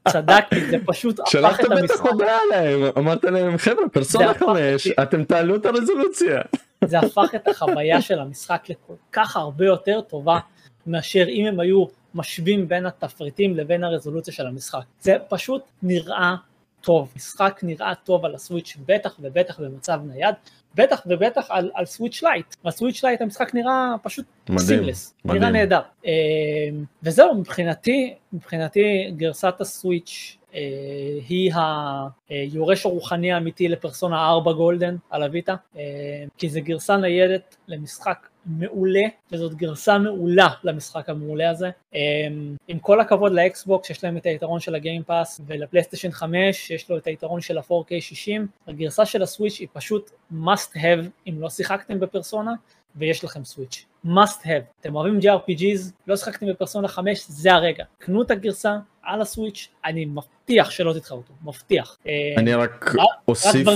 צדקתי, 0.09 0.66
זה 0.70 0.76
פשוט 0.86 1.20
הפך 1.20 1.30
את 1.34 1.64
המשחק. 1.64 1.66
שלחת 1.66 1.82
בטח 1.82 2.01
הודעה 2.01 2.38
עליהם, 2.42 2.80
אמרת 2.98 3.24
להם, 3.24 3.59
חבר'ה, 3.59 3.88
פרסונה 3.88 4.34
5, 4.34 4.88
אתם 4.88 5.24
תעלו 5.24 5.57
את 5.57 5.66
הרזולוציה. 5.66 6.40
זה 6.84 6.98
הפך 6.98 7.34
את 7.34 7.48
החוויה 7.48 8.03
של 8.03 8.18
המשחק 8.18 8.64
לכל 8.68 8.94
כך 9.12 9.36
הרבה 9.36 9.64
יותר 9.64 10.01
טובה 10.01 10.38
מאשר 10.86 11.24
אם 11.28 11.46
הם 11.46 11.61
היו 11.61 11.84
משווים 12.14 12.68
בין 12.68 12.86
התפריטים 12.86 13.57
לבין 13.57 13.84
הרזולוציה 13.84 14.34
של 14.34 14.46
המשחק. 14.46 14.82
זה 15.01 15.16
פשוט 15.28 15.62
נראה 15.82 16.34
טוב, 16.80 17.12
משחק 17.16 17.60
נראה 17.62 17.94
טוב 17.94 18.24
על 18.24 18.34
הסוויץ' 18.34 18.76
בטח 18.86 19.16
ובטח 19.20 19.60
במצב 19.60 20.00
נייד, 20.04 20.34
בטח 20.74 21.02
ובטח 21.06 21.46
על, 21.48 21.70
על 21.74 21.86
סוויץ' 21.86 22.22
לייט, 22.22 22.54
על 22.64 22.70
סוויץ' 22.70 23.04
לייט 23.04 23.20
המשחק 23.20 23.54
נראה 23.54 23.94
פשוט 24.02 24.24
seamless, 24.58 25.14
נראה 25.24 25.50
נהדר. 25.50 25.80
אמ, 26.04 26.10
וזהו, 27.02 27.34
מבחינתי, 27.34 28.14
מבחינתי 28.32 29.12
גרסת 29.16 29.60
הסוויץ' 29.60 30.36
אה, 30.54 30.60
היא 31.28 31.52
היורש 32.28 32.86
הרוחני 32.86 33.32
האמיתי 33.32 33.68
לפרסונה 33.68 34.28
4 34.28 34.52
גולדן 34.52 34.96
על 35.10 35.22
הוויטה, 35.22 35.54
אה, 35.76 35.82
כי 36.38 36.48
זה 36.48 36.60
גרסה 36.60 36.96
ניידת 36.96 37.56
למשחק 37.68 38.28
מעולה, 38.47 39.03
וזאת 39.32 39.55
גרסה 39.55 39.99
מעולה 39.99 40.49
למשחק 40.64 41.09
המעולה 41.09 41.51
הזה. 41.51 41.70
אה, 41.95 42.01
עם 42.68 42.78
כל 42.78 43.01
הכבוד 43.01 43.32
לאקסבוקס, 43.32 43.91
יש 43.91 44.05
להם 44.05 44.16
את 44.16 44.26
היתרון 44.26 44.61
של 44.61 44.74
הגיימפאס, 44.74 45.41
ולפלייסטיישן 45.47 46.11
5 46.11 46.70
יש 46.70 46.91
לו 46.91 46.97
את 46.97 47.07
היתרון 47.07 47.41
של 47.41 47.59
ה-4K 47.59 48.01
60, 48.01 48.47
הגרסה 48.66 49.07
של 49.07 49.22
הסוויץ' 49.22 49.59
היא 49.61 49.68
פשוט 49.72 50.11
must 50.32 50.76
have 50.76 51.28
אם 51.28 51.41
לא 51.41 51.51
שיחקתם 51.51 52.01
בפרסונה, 52.01 52.55
ויש 52.97 53.24
לכם 53.24 53.45
סוויץ'. 53.45 53.84
must 54.07 54.45
have. 54.45 54.80
אתם 54.80 54.95
אוהבים 54.95 55.18
JRPGs, 55.18 55.80
לא 56.07 56.16
שיחקתם 56.16 56.47
בפרסונה 56.47 56.88
5, 56.88 57.24
זה 57.28 57.53
הרגע. 57.53 57.84
קנו 57.99 58.22
את 58.22 58.30
הגרסה 58.30 58.76
על 59.03 59.20
הסוויץ', 59.20 59.68
אני 59.84 60.05
מבטיח 60.05 60.70
שלא 60.70 60.93
אותו, 61.11 61.32
מבטיח. 61.45 61.97
אה, 62.07 62.12
אני 62.36 62.55
רק 62.55 62.95
אוסיף, 63.28 63.68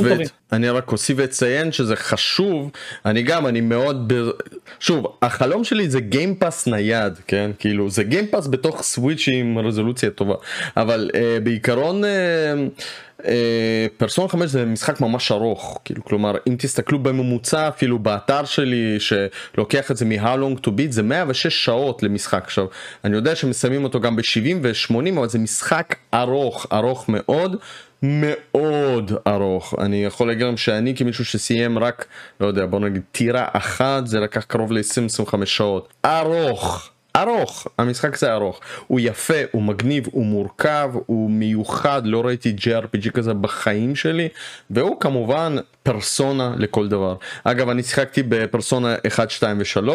אני 0.53 0.69
רק 0.69 0.93
אוסיף 0.93 1.17
ואציין 1.21 1.73
שזה 1.73 1.97
חשוב, 1.97 2.71
אני 3.07 3.23
גם, 3.23 3.47
אני 3.47 3.61
מאוד, 3.61 4.13
ב... 4.13 4.31
שוב, 4.81 5.19
החלום 5.23 5.65
שלי 5.65 5.89
זה 5.89 6.01
גיימפאס 6.01 6.67
נייד, 6.67 7.19
כן? 7.27 7.51
כאילו, 7.59 7.91
זה 7.91 8.05
גיימפאס 8.05 8.47
בתוך 8.47 8.83
סוויץ' 8.83 9.29
עם 9.33 9.59
רזולוציה 9.59 10.11
טובה, 10.11 10.35
אבל 10.77 11.11
uh, 11.13 11.41
בעיקרון... 11.45 12.05
Uh, 12.05 12.07
פרסונה 13.97 14.29
5 14.29 14.51
זה 14.51 14.65
משחק 14.65 15.01
ממש 15.01 15.33
ארוך 15.33 15.81
כאילו 15.85 16.05
כלומר 16.05 16.35
אם 16.49 16.57
תסתכלו 16.59 16.99
בממוצע 16.99 17.69
אפילו 17.69 17.99
באתר 17.99 18.45
של 18.45 18.97
How 18.99 19.91
Long 19.91 20.67
to 20.67 20.69
Beat 20.69 20.91
זה 20.91 21.03
106 21.03 21.65
שעות 21.65 22.03
למשחק. 22.03 22.43
עכשיו 22.45 22.67
אני 23.05 23.17
יודע 23.17 23.35
שמסיימים 23.35 23.85
אותו 23.85 24.01
גם 24.01 24.17
ב-70 24.17 24.57
ו-80 24.63 25.19
אבל 25.19 25.29
זה 25.29 25.39
משחק 25.39 25.97
ארוך 26.15 26.67
ארוך 26.73 27.05
מאוד 27.09 27.57
מאוד 28.03 29.13
ארוך. 29.27 29.75
אני 29.79 30.05
יכול 30.05 30.27
להגיד 30.27 30.47
לכם 30.47 30.57
שאני 30.57 30.97
כמישהו 30.97 31.25
שסיים 31.25 31.79
רק 31.79 32.07
לא 32.41 32.47
יודע 32.47 32.67
בוא 32.67 32.81
נגיד 32.81 33.03
טירה 33.13 33.49
אחת 33.53 34.07
זה 34.07 34.21
לקח 34.21 34.45
קרוב 34.45 34.73
ל-20-25 34.73 35.45
שעות. 35.45 35.95
ארוך 36.05 36.91
ארוך, 37.17 37.67
המשחק 37.79 38.17
זה 38.17 38.33
ארוך, 38.33 38.61
הוא 38.87 39.01
יפה, 39.03 39.35
הוא 39.53 39.63
מגניב, 39.63 40.07
הוא 40.13 40.27
מורכב, 40.27 40.91
הוא 41.07 41.31
מיוחד, 41.31 42.03
לא 42.05 42.21
ראיתי 42.21 42.57
JRPG 42.59 43.11
כזה 43.11 43.35
בחיים 43.35 43.97
שלי, 43.97 44.29
והוא 44.71 45.01
כמובן 45.01 45.57
פרסונה 45.83 46.55
לכל 46.57 46.89
דבר. 46.89 47.15
אגב, 47.45 47.69
אני 47.69 47.83
שיחקתי 47.83 48.23
בפרסונה 48.23 48.95
1, 49.07 49.31
2 49.31 49.59
ו-3, 49.59 49.89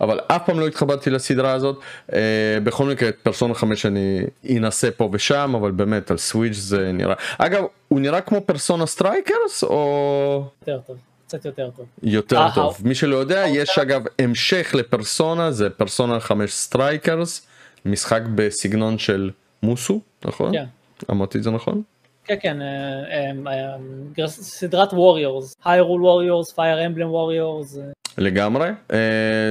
אבל 0.00 0.20
אף 0.26 0.46
פעם 0.46 0.60
לא 0.60 0.66
התחברתי 0.66 1.10
לסדרה 1.10 1.52
הזאת. 1.52 1.80
אה, 2.12 2.58
בכל 2.64 2.84
מקרה, 2.84 3.12
פרסונה 3.22 3.54
5 3.54 3.86
אני 3.86 4.26
אנסה 4.50 4.90
פה 4.90 5.08
ושם, 5.12 5.52
אבל 5.58 5.70
באמת 5.70 6.10
על 6.10 6.16
סוויץ' 6.16 6.56
זה 6.56 6.92
נראה. 6.92 7.14
אגב, 7.38 7.64
הוא 7.88 8.00
נראה 8.00 8.20
כמו 8.20 8.40
פרסונה 8.40 8.86
סטרייקרס 8.86 9.62
או... 9.62 10.48
יותר 10.66 10.80
טוב. 10.86 10.96
קצת 11.26 11.44
יותר 11.44 11.70
טוב. 11.76 11.86
יותר 12.02 12.38
אה, 12.38 12.54
טוב. 12.54 12.76
מי 12.84 12.94
שלא 12.94 13.16
יודע, 13.16 13.44
יש 13.48 13.78
אגב 13.78 14.02
המשך 14.18 14.74
לפרסונה, 14.74 15.52
זה 15.52 15.70
פרסונה 15.70 16.20
5 16.20 16.52
סטרייקרס, 16.52 17.46
משחק 17.84 18.20
בסגנון 18.34 18.98
של 18.98 19.30
מוסו, 19.62 20.00
נכון? 20.24 20.52
כן. 20.52 20.64
אמרתי 21.10 21.38
את 21.38 21.42
זה 21.42 21.50
נכון? 21.50 21.82
כן 22.24 22.36
כן, 22.40 22.62
אה, 22.62 23.76
אה, 24.18 24.28
סדרת 24.28 24.92
ווריורס, 24.92 25.54
היירול 25.64 26.02
ווריורס, 26.02 26.52
פייר 26.52 26.86
אמבלם 26.86 27.10
ווריורס. 27.10 27.78
לגמרי, 28.18 28.68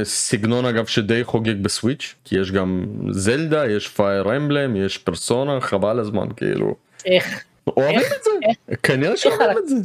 סגנון 0.03 0.65
אגב 0.65 0.85
שדי 0.85 1.23
חוגג 1.23 1.63
בסוויץ', 1.63 2.15
כי 2.23 2.39
יש 2.39 2.51
גם 2.51 2.85
זלדה, 3.11 3.67
יש 3.67 3.87
פייר 3.87 4.37
אמבלם, 4.37 4.75
יש 4.75 4.97
פרסונה, 4.97 5.61
חבל 5.61 5.99
הזמן 5.99 6.27
כאילו. 6.35 6.75
איך? 7.05 7.43
אוהבים 7.67 7.99
את 7.99 8.23
זה, 8.23 8.75
כנראה 8.83 9.17
שאוהבים 9.17 9.57
את 9.57 9.67
זה. 9.67 9.75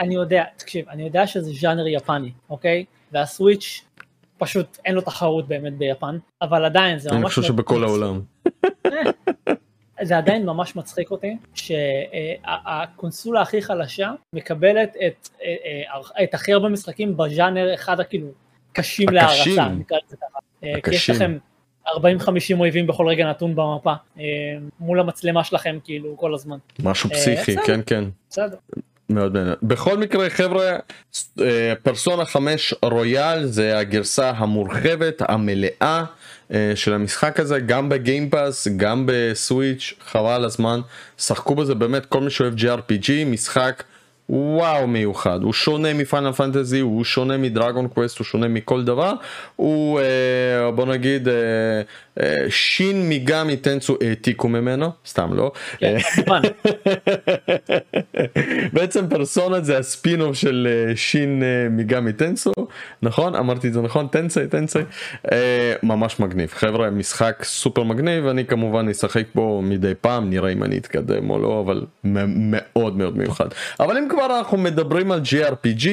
אני 0.00 0.14
יודע, 0.14 0.44
תקשיב, 0.56 0.88
אני 0.88 1.02
יודע 1.02 1.26
שזה 1.26 1.52
ז'אנר 1.52 1.86
יפני, 1.86 2.30
אוקיי? 2.50 2.84
והסוויץ' 3.12 3.84
פשוט 4.38 4.78
אין 4.84 4.94
לו 4.94 5.00
תחרות 5.00 5.48
באמת 5.48 5.78
ביפן, 5.78 6.18
אבל 6.42 6.64
עדיין 6.64 6.98
זה 6.98 7.10
ממש... 7.10 7.18
אני 7.18 7.28
חושב 7.28 7.42
שבכל 7.42 7.84
העולם. 7.84 8.20
אה, 10.00 10.04
זה 10.04 10.18
עדיין 10.18 10.46
ממש 10.46 10.76
מצחיק 10.76 11.10
אותי 11.10 11.36
שהקונסולה 11.54 13.40
הכי 13.40 13.62
חלשה 13.62 14.10
מקבלת 14.32 14.96
את, 15.06 15.28
אה, 15.42 15.54
אה, 15.94 16.24
את 16.24 16.34
הכי 16.34 16.52
הרבה 16.52 16.68
משחקים 16.68 17.16
בז'אנר 17.16 17.74
אחד 17.74 18.00
הכאילו 18.00 18.28
קשים 18.72 19.08
להערצה, 19.08 19.68
נקרא 19.68 19.98
לזה 20.06 20.16
ככה. 20.16 20.38
כי 20.90 20.94
יש 20.94 21.10
לכם 21.10 21.38
40-50 21.86 21.90
אויבים 22.58 22.86
בכל 22.86 23.08
רגע 23.08 23.30
נתון 23.30 23.54
במפה 23.54 23.92
מול 24.80 25.00
המצלמה 25.00 25.44
שלכם 25.44 25.78
כאילו 25.84 26.16
כל 26.16 26.34
הזמן. 26.34 26.58
משהו 26.82 27.10
פסיכי, 27.10 27.56
כן 27.66 27.80
כן. 27.86 28.04
בסדר. 28.30 28.56
מאוד 29.10 29.34
מעניין. 29.34 29.54
בכל 29.62 29.98
מקרה 29.98 30.30
חבר'ה 30.30 30.76
אה, 31.40 31.72
פרסונה 31.82 32.24
5 32.24 32.74
רויאל 32.82 33.46
זה 33.46 33.78
הגרסה 33.78 34.30
המורחבת 34.30 35.22
המלאה 35.28 36.04
אה, 36.52 36.72
של 36.74 36.94
המשחק 36.94 37.40
הזה 37.40 37.60
גם 37.60 37.88
בגיימפאס 37.88 38.68
גם 38.76 39.04
בסוויץ' 39.06 39.94
חבל 40.06 40.44
הזמן 40.44 40.80
שחקו 41.18 41.54
בזה 41.54 41.74
באמת 41.74 42.06
כל 42.06 42.20
מי 42.20 42.30
שאוהב 42.30 42.54
JRPG 42.58 43.10
משחק 43.26 43.82
וואו 44.28 44.86
מיוחד, 44.86 45.42
הוא 45.42 45.52
שונה 45.52 45.94
מפיינל 45.94 46.32
פנטזי, 46.32 46.80
הוא 46.80 47.04
שונה 47.04 47.36
מדרגון 47.36 47.88
קווסט, 47.88 48.18
הוא 48.18 48.24
שונה 48.24 48.48
מכל 48.48 48.84
דבר, 48.84 49.12
הוא 49.56 50.00
אה, 50.00 50.70
בוא 50.70 50.86
נגיד 50.86 51.28
אה, 51.28 51.34
אה, 52.20 52.50
שין 52.50 53.08
מיגמי 53.08 53.56
טנסו 53.56 53.96
העתיקו 54.00 54.48
ממנו, 54.48 54.90
סתם 55.06 55.34
לא. 55.34 55.52
כן, 55.78 55.96
בעצם 58.72 59.08
פרסונה 59.08 59.60
זה 59.60 59.78
הספינוף 59.78 60.36
של 60.36 60.68
אה, 60.70 60.96
שין 60.96 61.42
אה, 61.42 61.68
מיגמי 61.70 62.12
טנסו, 62.12 62.52
נכון? 63.02 63.34
אמרתי 63.34 63.68
את 63.68 63.72
זה 63.72 63.80
נכון? 63.80 64.06
טנסי, 64.06 64.46
טנסי. 64.50 64.78
אה, 65.32 65.74
ממש 65.82 66.20
מגניב, 66.20 66.52
חבר'ה, 66.52 66.90
משחק 66.90 67.44
סופר 67.44 67.82
מגניב, 67.82 68.26
אני 68.26 68.44
כמובן 68.44 68.88
אשחק 68.88 69.24
בו 69.34 69.62
מדי 69.62 69.92
פעם, 70.00 70.30
נראה 70.30 70.52
אם 70.52 70.64
אני 70.64 70.78
אתקדם 70.78 71.30
או 71.30 71.38
לא, 71.38 71.60
אבל 71.66 71.86
מאוד 72.04 72.96
מאוד 72.96 73.18
מיוחד. 73.18 73.48
אבל 73.80 73.98
אם 73.98 74.08
כבר 74.14 74.38
אנחנו 74.38 74.58
מדברים 74.58 75.12
על 75.12 75.20
GRPG, 75.20 75.88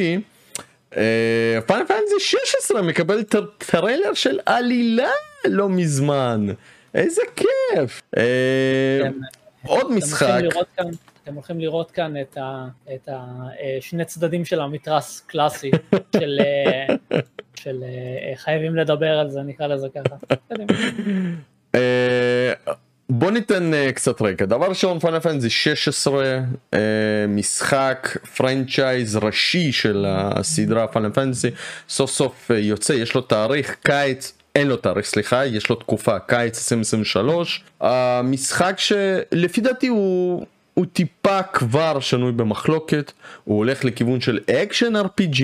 פיינל 1.67 1.85
פנטזי 1.87 2.19
16 2.19 2.81
מקבל 2.81 3.23
טריילר 3.57 4.13
של 4.13 4.39
עלילה 4.45 5.09
לא 5.45 5.69
מזמן. 5.69 6.47
איזה 6.93 7.21
כיף. 7.35 8.01
אה, 8.17 9.01
עוד 9.65 9.91
משחק. 9.91 10.41
אתם 11.23 11.33
הולכים 11.33 11.59
לראות 11.59 11.91
כאן 11.91 12.21
את, 12.21 12.37
ה, 12.37 12.67
את 12.93 13.09
השני 13.11 14.05
צדדים 14.05 14.45
של 14.45 14.61
המתרס 14.61 15.19
קלאסי, 15.27 15.71
של, 16.19 16.39
של 17.55 17.83
חייבים 18.35 18.75
לדבר 18.75 19.19
על 19.19 19.29
זה, 19.29 19.41
נקרא 19.41 19.67
לזה 19.67 19.87
ככה. 19.95 20.15
בוא 23.13 23.31
ניתן 23.31 23.71
uh, 23.73 23.91
קצת 23.91 24.21
רקע. 24.21 24.45
דבר 24.45 24.65
ראשון, 24.65 24.99
פיינל 24.99 25.19
פנטזי 25.19 25.49
16, 25.49 26.39
uh, 26.71 26.75
משחק 27.27 28.17
franchise 28.37 29.15
ראשי 29.15 29.71
של 29.71 30.05
הסדרה 30.07 30.87
פיינל 30.87 31.11
פנטזי, 31.13 31.49
סוף 31.89 32.11
סוף 32.11 32.51
uh, 32.51 32.53
יוצא, 32.53 32.93
יש 32.93 33.15
לו 33.15 33.21
תאריך 33.21 33.75
קיץ. 33.83 34.33
אין 34.55 34.67
לו 34.67 34.77
תאריך 34.77 35.05
סליחה 35.05 35.45
יש 35.45 35.69
לו 35.69 35.75
תקופה 35.75 36.19
קיץ 36.19 36.57
2023 36.57 37.63
המשחק 37.81 38.75
שלפי 38.77 39.61
דעתי 39.61 39.87
הוא 39.87 40.45
הוא 40.73 40.85
טיפה 40.93 41.43
כבר 41.43 41.99
שנוי 41.99 42.31
במחלוקת 42.31 43.11
הוא 43.43 43.57
הולך 43.57 43.85
לכיוון 43.85 44.21
של 44.21 44.39
אקשן 44.49 44.93
RPG 44.95 45.43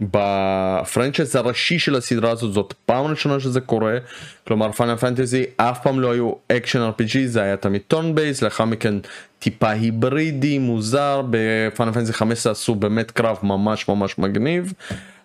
ב 0.00 0.14
franchise 0.14 1.36
הראשי 1.36 1.78
של 1.78 1.96
הסדרה 1.96 2.30
הזאת 2.30 2.52
זאת 2.52 2.74
פעם 2.86 3.04
ראשונה 3.04 3.40
שזה 3.40 3.60
קורה. 3.60 3.98
כלומר 4.46 4.72
פיינל 4.72 4.96
פנטזי 4.96 5.44
אף 5.56 5.82
פעם 5.82 6.00
לא 6.00 6.12
היו 6.12 6.32
אקשן 6.52 6.90
RPG 6.90 7.18
זה 7.26 7.42
היה 7.42 7.56
תמיד 7.56 7.82
turn 7.88 8.14
based 8.14 8.42
לאחר 8.42 8.64
מכן 8.64 8.94
טיפה 9.38 9.70
היברידי 9.70 10.58
מוזר. 10.58 11.22
בפיינל 11.30 11.92
פנטזי 11.92 12.12
15 12.12 12.52
עשו 12.52 12.74
באמת 12.74 13.10
קרב 13.10 13.38
ממש 13.42 13.88
ממש 13.88 14.18
מגניב 14.18 14.72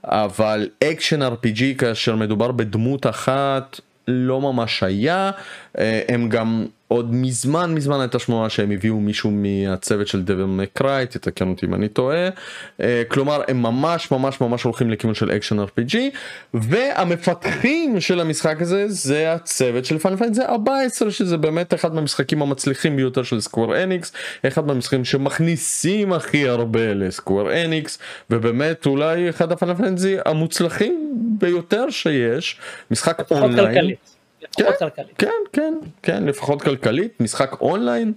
אבל 0.03 0.69
אקשן 0.83 1.21
RPG 1.21 1.61
כאשר 1.77 2.15
מדובר 2.15 2.51
בדמות 2.51 3.07
אחת 3.07 3.79
לא 4.07 4.41
ממש 4.41 4.83
היה. 4.83 5.31
אה, 5.77 6.01
הם 6.07 6.29
גם 6.29 6.65
עוד 6.87 7.13
מזמן 7.13 7.73
מזמן 7.73 7.99
הייתה 7.99 8.19
שמועה 8.19 8.49
שהם 8.49 8.71
הביאו 8.71 8.99
מישהו 8.99 9.31
מהצוות 9.31 10.07
של 10.07 10.23
דביל 10.23 10.43
מיי 10.43 10.70
קריי 10.70 11.05
תתקן 11.05 11.49
אותי 11.49 11.65
אם 11.65 11.73
אני 11.73 11.87
טועה. 11.87 12.29
אה, 12.81 13.03
כלומר 13.07 13.41
הם 13.47 13.61
ממש 13.61 14.11
ממש 14.11 14.41
ממש 14.41 14.63
הולכים 14.63 14.91
לכיוון 14.91 15.15
של 15.15 15.31
אקשן 15.31 15.59
RPG 15.59 15.95
והמפתחים 16.53 17.99
של 17.99 18.19
המשחק 18.19 18.61
הזה 18.61 18.85
זה 18.87 19.33
הצוות 19.33 19.85
של 19.85 19.97
פיינל 19.97 20.15
פנטזי 20.15 20.45
14 20.45 21.11
שזה 21.11 21.37
באמת 21.37 21.73
אחד 21.73 21.95
מהמשחקים 21.95 22.41
המצליחים 22.41 22.95
ביותר 22.95 23.23
של 23.23 23.41
סקוור 23.41 23.83
אניקס 23.83 24.11
אחד 24.47 24.67
מהמשחקים 24.67 25.05
שמכניסים 25.05 26.13
הכי 26.13 26.47
הרבה 26.47 26.93
לסקוור 26.93 27.53
אניקס 27.53 27.99
ובאמת 28.29 28.85
אולי 28.85 29.29
אחד 29.29 29.51
הפאנל 29.51 29.73
פאנל 29.73 29.95
המוצלחים 30.25 31.13
ביותר 31.39 31.89
שיש. 31.89 32.59
משחק 32.91 33.31
אונליין. 33.31 33.95
לפחות 34.41 34.75
כן, 34.79 34.85
כלכלית. 34.85 35.17
כן, 35.17 35.29
כן, 35.53 35.73
כן, 36.03 36.23
לפחות 36.23 36.61
כלכלית, 36.61 37.21
משחק 37.21 37.61
אונליין, 37.61 38.13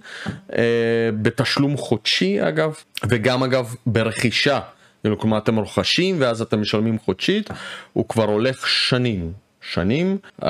אה, 0.53 1.09
בתשלום 1.21 1.77
חודשי 1.77 2.47
אגב, 2.47 2.75
וגם 3.07 3.43
אגב 3.43 3.75
ברכישה. 3.85 4.59
כאילו, 5.01 5.19
כלומר 5.19 5.37
אתם 5.37 5.55
רוכשים 5.55 6.15
ואז 6.19 6.41
אתם 6.41 6.61
משלמים 6.61 6.99
חודשית, 6.99 7.49
הוא 7.93 8.09
כבר 8.09 8.23
הולך 8.23 8.67
שנים. 8.67 9.33
שנים 9.61 10.17
uh, 10.41 10.45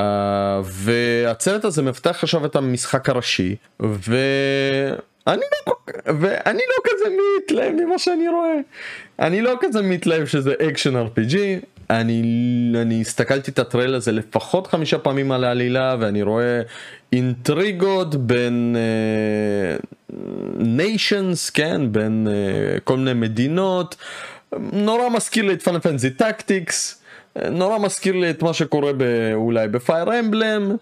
והצוות 0.63 1.65
הזה 1.65 1.81
מפתח 1.81 2.23
עכשיו 2.23 2.45
את 2.45 2.55
המשחק 2.55 3.09
הראשי 3.09 3.55
ואני 3.79 5.41
לא, 5.67 5.75
ואני 6.05 6.61
לא 6.69 6.75
כזה 6.83 7.05
מתלהב 7.43 7.73
ממה 7.73 7.99
שאני 7.99 8.27
רואה 8.27 8.55
אני 9.19 9.41
לא 9.41 9.55
כזה 9.61 9.81
מתלהב 9.81 10.25
שזה 10.25 10.53
אקשן 10.69 10.95
RPG 10.95 11.35
אני, 11.99 12.21
אני 12.81 13.01
הסתכלתי 13.01 13.51
את 13.51 13.59
הטריילר 13.59 13.95
הזה 13.95 14.11
לפחות 14.11 14.67
חמישה 14.67 14.97
פעמים 14.97 15.31
על 15.31 15.43
העלילה 15.43 15.95
ואני 15.99 16.21
רואה 16.21 16.61
אינטריגות 17.13 18.15
בין 18.15 18.75
nations, 20.57 21.49
uh, 21.49 21.53
כן, 21.53 21.91
בין 21.91 22.27
uh, 22.27 22.79
כל 22.79 22.97
מיני 22.97 23.13
מדינות, 23.13 23.95
נורא 24.73 25.09
מזכיר 25.09 25.45
לי 25.45 25.53
את 25.53 25.61
פיינל 25.61 25.79
פנטזי 25.79 26.09
טקטיקס, 26.09 27.01
נורא 27.51 27.79
מזכיר 27.79 28.15
לי 28.15 28.29
את 28.29 28.43
מה 28.43 28.53
שקורה 28.53 28.91
אולי 29.33 29.67
בפייר 29.67 30.19
אמבלם. 30.19 30.71
אה, 30.71 30.75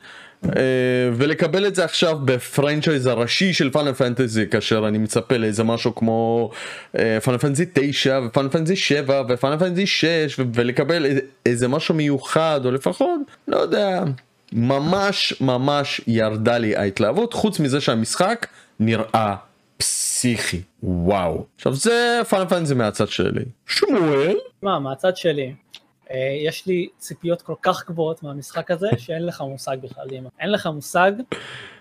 ולקבל 1.13 1.67
את 1.67 1.75
זה 1.75 1.83
עכשיו 1.85 2.19
בפרנצ'ייז 2.25 3.05
הראשי 3.05 3.53
של 3.53 3.69
פאנל 3.69 3.93
פנטזי 3.93 4.47
כאשר 4.47 4.87
אני 4.87 4.97
מצפה 4.97 5.37
לאיזה 5.37 5.63
משהו 5.63 5.95
כמו 5.95 6.51
פאנל 7.23 7.37
פנטזי 7.37 7.65
9 7.73 8.19
ופאנל 8.25 8.49
פנטזי 8.49 8.75
7 8.75 9.23
ופאנל 9.29 9.57
פנטזי 9.57 9.87
6 9.87 10.39
ולקבל 10.53 11.05
איזה 11.45 11.67
משהו 11.67 11.95
מיוחד 11.95 12.61
או 12.65 12.71
לפחות 12.71 13.19
לא 13.47 13.57
יודע 13.57 14.03
ממש 14.53 15.33
ממש 15.41 16.01
ירדה 16.07 16.57
לי 16.57 16.75
ההתלהבות 16.75 17.33
חוץ 17.33 17.59
מזה 17.59 17.81
שהמשחק 17.81 18.47
נראה 18.79 19.35
פסיכי. 19.77 20.61
וואו. 20.83 21.45
עכשיו 21.55 21.73
זה 21.73 22.21
פאנל 22.29 22.45
פנטזי 22.45 22.73
מהצד 22.73 23.07
שלי. 23.07 23.45
שמואל? 23.67 24.37
מה 24.63 24.79
מהצד 24.79 25.17
שלי? 25.17 25.41
אה, 25.43 25.51
יש 26.45 26.65
לי 26.67 26.87
ציפיות 26.97 27.41
כל 27.41 27.55
כך 27.61 27.87
גבוהות 27.87 28.23
מהמשחק 28.23 28.71
הזה, 28.71 28.87
שאין 28.97 29.25
לך 29.25 29.41
מושג 29.41 29.77
בכלל, 29.81 30.07
דימה. 30.07 30.29
אין 30.39 30.51
לך 30.51 30.67
מושג 30.67 31.11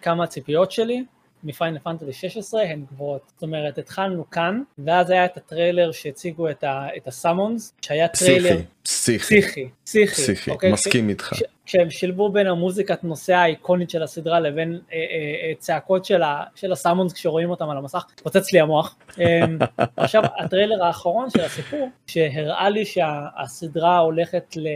כמה 0.02 0.24
הציפיות 0.24 0.70
שלי 0.70 1.04
מפיינל 1.44 1.78
פנטזי 1.78 2.12
16 2.12 2.62
הן 2.62 2.84
גבוהות. 2.92 3.22
זאת 3.34 3.42
אומרת, 3.42 3.78
התחלנו 3.78 4.30
כאן, 4.30 4.62
ואז 4.78 5.10
היה 5.10 5.24
את 5.24 5.36
הטריילר 5.36 5.92
שהציגו 5.92 6.50
את, 6.50 6.64
ה, 6.64 6.86
את 6.96 7.06
ה 7.06 7.14
summons, 7.14 7.74
שהיה 7.82 8.08
טריילר... 8.08 8.56
פסיכי. 8.82 9.38
פסיכי. 9.38 9.68
פסיכי. 9.84 10.22
פסיכי, 10.22 10.50
אוקיי? 10.50 10.72
מסכים 10.72 11.08
איתך. 11.08 11.32
כשהם 11.68 11.90
שילבו 11.90 12.28
בין 12.28 12.46
המוזיקת 12.46 13.04
נושא 13.04 13.34
האיקונית 13.34 13.90
של 13.90 14.02
הסדרה 14.02 14.40
לבין 14.40 14.72
אה, 14.92 14.96
אה, 14.96 15.48
אה, 15.48 15.52
צעקות 15.58 16.04
של, 16.04 16.22
ה, 16.22 16.44
של 16.54 16.72
ה 16.72 16.77
summons 16.77 17.12
כשרואים 17.12 17.50
אותם 17.50 17.70
על 17.70 17.76
המסך, 17.76 18.04
פוצץ 18.22 18.52
לי 18.52 18.60
המוח. 18.60 18.96
אה, 19.20 19.44
עכשיו, 19.96 20.22
הטריילר 20.38 20.84
האחרון 20.84 21.30
של 21.30 21.40
הסיפור, 21.40 21.88
שהראה 22.06 22.70
לי 22.70 22.84
שהסדרה 22.84 23.98
הולכת 23.98 24.56
ל... 24.56 24.66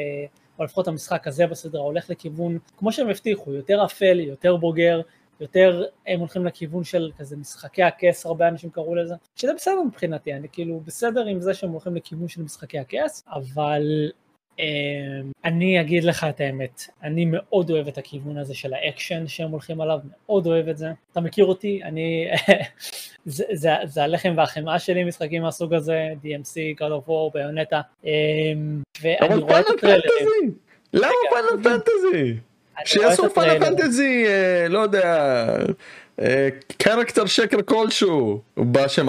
או 0.59 0.65
לפחות 0.65 0.89
המשחק 0.89 1.27
הזה 1.27 1.47
בסדרה 1.47 1.83
הולך 1.83 2.11
לכיוון, 2.11 2.59
כמו 2.77 2.93
שהם 2.93 3.09
הבטיחו, 3.09 3.53
יותר 3.53 3.85
אפל, 3.85 4.21
יותר 4.21 4.57
בוגר, 4.57 5.01
יותר 5.41 5.85
הם 6.07 6.21
הולכים 6.21 6.47
לכיוון 6.47 6.85
של 6.85 7.11
כזה 7.19 7.37
משחקי 7.37 7.83
הכס, 7.83 8.27
הרבה 8.27 8.49
אנשים 8.49 8.71
קראו 8.71 8.95
לזה, 8.95 9.15
שזה 9.37 9.53
בסדר 9.55 9.83
מבחינתי, 9.87 10.35
אני 10.35 10.49
כאילו 10.53 10.81
בסדר 10.85 11.27
עם 11.27 11.41
זה 11.41 11.55
שהם 11.55 11.71
הולכים 11.71 11.97
לכיוון 11.97 12.29
של 12.29 12.43
משחקי 12.43 12.79
הכס, 12.79 13.25
אבל 13.29 13.83
אני 15.45 15.81
אגיד 15.81 16.05
לך 16.05 16.25
את 16.25 16.41
האמת, 16.41 16.83
אני 17.03 17.25
מאוד 17.25 17.71
אוהב 17.71 17.89
את 17.89 17.99
הכיוון 17.99 18.39
הזה 18.39 18.55
של 18.55 18.75
האקשן 18.75 19.27
שהם 19.27 19.51
הולכים 19.51 19.81
עליו, 19.81 19.99
מאוד 20.25 20.47
אוהב 20.47 20.69
את 20.69 20.79
זה. 20.79 20.87
אתה 21.13 21.21
מכיר 21.21 21.45
אותי, 21.45 21.81
אני, 21.85 22.29
זה, 23.25 23.45
זה, 23.53 23.71
זה 23.85 24.03
הלחם 24.03 24.35
והחמאה 24.37 24.79
שלי, 24.79 25.05
משחקים 25.05 25.43
מהסוג 25.43 25.75
הזה, 25.75 26.09
DMC, 26.23 26.81
God 26.81 27.05
of 27.05 27.09
War, 27.09 27.33
ביונטה, 27.35 27.81
אה, 28.07 28.13
ואני 29.03 29.35
רואה 29.43 29.61
את 29.61 29.67
הטריילרים. 29.71 30.55
למה 30.93 31.13
פאנל 31.31 31.63
פנטזי? 31.63 32.37
שיעשו 32.85 33.31
פאנל 33.31 33.65
פנטזי, 33.65 34.27
אה, 34.27 34.67
לא 34.69 34.79
יודע, 34.79 35.57
קרקטר 36.79 37.27
שקר 37.27 37.63
כלשהו, 37.63 38.41
בשם, 38.57 39.09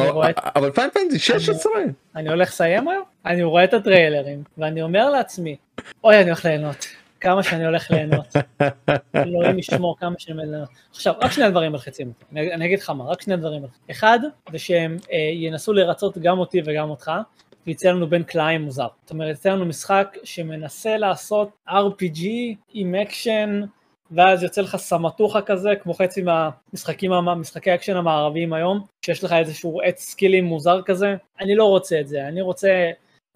אבל 0.55 0.71
פאנל 0.71 0.89
פנטזי 0.89 1.19
16. 1.19 1.71
אני 2.15 2.29
הולך 2.29 2.49
לסיים 2.49 2.87
היום, 2.87 3.03
אני 3.25 3.43
רואה 3.43 3.63
את 3.63 3.73
הטריילרים, 3.73 4.43
ואני 4.57 4.81
אומר 4.81 5.09
לעצמי, 5.09 5.55
אוי 6.03 6.15
אני 6.15 6.25
הולך 6.25 6.45
ליהנות. 6.45 6.87
כמה 7.19 7.43
שאני 7.43 7.65
הולך 7.65 7.91
ליהנות. 7.91 8.27
אלוהים 9.15 9.59
ישמור 9.59 9.97
כמה 9.99 10.15
שאני 10.17 10.37
הולך 10.37 10.49
ליהנות. 10.49 10.69
עכשיו, 10.91 11.13
רק 11.21 11.31
שני 11.31 11.49
דברים 11.49 11.71
מלחיצים 11.71 12.07
אותי, 12.07 12.25
אני, 12.53 12.65
אגיד 12.65 12.79
לך 12.79 12.89
מה, 12.89 13.03
רק 13.03 13.21
שני 13.21 13.37
דברים. 13.37 13.63
אחד, 13.91 14.19
זה 14.51 14.59
שהם 14.59 14.97
אה, 15.11 15.17
ינסו 15.33 15.73
לרצות 15.73 16.17
גם 16.17 16.39
אותי 16.39 16.61
וגם 16.65 16.89
אותך, 16.89 17.11
ויצא 17.67 17.89
לנו 17.89 18.07
בין 18.07 18.23
כלאיים 18.23 18.61
מוזר. 18.61 18.87
זאת 19.01 19.11
אומרת, 19.11 19.35
יצא 19.35 19.49
לנו 19.49 19.65
משחק 19.65 20.17
שמנסה 20.23 20.97
לעשות 20.97 21.49
RPG 21.69 22.25
עם 22.73 22.95
אקשן, 22.95 23.61
ואז 24.11 24.43
יוצא 24.43 24.61
לך 24.61 24.75
סמטוחה 24.75 25.41
כזה, 25.41 25.69
כמו 25.83 25.93
חצי 25.93 26.21
מהמשחקים, 26.21 27.11
משחקי 27.11 27.71
האקשן 27.71 27.95
המערביים 27.95 28.53
היום, 28.53 28.85
שיש 29.05 29.23
לך 29.23 29.33
איזשהו 29.33 29.81
עץ 29.81 30.01
סקילים 30.01 30.45
מוזר 30.45 30.81
כזה. 30.81 31.15
אני 31.41 31.55
לא 31.55 31.65
רוצה 31.65 31.99
את 31.99 32.07
זה, 32.07 32.27
אני 32.27 32.41
רוצה 32.41 32.69
אה, 32.69 32.91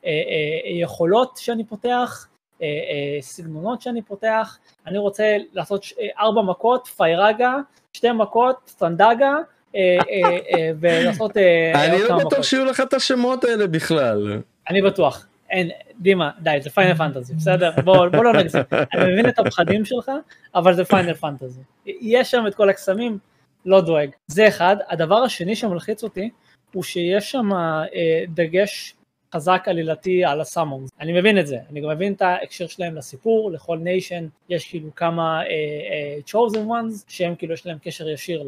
אה, 0.06 0.72
יכולות 0.82 1.38
שאני 1.38 1.64
פותח, 1.64 2.28
אה, 2.62 2.68
אה, 2.68 3.22
סגנונות 3.22 3.82
שאני 3.82 4.02
פותח, 4.02 4.58
אני 4.88 4.98
רוצה 4.98 5.38
לעשות 5.54 5.84
ש, 5.84 5.94
אה, 6.00 6.08
ארבע 6.20 6.42
מכות, 6.42 6.88
Firaga, 6.88 7.56
שתי 7.94 8.12
מכות, 8.12 8.56
Thundaga, 8.68 9.34
אה, 9.76 9.98
אה, 10.10 10.38
אה, 10.54 10.72
ולעשות... 10.80 11.38
אני 11.76 12.02
לא 12.10 12.18
בטוח 12.18 12.44
שיהיו 12.44 12.66
לך 12.66 12.82
את 12.82 12.94
השמות 12.94 13.44
האלה 13.44 13.68
בכלל. 13.68 14.42
אני 14.70 14.82
בטוח. 14.82 15.28
אין, 15.50 15.70
דימה, 16.00 16.32
די, 16.40 16.58
זה 16.62 16.70
Final 16.70 16.94
Fantasy, 16.94 17.34
בסדר? 17.40 17.72
בוא, 17.84 18.08
בוא 18.08 18.24
לא 18.24 18.34
נגזים. 18.34 18.62
אני 18.72 19.14
מבין 19.14 19.30
את 19.30 19.40
הפחדים 19.40 19.86
שלך, 19.86 20.12
אבל 20.56 20.74
זה 20.74 20.86
Final 20.86 21.14
Fantasy. 21.14 21.62
יש 21.86 22.32
שם 22.32 22.48
את 22.48 22.56
כל 22.56 22.70
הקסמים, 22.70 23.18
לא 23.66 23.82
דואג. 23.82 24.10
זה 24.28 24.48
אחד. 24.48 24.78
הדבר 24.90 25.16
השני 25.16 25.56
שמלחיץ 25.56 26.04
אותי, 26.04 26.30
הוא 26.74 26.84
שיש 26.84 27.32
שם 27.32 27.54
אה, 27.54 28.24
דגש 28.28 28.96
חזק 29.36 29.64
עלילתי 29.66 30.26
על 30.26 30.42
ה 30.42 30.47
summons. 30.47 30.90
אני 31.02 31.20
מבין 31.20 31.40
את 31.40 31.48
זה, 31.48 31.58
אני 31.72 31.82
גם 31.82 31.90
מבין 31.90 32.14
את 32.14 32.22
ההקשר 32.22 32.68
שלהם 32.68 32.96
לסיפור, 32.96 33.52
לכל 33.52 33.78
nation 33.78 34.28
יש 34.50 34.70
כאילו 34.70 34.96
כמה 34.96 35.42
אה, 35.42 35.46
אה, 35.46 36.32
chosen 36.32 36.68
ones, 36.68 37.04
שהם 37.08 37.36
כאילו 37.36 37.54
יש 37.54 37.66
להם 37.66 37.78
קשר 37.82 38.10
ישיר 38.10 38.44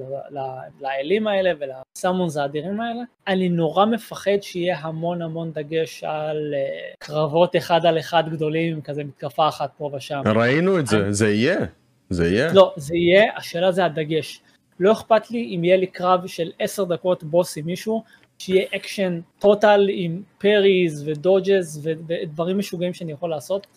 לאלים 0.82 1.28
האלה 1.28 1.52
ול 1.60 1.77
summons 1.77 2.38
האדירים 2.38 2.82
האלה. 2.82 3.02
אני 3.28 3.50
נורא 3.50 3.86
מפחד 3.86 4.42
שיהיה 4.42 4.78
המון 4.80 5.22
המון 5.22 5.52
דגש 5.52 6.04
על 6.04 6.54
אה, 6.54 6.96
קרבות 7.00 7.56
אחד 7.56 7.86
על 7.86 8.00
אחד 8.00 8.24
גדולים, 8.30 8.82
כזה 8.82 9.04
מתקפה 9.04 9.48
אחת 9.48 9.72
פה 9.78 9.92
ושם. 9.98 10.22
ראינו 10.26 10.80
את 10.80 10.88
זה, 10.88 10.98
אני... 10.98 11.14
זה 11.14 11.30
יהיה. 11.30 11.60
זה 12.10 12.28
יהיה? 12.28 12.54
לא, 12.54 12.74
זה 12.76 12.96
יהיה, 12.96 13.38
השאלה 13.38 13.72
זה 13.72 13.86
הדגש. 13.86 14.42
לא 14.80 14.92
אכפת 14.92 15.32
לי 15.32 15.56
אם 15.56 15.64
יהיה 15.64 15.78
לי 15.78 15.88
קרב 15.88 16.28
של 16.28 16.52
עשר 16.60 16.84
דקות 16.84 17.24
בוס 17.24 17.58
עם 17.58 17.66
מישהו, 17.66 18.04
שיהיה 18.40 18.66
אקשן 18.76 19.20
total 19.40 19.88
עם 19.92 20.22
parries 20.38 21.04
ו 21.08 21.18
dodges 21.18 21.80
ודברים 21.84 22.58
משוגעים 22.58 22.94
שאני 22.94 23.12
יכול 23.12 23.30
לעשות. 23.30 23.68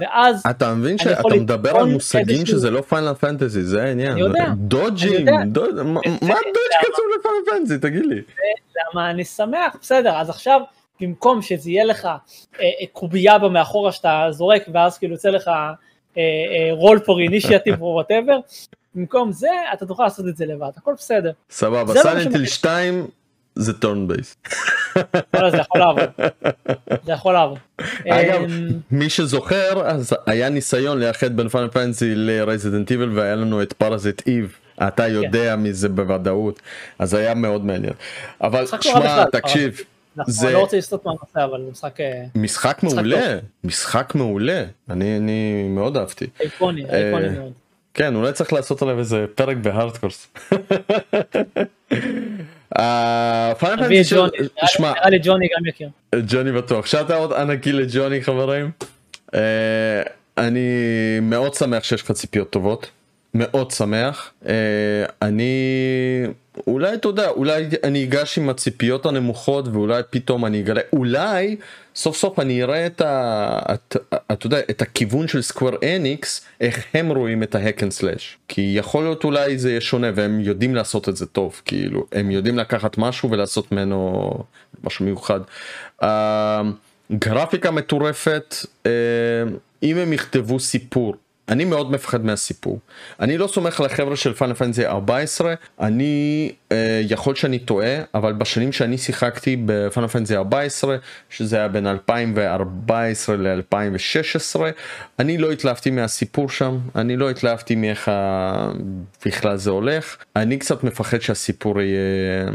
ואז 0.00 0.42
אתה 0.50 0.74
מבין 0.74 0.98
שאתה 0.98 1.28
מדבר 1.28 1.76
על 1.76 1.84
מושגים 1.84 2.46
שזה 2.46 2.70
לא 2.70 2.80
Final 2.80 3.14
Fantasy 3.14 3.62
זה 3.62 3.82
העניין. 3.82 4.18
דודג'ים 4.56 5.24
מה 5.24 6.34
dodge 6.34 6.78
קשור 6.80 7.04
ל 7.18 7.22
Final 7.22 7.44
Fantasy 7.50 7.78
תגיד 7.78 8.06
לי. 8.06 8.22
למה 8.94 9.10
אני 9.10 9.24
שמח? 9.24 9.76
בסדר 9.80 10.16
אז 10.16 10.30
עכשיו 10.30 10.60
במקום 11.00 11.42
שזה 11.42 11.70
יהיה 11.70 11.84
לך 11.84 12.08
קובייה 12.92 13.38
מאחורה 13.38 13.92
שאתה 13.92 14.26
זורק 14.30 14.62
ואז 14.74 14.98
כאילו 14.98 15.12
יוצא 15.12 15.28
לך 15.28 15.50
roll 16.70 16.98
for 16.98 17.20
initiative 17.20 17.82
או 17.82 17.86
whatever 17.86 18.38
במקום 18.94 19.32
זה 19.32 19.50
אתה 19.72 19.86
תוכל 19.86 20.02
לעשות 20.02 20.26
את 20.28 20.36
זה 20.36 20.46
לבד. 20.46 20.70
הכל 20.76 20.94
בסדר. 20.96 21.30
סבבה 21.50 21.94
Silent 21.94 22.25
Hill 22.25 22.46
2 22.46 23.06
זה 23.58 23.72
turn 23.72 24.08
based. 24.08 24.36
זה 25.50 25.56
יכול 25.56 25.80
לעבוד. 25.80 26.04
זה 27.04 27.12
יכול 27.12 27.32
לעבוד. 27.32 27.58
אגב 28.08 28.42
אמ, 28.42 28.68
מי 28.90 29.10
שזוכר 29.10 29.86
אז 29.86 30.12
היה 30.26 30.48
ניסיון 30.48 31.00
לאחד 31.00 31.36
בין 31.36 31.48
Final 31.48 31.68
Fantasy 31.68 32.14
ל 32.14 32.22
Resident 32.22 32.90
Evil 32.90 33.18
והיה 33.18 33.34
לנו 33.34 33.62
את 33.62 33.72
Parasite 33.72 34.22
Eve. 34.26 34.56
אתה 34.88 35.02
כן. 35.02 35.12
יודע 35.12 35.56
מזה 35.56 35.88
בוודאות 35.88 36.60
אז 36.98 37.14
היה 37.14 37.34
מאוד 37.34 37.64
מעניין 37.64 37.92
אבל 38.40 38.66
שמע 38.80 39.24
תקשיב. 39.24 39.80
זה 40.26 40.50
לא 40.50 40.58
רוצה 40.58 40.76
לסטות 40.76 41.06
מהנושא 41.06 41.44
אבל 41.44 41.62
זה 41.64 41.70
משחק 41.70 42.00
אה, 42.00 42.24
משחק 42.34 42.82
מעולה 42.82 43.38
משחק 43.64 44.12
מעולה 44.14 44.64
אני 44.90 45.68
מאוד 45.68 45.96
אהבתי. 45.96 46.26
איקוני, 46.40 46.80
איקוני 46.80 47.28
מאוד. 47.28 47.52
כן 47.94 48.14
אולי 48.14 48.32
צריך 48.32 48.52
לעשות 48.52 48.82
עליו 48.82 48.98
איזה 48.98 49.24
פרק 49.34 49.56
בהארדקורס. 49.56 50.26
אה, 52.78 53.52
נראה 54.94 55.10
לי 55.10 55.18
ג'וני 55.22 55.46
גם 55.56 55.66
יכיר. 55.66 55.88
ג'וני 56.14 56.52
בטוח. 56.52 56.86
שאתה 56.86 57.16
עוד 57.16 57.32
ענקי 57.32 57.72
לג'וני 57.72 58.22
חברים. 58.22 58.70
אה, 59.34 60.02
אני 60.38 60.68
מאוד 61.22 61.54
שמח 61.54 61.84
שיש 61.84 62.02
לך 62.02 62.12
ציפיות 62.12 62.50
טובות. 62.50 62.90
מאוד 63.34 63.70
שמח. 63.70 64.32
אה, 64.46 64.54
אני 65.22 65.52
אולי 66.66 66.94
אתה 66.94 67.08
יודע 67.08 67.28
אולי 67.28 67.68
אני 67.84 68.04
אגש 68.04 68.38
עם 68.38 68.48
הציפיות 68.48 69.06
הנמוכות 69.06 69.68
ואולי 69.68 70.02
פתאום 70.10 70.46
אני 70.46 70.60
אגלה 70.60 70.80
אולי 70.92 71.56
סוף 71.98 72.16
סוף 72.16 72.38
אני 72.38 72.62
אראה 72.62 72.86
את, 72.86 73.00
ה, 73.00 73.58
את, 73.74 73.96
אתה 74.32 74.46
יודע, 74.46 74.58
את 74.70 74.82
הכיוון 74.82 75.28
של 75.28 75.42
Square 75.42 75.72
Enix 75.96 76.46
איך 76.60 76.84
הם 76.94 77.08
רואים 77.12 77.42
את 77.42 77.54
ה 77.54 77.60
hack 77.60 77.82
and 77.82 77.92
slash 77.92 78.38
כי 78.48 78.72
יכול 78.76 79.04
להיות 79.04 79.24
אולי 79.24 79.58
זה 79.58 79.70
יהיה 79.70 79.80
שונה 79.80 80.10
והם 80.14 80.40
יודעים 80.40 80.74
לעשות 80.74 81.08
את 81.08 81.16
זה 81.16 81.26
טוב 81.26 81.62
כאילו 81.64 82.06
הם 82.12 82.30
יודעים 82.30 82.58
לקחת 82.58 82.98
משהו 82.98 83.30
ולעשות 83.30 83.72
ממנו 83.72 84.30
משהו 84.84 85.04
מיוחד. 85.04 85.40
אה, 86.02 86.06
גרפיקה 87.12 87.70
מטורפת 87.70 88.54
אה, 88.84 88.86
אם 89.82 89.96
הם 89.96 90.12
יכתבו 90.12 90.60
סיפור 90.60 91.14
אני 91.48 91.64
מאוד 91.64 91.90
מפחד 91.90 92.24
מהסיפור. 92.24 92.78
אני 93.20 93.38
לא 93.38 93.46
סומך 93.46 93.80
על 93.80 93.86
החבר'ה 93.86 94.16
של 94.16 94.34
Final 94.34 94.54
Fantasy 94.54 94.86
14, 94.86 95.54
אני 95.80 96.52
אה, 96.72 97.00
יכול 97.04 97.34
שאני 97.34 97.58
טועה, 97.58 97.96
אבל 98.14 98.32
בשנים 98.32 98.72
שאני 98.72 98.98
שיחקתי 98.98 99.56
ב 99.66 99.73
Final 99.73 100.06
Fantasy 100.06 100.36
14, 100.36 100.96
שזה 101.30 101.56
היה 101.56 101.68
בין 101.68 101.86
2014 101.86 103.36
ל-2016, 103.36 104.60
אני 105.18 105.38
לא 105.38 105.52
התלהבתי 105.52 105.90
מהסיפור 105.90 106.50
שם, 106.50 106.78
אני 106.96 107.16
לא 107.16 107.30
התלהבתי 107.30 107.74
מאיך 107.74 108.10
בכלל 109.26 109.56
זה 109.56 109.70
הולך, 109.70 110.16
אני 110.36 110.58
קצת 110.58 110.84
מפחד 110.84 111.20
שהסיפור 111.20 111.80
יהיה 111.80 112.46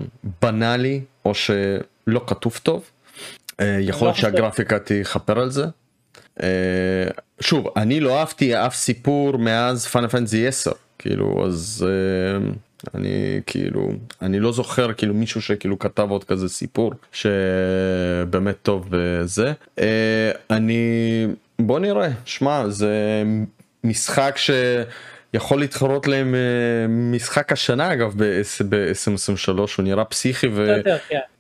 בנאלי, 0.42 1.02
או 1.26 1.34
שלא 1.34 2.24
כתוב 2.28 2.60
טוב. 2.64 2.84
אה, 3.60 3.78
יכול 3.82 4.08
להיות 4.08 4.18
שהגרפיקה 4.18 4.80
תכפר 4.80 5.40
על 5.40 5.50
זה. 5.50 5.66
אה, 6.44 6.48
שוב 7.40 7.68
אני 7.76 8.00
לא 8.00 8.20
אהבתי 8.20 8.56
אף 8.56 8.76
סיפור 8.76 9.38
מאז 9.38 9.88
פאנל 9.88 10.08
פנטזי 10.08 10.48
10 10.48 10.72
כאילו 11.00 11.46
אז 11.46 11.88
אה, 11.90 12.50
אני 12.96 13.42
כאילו 13.46 13.92
אני 14.22 14.40
לא 14.40 14.52
זוכר 14.52 14.94
כאילו 14.94 15.14
מישהו 15.14 15.42
שכאילו 15.42 15.80
כתב 15.80 16.08
עוד 16.10 16.24
כזה 16.24 16.50
סיפור 16.50 16.94
שבאמת 17.12 18.56
טוב 18.62 18.88
וזה 18.90 19.54
אה, 19.80 20.32
אני 20.50 21.28
בוא 21.60 21.80
נראה 21.80 22.10
שמע 22.26 22.70
זה 22.70 23.24
משחק 23.84 24.34
ש... 24.38 24.52
יכול 25.34 25.60
להתחרות 25.60 26.08
להם 26.08 26.36
משחק 26.88 27.52
השנה 27.52 27.94
אגב 27.94 28.14
ב-2023 28.18 29.52
הוא 29.52 29.66
נראה 29.80 30.06
פסיכי 30.06 30.48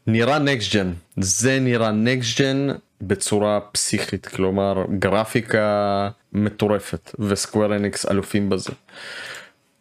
ונראה 0.08 0.40
נקסט 0.40 0.76
ג'ן 0.76 0.92
זה 1.18 1.60
נראה 1.60 1.92
נקסט 1.92 2.42
ג'ן 2.42 2.68
בצורה 3.02 3.60
פסיכית 3.72 4.28
כלומר 4.28 4.86
גרפיקה 5.00 6.10
מטורפת 6.34 7.12
וסקוואר 7.20 7.76
אניקס 7.76 8.06
אלופים 8.06 8.50
בזה. 8.50 8.72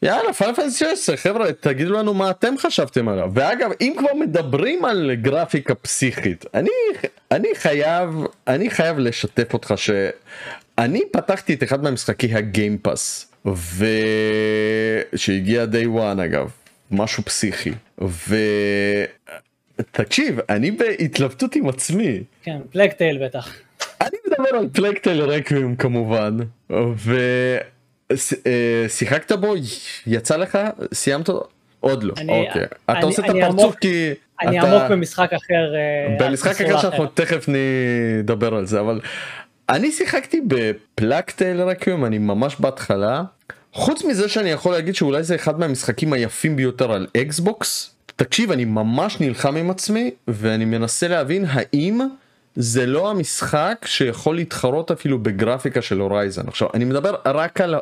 יאללה 0.02 0.32
פאנל 0.32 0.70
16 0.70 1.16
חבר'ה 1.16 1.52
תגידו 1.52 1.92
לנו 1.92 2.14
מה 2.14 2.30
אתם 2.30 2.54
חשבתם 2.58 3.08
עליו. 3.08 3.30
ואגב 3.34 3.70
אם 3.80 3.94
כבר 3.98 4.14
מדברים 4.20 4.84
על 4.84 5.10
גרפיקה 5.14 5.74
פסיכית 5.74 6.44
אני 6.54 6.70
אני 7.30 7.48
חייב 7.54 8.08
אני 8.46 8.70
חייב 8.70 8.98
לשתף 8.98 9.54
אותך 9.54 9.74
שאני 9.76 11.02
פתחתי 11.12 11.54
את 11.54 11.62
אחד 11.62 11.82
מהמשחקי 11.82 12.34
הגיימפאס 12.34 13.31
ושהגיע 15.14 15.64
די 15.64 15.86
וואן 15.86 16.20
אגב 16.20 16.50
משהו 16.90 17.22
פסיכי 17.22 17.72
ו... 18.00 18.36
תקשיב, 19.90 20.38
אני 20.48 20.70
בהתלבטות 20.70 21.56
עם 21.56 21.68
עצמי. 21.68 22.22
כן, 22.42 22.58
פלגטייל 22.72 23.24
בטח. 23.24 23.56
אני 24.00 24.16
מדבר 24.26 24.56
על 24.58 24.68
פלגטייל 24.72 25.22
רקווים 25.22 25.76
כמובן, 25.76 26.36
ושיחקת 28.12 29.32
בו, 29.32 29.54
יצא 30.06 30.36
לך, 30.36 30.58
סיימת? 30.94 31.28
עוד 31.80 32.02
לא, 32.02 32.14
אני, 32.16 32.46
אוקיי. 32.46 32.62
אני, 32.88 32.98
אתה 32.98 33.06
עושה 33.06 33.22
את 33.24 33.30
הפרצוף 33.30 33.74
כי... 33.76 34.10
אני 34.42 34.60
אתה... 34.60 34.76
עמוק 34.76 34.90
במשחק 34.90 35.30
אחר. 35.32 35.74
אה, 35.74 36.16
במשחק 36.18 36.60
אחר 36.60 36.80
שאנחנו 36.80 37.06
תכף 37.06 37.48
נדבר 37.48 38.54
על 38.54 38.66
זה, 38.66 38.80
אבל 38.80 39.00
אני 39.68 39.92
שיחקתי 39.92 40.40
בפלגטייל 40.46 41.62
רקווים, 41.62 42.04
אני 42.04 42.18
ממש 42.18 42.56
בהתחלה. 42.60 43.22
חוץ 43.72 44.04
מזה 44.04 44.28
שאני 44.28 44.50
יכול 44.50 44.72
להגיד 44.72 44.94
שאולי 44.94 45.22
זה 45.22 45.34
אחד 45.34 45.60
מהמשחקים 45.60 46.12
היפים 46.12 46.56
ביותר 46.56 46.92
על 46.92 47.06
אקסבוקס 47.16 47.94
תקשיב 48.16 48.52
אני 48.52 48.64
ממש 48.64 49.20
נלחם 49.20 49.56
עם 49.56 49.70
עצמי 49.70 50.10
ואני 50.28 50.64
מנסה 50.64 51.08
להבין 51.08 51.44
האם 51.48 52.00
זה 52.56 52.86
לא 52.86 53.10
המשחק 53.10 53.84
שיכול 53.84 54.36
להתחרות 54.36 54.90
אפילו 54.90 55.18
בגרפיקה 55.18 55.82
של 55.82 56.00
הורייזן 56.00 56.48
עכשיו 56.48 56.68
אני 56.74 56.84
מדבר 56.84 57.14
רק 57.26 57.60
על 57.60 57.74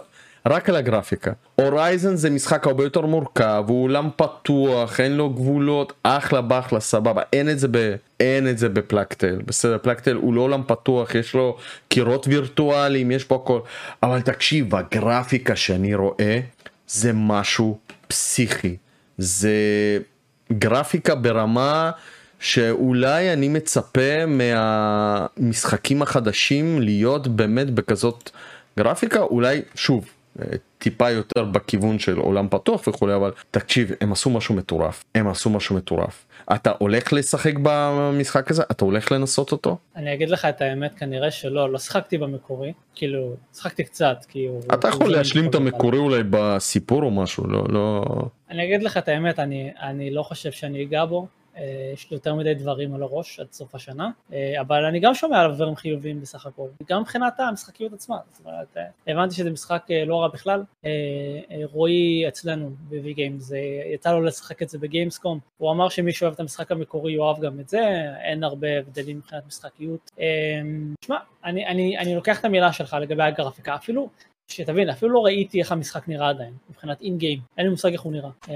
רק 0.46 0.68
על 0.68 0.76
הגרפיקה. 0.76 1.32
הורייזן 1.54 2.16
זה 2.16 2.30
משחק 2.30 2.66
הרבה 2.66 2.84
יותר 2.84 3.00
מורכב, 3.00 3.64
הוא 3.68 3.84
עולם 3.84 4.08
פתוח, 4.16 5.00
אין 5.00 5.16
לו 5.16 5.30
גבולות, 5.30 5.92
אחלה 6.02 6.40
באחלה 6.40 6.80
סבבה, 6.80 7.22
אין 7.32 7.50
את 7.50 7.58
זה 7.58 7.68
ב... 7.70 7.94
אין 8.20 8.48
את 8.48 8.58
זה 8.58 8.68
בפלקטל, 8.68 9.38
בסדר, 9.46 9.78
פלקטל 9.82 10.14
הוא 10.14 10.34
לא 10.34 10.40
עולם 10.40 10.62
פתוח, 10.66 11.14
יש 11.14 11.34
לו 11.34 11.56
קירות 11.88 12.28
וירטואליים, 12.28 13.10
יש 13.10 13.24
פה 13.24 13.34
הכל, 13.34 13.60
אבל 14.02 14.20
תקשיב, 14.20 14.74
הגרפיקה 14.74 15.56
שאני 15.56 15.94
רואה 15.94 16.40
זה 16.88 17.10
משהו 17.14 17.78
פסיכי, 18.08 18.76
זה 19.18 19.52
גרפיקה 20.52 21.14
ברמה 21.14 21.90
שאולי 22.40 23.32
אני 23.32 23.48
מצפה 23.48 24.26
מהמשחקים 24.26 26.02
החדשים 26.02 26.80
להיות 26.80 27.28
באמת 27.28 27.70
בכזאת 27.70 28.30
גרפיקה. 28.78 29.20
אולי 29.20 29.62
שוב 29.74 30.04
טיפה 30.78 31.10
יותר 31.10 31.44
בכיוון 31.44 31.98
של 31.98 32.18
עולם 32.18 32.48
פתוח 32.48 32.88
וכולי 32.88 33.14
אבל 33.14 33.32
תקשיב 33.50 33.90
הם 34.00 34.12
עשו 34.12 34.30
משהו 34.30 34.54
מטורף. 34.54 35.04
הם 35.14 35.28
עשו 35.28 35.50
משהו 35.50 35.76
מטורף. 35.76 36.26
אתה 36.54 36.72
הולך 36.78 37.12
לשחק 37.12 37.54
במשחק 37.62 38.50
הזה? 38.50 38.62
אתה 38.70 38.84
הולך 38.84 39.12
לנסות 39.12 39.52
אותו? 39.52 39.76
אני 39.96 40.14
אגיד 40.14 40.30
לך 40.30 40.44
את 40.44 40.60
האמת 40.60 40.94
כנראה 40.94 41.30
שלא. 41.30 41.72
לא 41.72 41.78
שיחקתי 41.78 42.18
במקורי. 42.18 42.72
כאילו 42.94 43.34
שיחקתי 43.54 43.84
קצת 43.84 44.16
כי 44.28 44.46
הוא 44.46 44.60
אתה 44.74 44.88
יכול 44.88 45.12
להשלים 45.12 45.50
את 45.50 45.54
המקורי 45.54 45.98
אולי 45.98 46.22
בסיפור 46.30 47.02
או 47.02 47.10
משהו 47.10 47.46
לא 47.46 47.64
לא 47.68 48.04
אני 48.50 48.64
אגיד 48.64 48.82
לך 48.82 48.96
את 48.96 49.08
האמת 49.08 49.38
אני 49.38 49.70
אני 49.80 50.10
לא 50.10 50.22
חושב 50.22 50.52
שאני 50.52 50.82
אגע 50.82 51.04
בו 51.04 51.26
יש 51.92 52.10
לי 52.10 52.14
יותר 52.14 52.34
מדי 52.34 52.54
דברים 52.54 52.94
על 52.94 53.02
הראש 53.02 53.40
עד 53.40 53.52
סוף 53.52 53.74
השנה, 53.74 54.10
אה, 54.32 54.60
אבל 54.60 54.84
אני 54.84 55.00
גם 55.00 55.14
שומע 55.14 55.40
עליו 55.40 55.54
דברים 55.54 55.76
חיוביים 55.76 56.20
בסך 56.20 56.46
הכל, 56.46 56.68
גם 56.88 57.00
מבחינת 57.00 57.40
המשחקיות 57.40 57.92
עצמה, 57.92 58.18
זאת 58.32 58.46
אומרת, 58.46 58.76
אה, 58.76 58.82
הבנתי 59.12 59.34
שזה 59.34 59.50
משחק 59.50 59.86
לא 60.06 60.22
רע 60.22 60.28
בכלל, 60.28 60.62
רועי 61.72 62.28
אצלנו 62.28 62.70
ב-V 62.88 63.16
Games, 63.16 63.54
יצא 63.94 64.12
לו 64.12 64.22
לשחק 64.22 64.62
את 64.62 64.68
זה 64.68 64.78
בגיימסקום, 64.78 65.38
הוא 65.58 65.70
אמר 65.70 65.88
שמי 65.88 66.12
שאוהב 66.12 66.34
את 66.34 66.40
המשחק 66.40 66.72
המקורי 66.72 67.12
יאהב 67.12 67.40
גם 67.40 67.60
את 67.60 67.68
זה, 67.68 67.80
אין 68.22 68.44
הרבה 68.44 68.78
הבדלים 68.78 69.18
מבחינת 69.18 69.46
משחקיות. 69.46 70.10
שמע, 71.04 71.16
אני, 71.44 71.66
אני, 71.66 71.98
אני 71.98 72.14
לוקח 72.14 72.40
את 72.40 72.44
המילה 72.44 72.72
שלך 72.72 72.96
לגבי 73.00 73.22
הגרפיקה, 73.22 73.74
אפילו 73.74 74.08
שתבין, 74.50 74.90
אפילו 74.90 75.12
לא 75.12 75.24
ראיתי 75.24 75.60
איך 75.60 75.72
המשחק 75.72 76.08
נראה 76.08 76.28
עדיין, 76.28 76.52
מבחינת 76.70 77.00
אין 77.00 77.18
גיים, 77.18 77.38
אין 77.58 77.66
לי 77.66 77.70
מושג 77.70 77.92
איך 77.92 78.00
הוא 78.00 78.12
נראה. 78.12 78.30
אה, 78.48 78.54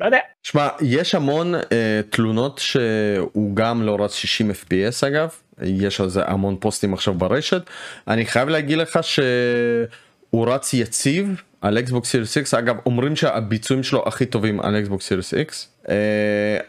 לא 0.00 0.06
יודע. 0.06 0.18
שמע, 0.42 0.68
יש 0.80 1.14
המון 1.14 1.54
אה, 1.54 2.00
תלונות 2.10 2.58
שהוא 2.58 3.56
גם 3.56 3.82
לא 3.82 3.96
רץ 4.04 4.14
60 4.14 4.50
fps 4.50 5.06
אגב, 5.06 5.28
יש 5.62 6.00
על 6.00 6.08
זה 6.08 6.24
המון 6.26 6.56
פוסטים 6.60 6.94
עכשיו 6.94 7.14
ברשת. 7.14 7.62
אני 8.08 8.26
חייב 8.26 8.48
להגיד 8.48 8.78
לך 8.78 8.98
שהוא 9.02 10.46
רץ 10.46 10.74
יציב 10.74 11.42
על 11.60 11.78
Xbox 11.78 12.08
Series 12.10 12.36
X, 12.36 12.54
אגב 12.54 12.76
אומרים 12.86 13.16
שהביצועים 13.16 13.82
שלו 13.82 14.02
הכי 14.06 14.26
טובים 14.26 14.60
על 14.60 14.76
אקסבוקס 14.76 15.06
סיריס 15.06 15.34
איקס. 15.34 15.68
Uh, 15.88 15.90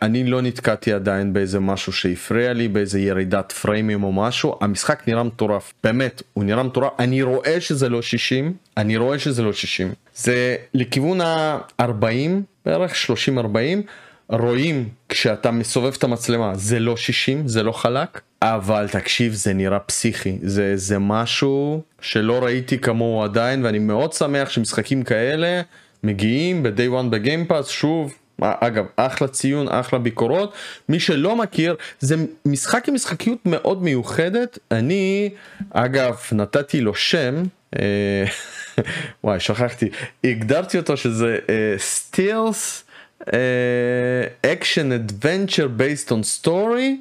אני 0.01 0.23
לא 0.23 0.41
נתקעתי 0.41 0.93
עדיין 0.93 1.33
באיזה 1.33 1.59
משהו 1.59 1.93
שהפריע 1.93 2.53
לי 2.53 2.67
באיזה 2.67 2.99
ירידת 2.99 3.51
פריימים 3.51 4.03
או 4.03 4.11
משהו. 4.11 4.55
המשחק 4.61 5.07
נראה 5.07 5.23
מטורף 5.23 5.73
באמת 5.83 6.21
הוא 6.33 6.43
נראה 6.43 6.63
מטורף. 6.63 6.91
אני 6.99 7.21
רואה 7.21 7.61
שזה 7.61 7.89
לא 7.89 8.01
60 8.01 8.53
אני 8.77 8.97
רואה 8.97 9.19
שזה 9.19 9.43
לא 9.43 9.53
60 9.53 9.93
זה 10.15 10.55
לכיוון 10.73 11.21
ה-40 11.21 11.85
בערך 12.65 12.95
30 12.95 13.39
40 13.39 13.81
רואים 14.29 14.89
כשאתה 15.09 15.51
מסובב 15.51 15.93
את 15.97 16.03
המצלמה 16.03 16.55
זה 16.55 16.79
לא 16.79 16.97
60 16.97 17.47
זה 17.47 17.63
לא 17.63 17.71
חלק 17.71 18.21
אבל 18.41 18.87
תקשיב 18.91 19.33
זה 19.33 19.53
נראה 19.53 19.79
פסיכי. 19.79 20.37
זה 20.41 20.77
זה 20.77 20.99
משהו 20.99 21.81
שלא 22.01 22.43
ראיתי 22.43 22.77
כמוהו 22.77 23.23
עדיין 23.23 23.65
ואני 23.65 23.79
מאוד 23.79 24.13
שמח 24.13 24.49
שמשחקים 24.49 25.03
כאלה 25.03 25.61
מגיעים 26.03 26.63
ב-day 26.63 27.03
one 27.03 27.09
בגיימפאס. 27.09 27.67
שוב 27.67 28.13
אגב 28.41 28.85
אחלה 28.95 29.27
ציון 29.27 29.67
אחלה 29.69 29.99
ביקורות. 29.99 30.53
מי 30.89 30.99
שלא 30.99 31.35
מכיר 31.35 31.75
זה 31.99 32.15
משחק 32.45 32.87
עם 32.87 32.93
משחקיות 32.93 33.39
מאוד 33.45 33.83
מיוחדת. 33.83 34.59
אני 34.71 35.29
אגב 35.71 36.17
נתתי 36.31 36.81
לו 36.81 36.95
שם 36.95 37.43
אה, 37.79 38.25
וואי 39.23 39.39
שכחתי. 39.39 39.89
הגדרתי 40.23 40.77
אותו 40.77 40.97
שזה 40.97 41.37
stealth 41.77 42.83
action 44.45 44.91
adventure 44.91 45.67
based 45.67 46.11
on 46.11 46.23
story 46.23 46.97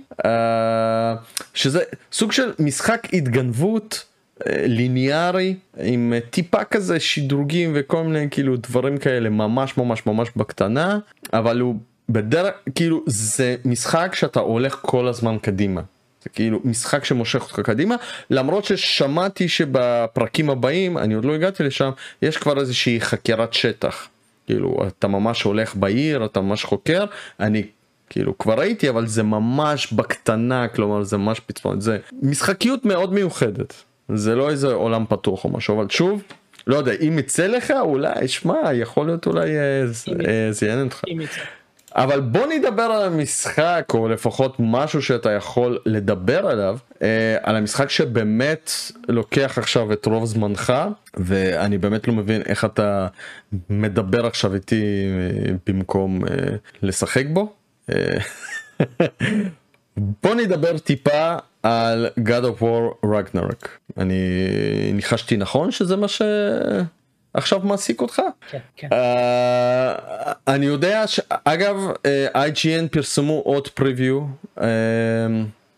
שזה 1.55 1.83
סוג 2.13 2.33
של 2.33 2.53
משחק 2.59 3.09
התגנבות 3.13 4.05
ליניארי 4.47 5.55
עם 5.79 6.13
טיפה 6.31 6.65
כזה 6.65 7.01
שדרוגים 7.01 7.73
וכל 7.75 8.03
מיני 8.05 8.27
כאילו 8.31 8.57
דברים 8.57 8.99
כאלה 8.99 9.31
ממש 9.31 9.77
ממש 9.77 10.07
ממש 10.07 10.29
בקטנה 10.37 10.99
אבל 11.33 11.61
הוא 11.61 11.77
בדרך 12.09 12.55
כאילו 12.75 13.03
זה 13.07 13.57
משחק 13.65 14.15
שאתה 14.15 14.41
הולך 14.41 14.79
כל 14.83 15.09
הזמן 15.09 15.39
קדימה. 15.39 15.81
זה 16.23 16.29
כאילו 16.29 16.61
משחק 16.65 17.05
שמושך 17.05 17.43
אותך 17.43 17.61
קדימה 17.61 17.97
למרות 18.31 18.65
ששמעתי 18.65 19.49
שבפרקים 19.49 20.51
הבאים 20.51 20.99
אני 20.99 21.15
עוד 21.15 21.25
לא 21.25 21.35
הגעתי 21.35 21.63
לשם 21.63 21.91
יש 22.23 22.37
כבר 22.37 22.61
איזושהי 22.61 23.01
חקירת 23.01 23.55
שטח. 23.55 24.09
כאילו 24.47 24.77
אתה 24.87 25.09
ממש 25.09 25.43
הולך 25.43 25.77
בעיר 25.77 26.25
אתה 26.25 26.41
ממש 26.41 26.65
חוקר 26.65 27.05
אני 27.41 27.67
כאילו 28.11 28.39
כבר 28.39 28.55
ראיתי 28.55 28.89
אבל 28.89 29.07
זה 29.07 29.23
ממש 29.23 29.93
בקטנה 29.93 30.69
כלומר 30.69 31.03
זה 31.03 31.17
ממש 31.17 31.41
פצפון. 31.41 31.81
זה 31.81 31.99
משחקיות 32.23 32.85
מאוד 32.85 33.13
מיוחדת 33.13 33.75
זה 34.15 34.35
לא 34.35 34.51
איזה 34.51 34.73
עולם 34.73 35.05
פתוח 35.09 35.45
או 35.45 35.51
משהו, 35.51 35.77
אבל 35.77 35.89
שוב, 35.89 36.23
לא 36.67 36.77
יודע, 36.77 36.93
אם 36.93 37.19
יצא 37.19 37.47
לך 37.47 37.71
אולי, 37.81 38.29
שמע, 38.29 38.73
יכול 38.75 39.07
להיות 39.07 39.27
אולי 39.27 39.57
אה, 39.57 39.85
אה, 40.29 40.53
זה 40.53 40.67
יעניין 40.67 40.87
אותך. 40.87 41.03
אבל 41.95 42.21
בוא 42.21 42.47
נדבר 42.47 42.83
על 42.83 43.05
המשחק, 43.05 43.85
או 43.95 44.09
לפחות 44.09 44.57
משהו 44.59 45.03
שאתה 45.03 45.31
יכול 45.31 45.79
לדבר 45.87 46.47
עליו, 46.47 46.79
אה, 47.03 47.37
על 47.43 47.57
המשחק 47.57 47.91
שבאמת 47.91 48.71
לוקח 49.09 49.59
עכשיו 49.59 49.93
את 49.93 50.07
רוב 50.07 50.25
זמנך, 50.25 50.73
ואני 51.17 51.79
באמת 51.79 52.09
לא 52.09 52.15
מבין 52.15 52.43
איך 52.47 52.65
אתה 52.65 53.07
מדבר 53.71 54.27
עכשיו 54.27 54.55
איתי 54.55 54.83
במקום 55.67 56.21
לשחק 56.83 57.25
בו. 57.33 57.53
בוא 60.23 60.35
נדבר 60.35 60.79
טיפה 60.79 61.37
על 61.69 62.07
God 62.19 62.45
of 62.45 62.63
War 62.63 63.07
Ragnarok. 63.07 63.69
אני 63.97 64.15
ניחשתי 64.93 65.37
נכון 65.37 65.71
שזה 65.71 65.97
מה 65.97 66.07
שעכשיו 66.09 67.61
מעסיק 67.65 68.01
אותך? 68.01 68.23
כן, 68.51 68.59
כן. 68.77 68.89
Uh, 68.89 68.95
אני 70.49 70.67
יודע 70.67 71.07
שאגב 71.07 71.77
uh, 71.77 72.09
אה, 72.35 72.47
IGN 72.47 72.89
פרסמו 72.91 73.41
עוד 73.45 73.69
פריוויו. 73.69 74.25
אה, 74.59 74.61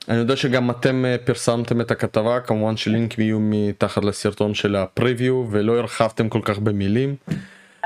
אני 0.09 0.17
יודע 0.17 0.37
שגם 0.37 0.71
אתם 0.71 1.05
פרסמתם 1.25 1.81
את 1.81 1.91
הכתבה 1.91 2.41
כמובן 2.41 2.77
שלינקים 2.77 3.25
יהיו 3.25 3.39
מתחת 3.41 4.05
לסרטון 4.05 4.55
של 4.55 4.77
ה 4.77 4.86
preview 4.86 5.47
ולא 5.51 5.79
הרחבתם 5.79 6.29
כל 6.29 6.41
כך 6.45 6.59
במילים. 6.59 7.17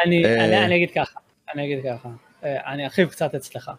אני, 0.05 0.25
אני, 0.25 0.65
אני 0.65 0.77
אגיד 0.77 0.91
ככה, 0.95 1.21
אני 1.55 1.65
אגיד 1.65 1.79
ככה, 1.85 2.09
אני 2.43 2.85
ארחיב 2.85 3.09
קצת 3.09 3.35
אצלך. 3.35 3.71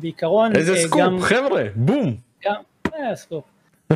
בעיקרון, 0.00 0.56
איזה 0.56 0.76
סקופ 0.76 1.00
גם, 1.00 1.20
חבר'ה, 1.20 1.64
בום. 1.74 2.16
גם, 2.44 2.54
סקופ. 3.14 3.51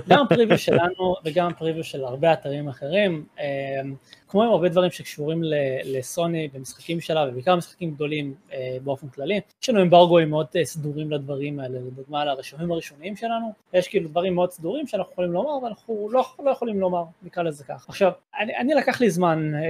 גם 0.09 0.27
preview 0.29 0.59
שלנו 0.59 1.15
וגם 1.25 1.53
preview 1.59 1.85
של 1.85 2.05
הרבה 2.05 2.33
אתרים 2.33 2.69
אחרים, 2.69 3.25
אמ, 3.39 3.95
כמו 4.37 4.43
עם 4.43 4.51
הרבה 4.51 4.69
דברים 4.69 4.91
שקשורים 4.91 5.41
לסוני 5.85 6.49
במשחקים 6.55 7.01
שלה 7.01 7.27
ובעיקר 7.29 7.57
משחקים 7.57 7.91
גדולים 7.91 8.35
אה, 8.53 8.77
באופן 8.85 9.09
כללי, 9.09 9.41
יש 9.63 9.71
לנו 9.71 9.83
אמברגוים 9.83 10.31
מאוד 10.31 10.47
אה, 10.57 10.65
סדורים 10.65 11.11
לדברים 11.11 11.61
האלה, 11.61 11.79
לדוגמה 11.79 12.23
על 12.23 12.29
הרשמים 12.29 12.73
הראשוניים 12.73 13.17
שלנו, 13.17 13.53
יש 13.73 13.89
כאילו 13.89 14.09
דברים 14.09 14.35
מאוד 14.35 14.51
סדורים 14.51 14.87
שאנחנו 14.87 15.13
יכולים 15.13 15.33
לומר 15.33 15.65
ואנחנו 15.65 16.09
לא, 16.13 16.25
לא 16.45 16.51
יכולים 16.51 16.81
לומר, 16.81 17.05
נקרא 17.23 17.43
לזה 17.43 17.65
כך. 17.65 17.87
עכשיו, 17.89 18.13
אני, 18.39 18.57
אני 18.57 18.75
לקח 18.75 19.01
לי 19.01 19.11
זמן 19.11 19.55
אה, 19.55 19.61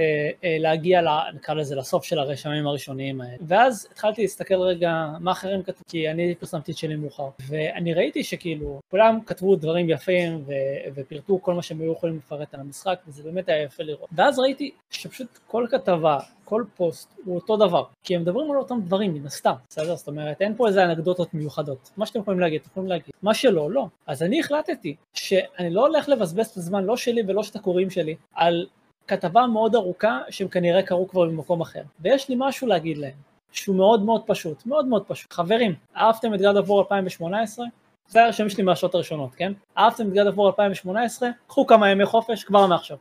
אה, 0.43 0.57
להגיע, 0.59 1.01
לה, 1.01 1.23
נקרא 1.35 1.53
לזה, 1.53 1.75
לסוף 1.75 2.03
של 2.03 2.19
הרשמים 2.19 2.67
הראשוניים 2.67 3.21
האלה, 3.21 3.37
ואז 3.47 3.87
התחלתי 3.91 4.21
להסתכל 4.21 4.55
רגע 4.55 5.07
מה 5.19 5.31
אחרים 5.31 5.63
כתבו, 5.63 5.83
כי 5.87 6.09
אני 6.11 6.35
פרסמתי 6.35 6.71
את 6.71 6.77
שלי 6.77 6.95
מאוחר, 6.95 7.29
ואני 7.47 7.93
ראיתי 7.93 8.23
שכאילו 8.23 8.79
כולם 8.91 9.19
כתבו 9.25 9.55
דברים 9.55 9.89
יפים 9.89 10.43
ו, 10.47 10.51
ופרטו 10.95 11.41
כל 11.41 11.53
מה 11.53 11.61
שהם 11.61 11.81
היו 11.81 11.91
יכולים 11.91 12.17
לפרט 12.17 12.53
על 12.53 12.59
המשחק, 12.59 12.99
וזה 13.07 13.23
באמת 13.23 13.49
היה 13.49 13.63
יפה 13.63 13.83
לראות. 13.83 14.09
ואז 14.11 14.39
ראיתי 14.39 14.56
שפשוט 14.89 15.39
כל 15.47 15.65
כתבה, 15.71 16.19
כל 16.45 16.63
פוסט 16.75 17.13
הוא 17.25 17.35
אותו 17.35 17.57
דבר, 17.57 17.83
כי 18.03 18.15
הם 18.15 18.21
מדברים 18.21 18.51
על 18.51 18.57
אותם 18.57 18.81
דברים 18.81 19.13
מן 19.13 19.25
הסתם, 19.25 19.53
בסדר? 19.69 19.95
זאת 19.95 20.07
אומרת 20.07 20.41
אין 20.41 20.55
פה 20.55 20.67
איזה 20.67 20.83
אנקדוטות 20.83 21.33
מיוחדות, 21.33 21.91
מה 21.97 22.05
שאתם 22.05 22.19
יכולים 22.19 22.39
להגיד, 22.39 22.61
אתם 22.61 22.69
יכולים 22.69 22.89
להגיד, 22.89 23.13
מה 23.23 23.33
שלא, 23.33 23.71
לא. 23.71 23.87
אז 24.07 24.23
אני 24.23 24.39
החלטתי 24.39 24.95
שאני 25.13 25.69
לא 25.69 25.87
הולך 25.87 26.09
לבזבז 26.09 26.47
את 26.47 26.57
הזמן, 26.57 26.83
לא 26.83 26.97
שלי 26.97 27.21
ולא 27.27 27.43
של 27.43 27.59
הקוראים 27.59 27.89
שלי, 27.89 28.15
על 28.33 28.67
כתבה 29.07 29.47
מאוד 29.47 29.75
ארוכה 29.75 30.19
שהם 30.29 30.47
כנראה 30.47 30.83
קראו 30.83 31.07
כבר 31.07 31.25
במקום 31.25 31.61
אחר, 31.61 31.81
ויש 31.99 32.29
לי 32.29 32.35
משהו 32.39 32.67
להגיד 32.67 32.97
להם, 32.97 33.15
שהוא 33.51 33.75
מאוד 33.75 34.01
מאוד 34.01 34.21
פשוט, 34.25 34.65
מאוד 34.65 34.85
מאוד 34.85 35.03
פשוט. 35.07 35.33
חברים, 35.33 35.75
אהבתם 35.95 36.33
את 36.33 36.39
גד 36.39 36.57
עבור 36.57 36.79
2018? 36.79 37.65
זה 38.09 38.23
הרשמים 38.23 38.49
שלי 38.49 38.63
מהשעות 38.63 38.95
הראשונות, 38.95 39.35
כן? 39.35 39.53
אהבתם 39.77 40.07
את 40.07 40.13
גד 40.13 40.27
עבור 40.27 40.47
2018? 40.47 41.29
קחו 41.47 41.67
כמה 41.67 41.89
ימי 41.89 42.05
חופש 42.05 42.43
כבר 42.43 42.67
מעכשיו. 42.67 42.97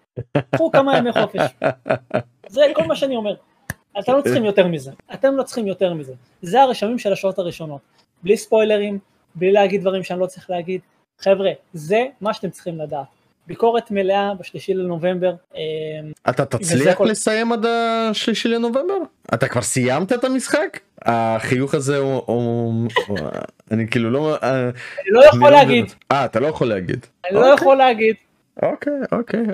קחו 0.55 0.71
כמה 0.73 0.99
ימי 0.99 1.13
חופש. 1.13 1.41
זה 2.49 2.63
כל 2.75 2.85
מה 2.85 2.97
שאני 2.97 3.17
אומר. 3.17 3.35
אתם 3.99 4.13
לא 4.13 4.23
צריכים 4.23 4.45
יותר 4.45 4.67
מזה. 4.67 4.91
אתם 5.15 5.37
לא 5.37 5.43
צריכים 5.43 5.67
יותר 5.67 5.95
מזה. 5.95 6.13
זה 6.43 6.63
הרשמים 6.63 6.99
של 6.99 7.13
השעות 7.13 7.39
הראשונות. 7.39 7.81
בלי 8.23 8.37
ספוילרים, 8.37 8.99
בלי 9.35 9.53
להגיד 9.53 9.81
דברים 9.81 10.03
שאני 10.03 10.21
לא 10.21 10.27
צריך 10.27 10.51
להגיד. 10.51 10.81
חבר'ה, 11.19 11.51
זה 11.73 12.05
מה 12.21 12.35
שאתם 12.35 12.51
צריכים 12.51 12.79
לדעת. 12.79 13.07
ביקורת 13.47 13.91
מלאה 13.91 14.35
בשלישי 14.35 14.75
לנובמבר. 14.75 15.35
אמ, 15.55 15.61
אתה 16.29 16.45
תצליח 16.45 16.99
כל... 16.99 17.05
לסיים 17.05 17.53
עד 17.53 17.67
השלישי 17.67 18.49
לנובמבר? 18.49 18.97
אתה 19.35 19.49
כבר 19.49 19.63
סיימת 19.63 20.13
את 20.13 20.25
המשחק? 20.25 20.81
החיוך 21.03 21.75
הזה 21.75 21.99
הוא 21.99 22.89
אני 23.71 23.89
כאילו 23.89 24.11
לא 24.11 24.37
אה, 24.43 24.61
אני 24.65 24.71
לא 25.07 25.25
יכול 25.25 25.41
לא 25.41 25.51
להגיד. 25.51 25.93
אה 26.13 26.25
אתה 26.25 26.41
לא 26.41 26.47
יכול 26.47 26.69
להגיד. 26.69 27.07
אני 27.25 27.35
לא 27.35 27.41
אוקיי. 27.41 27.55
יכול 27.55 27.77
להגיד. 27.77 28.17
אוקיי 28.63 28.93
אוקיי. 29.13 29.45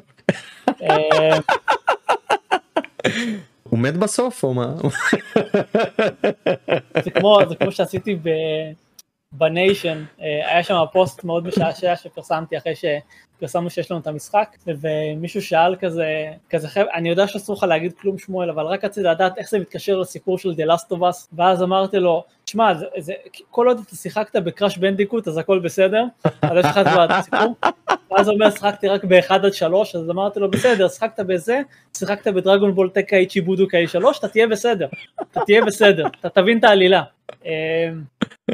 אמ, 0.82 1.40
הוא 3.62 3.78
מת 3.78 3.94
בסוף 3.96 4.42
או 4.42 4.54
מה? 4.54 4.74
זה 7.04 7.10
כמו 7.10 7.72
שעשיתי 7.72 8.14
ב... 8.14 8.28
בניישן, 9.32 10.04
היה 10.18 10.62
שם 10.62 10.76
פוסט 10.92 11.24
מאוד 11.24 11.46
משעשע 11.46 11.96
שפרסמתי 11.96 12.56
אחרי 12.56 12.72
שפרסמנו 12.74 13.70
שיש 13.70 13.90
לנו 13.90 14.00
את 14.00 14.06
המשחק, 14.06 14.56
ומישהו 14.66 15.42
שאל 15.42 15.76
כזה, 15.76 16.06
כזה 16.50 16.68
חבר'ה, 16.68 16.94
אני 16.94 17.08
יודע 17.08 17.26
שאסור 17.26 17.56
לך 17.56 17.62
להגיד 17.62 17.92
כלום 17.92 18.18
שמואל, 18.18 18.50
אבל 18.50 18.64
רק 18.64 18.84
רציתי 18.84 19.06
לדעת 19.06 19.38
איך 19.38 19.50
זה 19.50 19.58
מתקשר 19.58 19.98
לסיפור 19.98 20.38
של 20.38 20.50
The 20.50 20.70
Last 20.70 20.92
of 20.92 21.00
Us, 21.00 21.28
ואז 21.32 21.62
אמרתי 21.62 21.98
לו, 21.98 22.24
שמע, 22.46 22.72
כל 23.50 23.68
עוד 23.68 23.80
אתה 23.86 23.96
שיחקת 23.96 24.36
בקראש 24.36 24.78
בנדיקוט 24.78 25.28
אז 25.28 25.38
הכל 25.38 25.58
בסדר, 25.58 26.04
אז 26.42 26.58
יש 26.58 26.66
לך 26.66 26.78
את 26.78 27.10
הסיפור, 27.10 27.54
ואז 28.10 28.28
הוא 28.28 28.34
אומר, 28.34 28.50
שחקתי 28.50 28.88
רק 28.88 29.04
ב-1 29.04 29.34
עד 29.34 29.52
3, 29.52 29.94
אז 29.94 30.10
אמרתי 30.10 30.40
לו, 30.40 30.50
בסדר, 30.50 30.88
שחקת 30.88 31.20
בזה, 31.20 31.60
שיחקת 31.96 32.28
בדרגון 32.28 32.74
בול 32.74 32.90
טקה 32.90 33.16
איצ'י 33.16 33.40
בודו 33.40 33.68
כאי 33.68 33.88
3, 33.88 34.18
אתה 34.18 34.28
תהיה 34.28 34.46
בסדר, 34.46 34.86
אתה 35.32 35.40
תהיה 35.46 35.64
בסדר, 35.64 36.06
אתה 36.20 36.28
תבין 36.28 36.58
את 36.58 36.64
העלילה. 36.64 37.02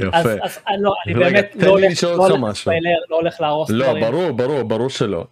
יפה. 0.00 0.18
אז, 0.18 0.26
אז 0.42 0.58
לא, 0.80 0.94
אני 1.06 1.14
באמת 1.14 1.52
לא 1.62 1.70
הולך, 1.70 2.04
לא 2.04 2.26
הולך 2.26 2.50
לספיילר, 2.50 2.90
לא 3.10 3.16
הולך 3.16 3.40
להרוס 3.40 3.70
לא, 3.70 3.86
דברים. 3.86 4.02
לא, 4.02 4.10
ברור, 4.10 4.32
ברור, 4.32 4.62
ברור 4.62 4.90
שלא. 4.90 5.26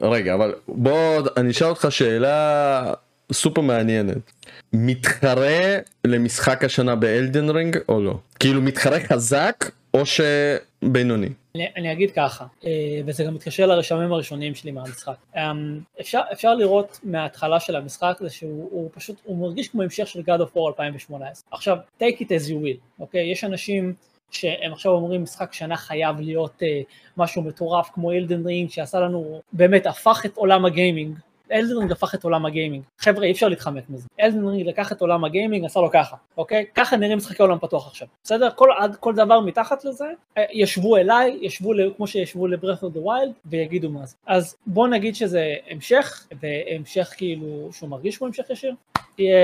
רגע, 0.00 0.34
אבל 0.34 0.54
בוא, 0.68 1.20
אני 1.36 1.50
אשאל 1.50 1.68
אותך 1.68 1.86
שאלה 1.90 2.92
סופר 3.32 3.60
מעניינת. 3.60 4.32
מתחרה 4.72 5.78
למשחק 6.04 6.64
השנה 6.64 6.94
באלדן 6.94 7.50
רינג 7.50 7.78
או 7.88 8.00
לא? 8.00 8.18
כאילו 8.40 8.62
מתחרה 8.62 9.00
חזק 9.00 9.64
או 9.94 10.02
שבינוני? 10.06 11.28
אני, 11.54 11.66
אני 11.76 11.92
אגיד 11.92 12.10
ככה, 12.10 12.44
אה, 12.64 13.00
וזה 13.06 13.24
גם 13.24 13.34
מתקשר 13.34 13.66
לרשמים 13.66 14.12
הראשוניים 14.12 14.54
שלי 14.54 14.70
מהמשחק. 14.70 15.14
אמ, 15.36 15.80
אפשר, 16.00 16.20
אפשר 16.32 16.54
לראות 16.54 17.00
מההתחלה 17.02 17.60
של 17.60 17.76
המשחק 17.76 18.16
זה 18.20 18.30
שהוא 18.30 18.90
פשוט, 18.94 19.16
הוא 19.24 19.38
מרגיש 19.38 19.68
כמו 19.68 19.82
המשך 19.82 20.06
של 20.06 20.20
God 20.20 20.40
of 20.40 20.56
War 20.56 20.68
2018. 20.68 21.44
עכשיו, 21.50 21.76
take 22.00 22.16
it 22.20 22.26
as 22.26 22.48
you 22.48 22.64
will, 22.64 23.00
אוקיי? 23.00 23.32
יש 23.32 23.44
אנשים 23.44 23.94
שהם 24.30 24.72
עכשיו 24.72 24.92
אומרים 24.92 25.22
משחק 25.22 25.52
שנה 25.52 25.76
חייב 25.76 26.20
להיות 26.20 26.62
אה, 26.62 26.92
משהו 27.16 27.42
מטורף 27.42 27.90
כמו 27.94 28.12
Elden 28.12 28.46
Ring 28.46 28.70
שעשה 28.70 29.00
לנו, 29.00 29.40
באמת 29.52 29.86
הפך 29.86 30.22
את 30.26 30.36
עולם 30.36 30.64
הגיימינג 30.64 31.18
Elden 31.52 31.74
Ring 31.74 31.92
הפך 31.92 32.14
את 32.14 32.24
עולם 32.24 32.46
הגיימינג. 32.46 32.84
חבר'ה, 32.98 33.24
אי 33.24 33.32
אפשר 33.32 33.48
להתחמק 33.48 33.84
מזה. 33.88 34.08
Elden 34.20 34.46
Ring 34.46 34.66
לקח 34.66 34.92
את 34.92 35.00
עולם 35.00 35.24
הגיימינג, 35.24 35.64
עשה 35.64 35.80
לו 35.80 35.90
ככה, 35.90 36.16
אוקיי? 36.36 36.64
ככה 36.74 36.96
נראים 36.96 37.18
משחקי 37.18 37.42
עולם 37.42 37.58
פתוח 37.58 37.86
עכשיו. 37.86 38.08
בסדר? 38.24 38.50
כל, 38.50 38.68
כל 39.00 39.14
דבר 39.14 39.40
מתחת 39.40 39.84
לזה, 39.84 40.06
אה, 40.38 40.44
ישוו 40.52 40.96
אליו, 40.96 41.38
ישוו 41.40 41.72
כמו 41.96 42.06
שישוו 42.06 42.46
ל-Breath 42.46 42.82
of 42.82 42.96
the 42.96 43.06
Wild, 43.06 43.32
ויגידו 43.46 43.90
מה 43.90 44.06
זה. 44.06 44.16
אז 44.26 44.56
בוא 44.66 44.88
נגיד 44.88 45.14
שזה 45.14 45.54
המשך, 45.70 46.26
והמשך 46.40 47.14
כאילו, 47.16 47.68
שהוא 47.72 47.88
מרגיש 47.88 48.16
כמו 48.16 48.26
המשך 48.26 48.50
ישיר, 48.50 48.74
יהיה 49.18 49.36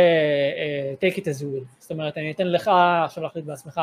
uh, 1.01 1.05
take 1.05 1.17
it 1.19 1.23
as 1.23 1.41
you 1.41 1.45
will. 1.45 1.65
זאת 1.79 1.91
אומרת, 1.91 2.19
אני 2.19 2.31
אתן 2.31 2.47
לך 2.47 2.71
עכשיו 3.05 3.23
להחליט 3.23 3.45
בעצמך 3.45 3.81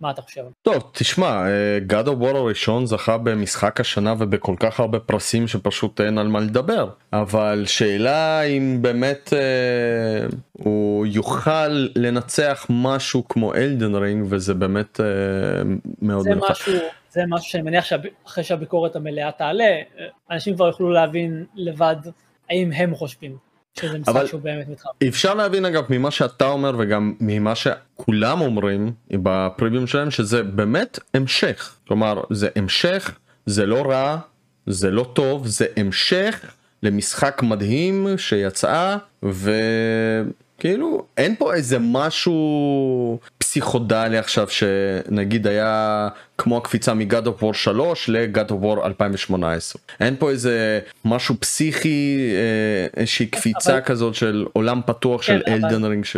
מה 0.00 0.10
אתה 0.10 0.22
חושב? 0.22 0.44
טוב 0.62 0.90
תשמע 0.92 1.26
אה, 1.26 1.78
God 1.88 2.06
of 2.06 2.22
War 2.22 2.36
הראשון 2.36 2.86
זכה 2.86 3.18
במשחק 3.18 3.80
השנה 3.80 4.14
ובכל 4.18 4.54
כך 4.60 4.80
הרבה 4.80 5.00
פרסים 5.00 5.48
שפשוט 5.48 6.00
אין 6.00 6.18
על 6.18 6.28
מה 6.28 6.40
לדבר. 6.40 6.90
אבל 7.12 7.64
שאלה 7.66 8.42
אם 8.42 8.78
באמת 8.80 9.32
אה, 9.32 10.26
הוא 10.52 11.06
יוכל 11.06 11.88
לנצח 11.96 12.66
משהו 12.70 13.28
כמו 13.28 13.54
אלדן 13.54 13.94
רינג 13.94 14.26
וזה 14.28 14.54
באמת 14.54 15.00
אה, 15.00 15.06
מאוד 16.02 16.24
זה 16.24 16.34
משהו 16.50 16.72
זה 17.10 17.22
משהו 17.28 17.50
שאני 17.50 17.62
מניח 17.62 17.84
שאחרי 17.84 18.44
שהביקורת 18.44 18.96
המלאה 18.96 19.32
תעלה 19.32 19.64
אה, 19.64 20.06
אנשים 20.30 20.54
כבר 20.54 20.66
יוכלו 20.66 20.90
להבין 20.90 21.44
לבד 21.54 21.96
האם 22.50 22.72
הם 22.72 22.94
חושבים 22.94 23.47
שזה 23.78 23.98
משחק 23.98 24.26
שהוא 24.26 24.40
באמת 24.40 24.68
מתחם. 24.68 24.88
אפשר 25.08 25.34
להבין 25.34 25.64
אגב 25.64 25.84
ממה 25.90 26.10
שאתה 26.10 26.46
אומר 26.46 26.72
וגם 26.78 27.14
ממה 27.20 27.54
שכולם 27.54 28.40
אומרים 28.40 28.92
בפריווים 29.10 29.86
שלהם 29.86 30.10
שזה 30.10 30.42
באמת 30.42 30.98
המשך 31.14 31.74
כלומר 31.88 32.22
זה 32.30 32.48
המשך 32.56 33.14
זה 33.46 33.66
לא 33.66 33.90
רע 33.90 34.18
זה 34.66 34.90
לא 34.90 35.10
טוב 35.12 35.46
זה 35.46 35.66
המשך 35.76 36.44
למשחק 36.82 37.42
מדהים 37.42 38.06
שיצא 38.16 38.96
וכאילו 40.58 41.04
אין 41.16 41.36
פה 41.36 41.54
איזה 41.54 41.76
משהו 41.80 43.18
פסיכודלי 43.38 44.18
עכשיו 44.18 44.48
שנגיד 44.48 45.46
היה 45.46 46.08
כמו 46.38 46.56
הקפיצה 46.56 46.94
מ 46.94 47.02
God 47.02 47.26
of 47.26 47.42
War 47.42 47.54
3 47.54 48.08
ל 48.08 48.18
God 48.18 48.50
of 48.50 48.58
War 48.62 48.86
2018 48.86 49.82
אין 50.00 50.16
פה 50.16 50.30
איזה 50.30 50.80
משהו 51.04 51.34
פסיכי 51.40 52.30
אה, 52.34 53.00
איזושהי 53.00 53.26
קפיצה 53.26 53.72
אבל... 53.72 53.80
כזאת 53.80 54.14
של 54.14 54.46
עולם 54.52 54.80
פתוח 54.86 55.20
כן, 55.20 55.26
של 55.26 55.42
Elden 55.52 55.84
Ring 55.84 56.04
ש... 56.04 56.16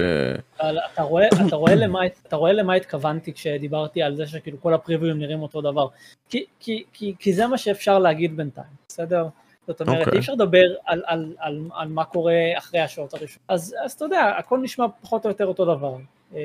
אתה 0.57 1.03
רואה, 1.03 1.29
אתה, 1.47 1.57
רואה 1.57 1.75
למה, 1.75 2.01
אתה 2.27 2.37
רואה 2.37 2.53
למה 2.53 2.75
התכוונתי 2.75 3.33
כשדיברתי 3.33 4.03
על 4.03 4.17
זה 4.17 4.27
שכאילו 4.27 4.61
כל 4.61 4.75
הפריוויים 4.75 5.19
נראים 5.19 5.43
אותו 5.43 5.61
דבר 5.61 5.87
כי, 6.29 6.45
כי, 6.61 6.85
כי, 6.93 7.15
כי 7.19 7.33
זה 7.33 7.47
מה 7.47 7.59
שאפשר 7.59 7.99
להגיד 7.99 8.37
בינתיים 8.37 8.67
בסדר. 8.89 9.27
זאת 9.71 9.81
אומרת, 9.81 9.97
okay. 9.97 10.01
אוקיי. 10.01 10.13
אי 10.13 10.19
אפשר 10.19 10.33
לדבר 10.33 10.65
על, 10.87 11.03
על, 11.07 11.33
על, 11.39 11.61
על 11.75 11.89
מה 11.89 12.05
קורה 12.05 12.35
אחרי 12.59 12.81
השעות 12.81 13.15
הראשונות. 13.15 13.45
אז, 13.49 13.75
אז 13.85 13.93
אתה 13.93 14.05
יודע, 14.05 14.33
הכל 14.39 14.59
נשמע 14.59 14.87
פחות 15.01 15.25
או 15.25 15.31
יותר 15.31 15.47
אותו 15.47 15.65
דבר. 15.65 15.97
אמ, 16.35 16.39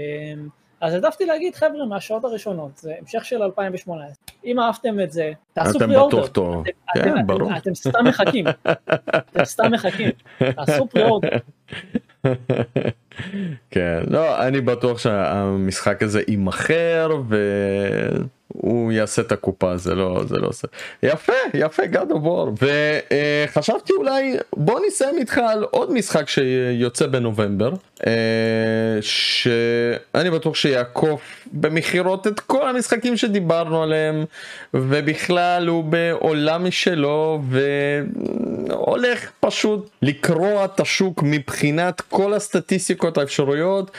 אז 0.81 0.93
העדפתי 0.93 1.25
להגיד 1.25 1.55
חבר'ה 1.55 1.85
מהשעות 1.85 2.23
הראשונות 2.23 2.77
זה 2.77 2.93
המשך 3.01 3.25
של 3.25 3.43
2018 3.43 4.07
אם 4.45 4.59
אהבתם 4.59 4.99
את 4.99 5.11
זה 5.11 5.31
תעשו 5.53 5.79
פרי 5.79 5.95
אורדר 5.95 6.19
אתם, 6.19 6.27
טוב. 6.27 6.63
אתם, 6.67 7.03
כן, 7.03 7.17
אתם, 7.17 7.27
ברור. 7.27 7.49
אתם, 7.49 7.57
אתם 7.57 7.75
סתם 7.75 8.05
מחכים 8.07 8.45
אתם 9.15 9.45
סתם 9.45 9.71
מחכים 9.71 10.09
תעשו 10.37 10.87
פרי 10.87 11.03
אורדר 11.03 11.29
כן 13.71 14.03
לא 14.07 14.47
אני 14.47 14.61
בטוח 14.61 14.99
שהמשחק 14.99 16.03
הזה 16.03 16.21
יימכר 16.27 17.09
ו... 17.29 17.35
הוא 18.61 18.91
יעשה 18.91 19.21
את 19.21 19.31
הקופה 19.31 19.77
זה 19.77 19.95
לא 19.95 20.23
זה 20.27 20.37
לא 20.37 20.47
עושה 20.47 20.67
יפה 21.03 21.33
יפה 21.53 21.83
God 21.83 22.11
of 22.11 22.25
War 22.25 22.65
וחשבתי 23.47 23.93
אולי 23.93 24.37
בוא 24.55 24.79
נסיים 24.87 25.17
איתך 25.17 25.37
על 25.37 25.63
עוד 25.63 25.91
משחק 25.91 26.29
שיוצא 26.29 27.07
בנובמבר 27.07 27.73
אה, 28.07 28.11
שאני 29.01 30.29
בטוח 30.29 30.55
שיעקוף 30.55 31.47
במכירות 31.51 32.27
את 32.27 32.39
כל 32.39 32.69
המשחקים 32.69 33.17
שדיברנו 33.17 33.83
עליהם 33.83 34.25
ובכלל 34.73 35.67
הוא 35.67 35.83
בעולם 35.83 36.67
משלו 36.67 37.41
והולך 38.69 39.31
פשוט 39.39 39.89
לקרוע 40.01 40.65
את 40.65 40.79
השוק 40.79 41.23
מבחינת 41.23 42.01
כל 42.01 42.33
הסטטיסטיקות 42.33 43.17
האפשריות. 43.17 43.91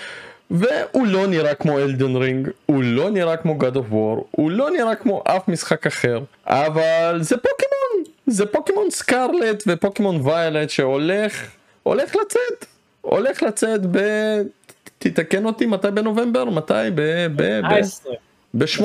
והוא 0.50 1.06
לא 1.06 1.26
נראה 1.26 1.54
כמו 1.54 1.78
אלדן 1.78 2.16
רינג, 2.16 2.48
הוא 2.66 2.82
לא 2.82 3.10
נראה 3.10 3.36
כמו 3.36 3.58
God 3.60 3.74
of 3.74 3.92
War, 3.92 4.24
הוא 4.30 4.50
לא 4.50 4.70
נראה 4.70 4.94
כמו 4.94 5.22
אף 5.26 5.48
משחק 5.48 5.86
אחר, 5.86 6.20
אבל 6.46 7.18
זה 7.20 7.36
פוקימון, 7.36 8.14
זה 8.26 8.46
פוקימון 8.46 8.90
סקארלט 8.90 9.62
ופוקימון 9.66 10.20
ויילט 10.24 10.70
שהולך, 10.70 11.46
הולך 11.82 12.16
לצאת, 12.16 12.66
הולך 13.00 13.42
לצאת 13.42 13.80
ב... 13.90 13.98
תתקן 14.98 15.44
אותי 15.44 15.66
מתי 15.66 15.90
בנובמבר? 15.90 16.44
מתי? 16.44 16.72
ב... 16.94 17.26
ב... 17.36 17.60
ב-18 18.54 18.82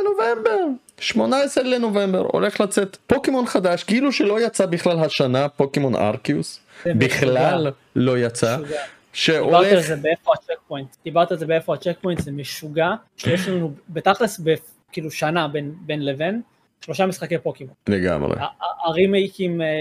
לנובמבר, 0.00 0.58
18 1.00 1.64
לנובמבר 1.64 2.26
הולך 2.32 2.60
לצאת 2.60 2.96
פוקימון 3.06 3.46
חדש 3.46 3.84
כאילו 3.84 4.12
שלא 4.12 4.40
יצא 4.40 4.66
בכלל 4.66 4.98
השנה 4.98 5.48
פוקימון 5.48 5.94
Arceus. 5.96 6.60
בכלל 6.86 7.70
לא 7.96 8.18
יצא 8.18 8.56
שהולך... 9.14 9.58
דיברת 9.58 9.72
על 9.72 9.82
זה 9.82 9.96
באיפה 9.96 10.32
ה 10.34 10.60
checkpoint, 10.68 10.96
דיברת 11.04 11.32
על 11.32 11.38
זה 11.38 11.46
באיפה 11.46 11.74
ה 11.74 11.96
checkpoint, 12.00 12.20
זה 12.20 12.32
משוגע, 12.32 12.90
שיש 13.16 13.48
לנו 13.48 13.72
בתכלס 13.88 14.40
כאילו 14.92 15.10
שנה 15.10 15.48
בין, 15.48 15.74
בין 15.80 16.04
לבין, 16.04 16.40
שלושה 16.84 17.06
משחקי 17.06 17.38
פוקימון. 17.38 17.74
לגמרי. 17.88 18.36
הרימייקים 18.84 19.60
אה, 19.60 19.66
אה, 19.66 19.80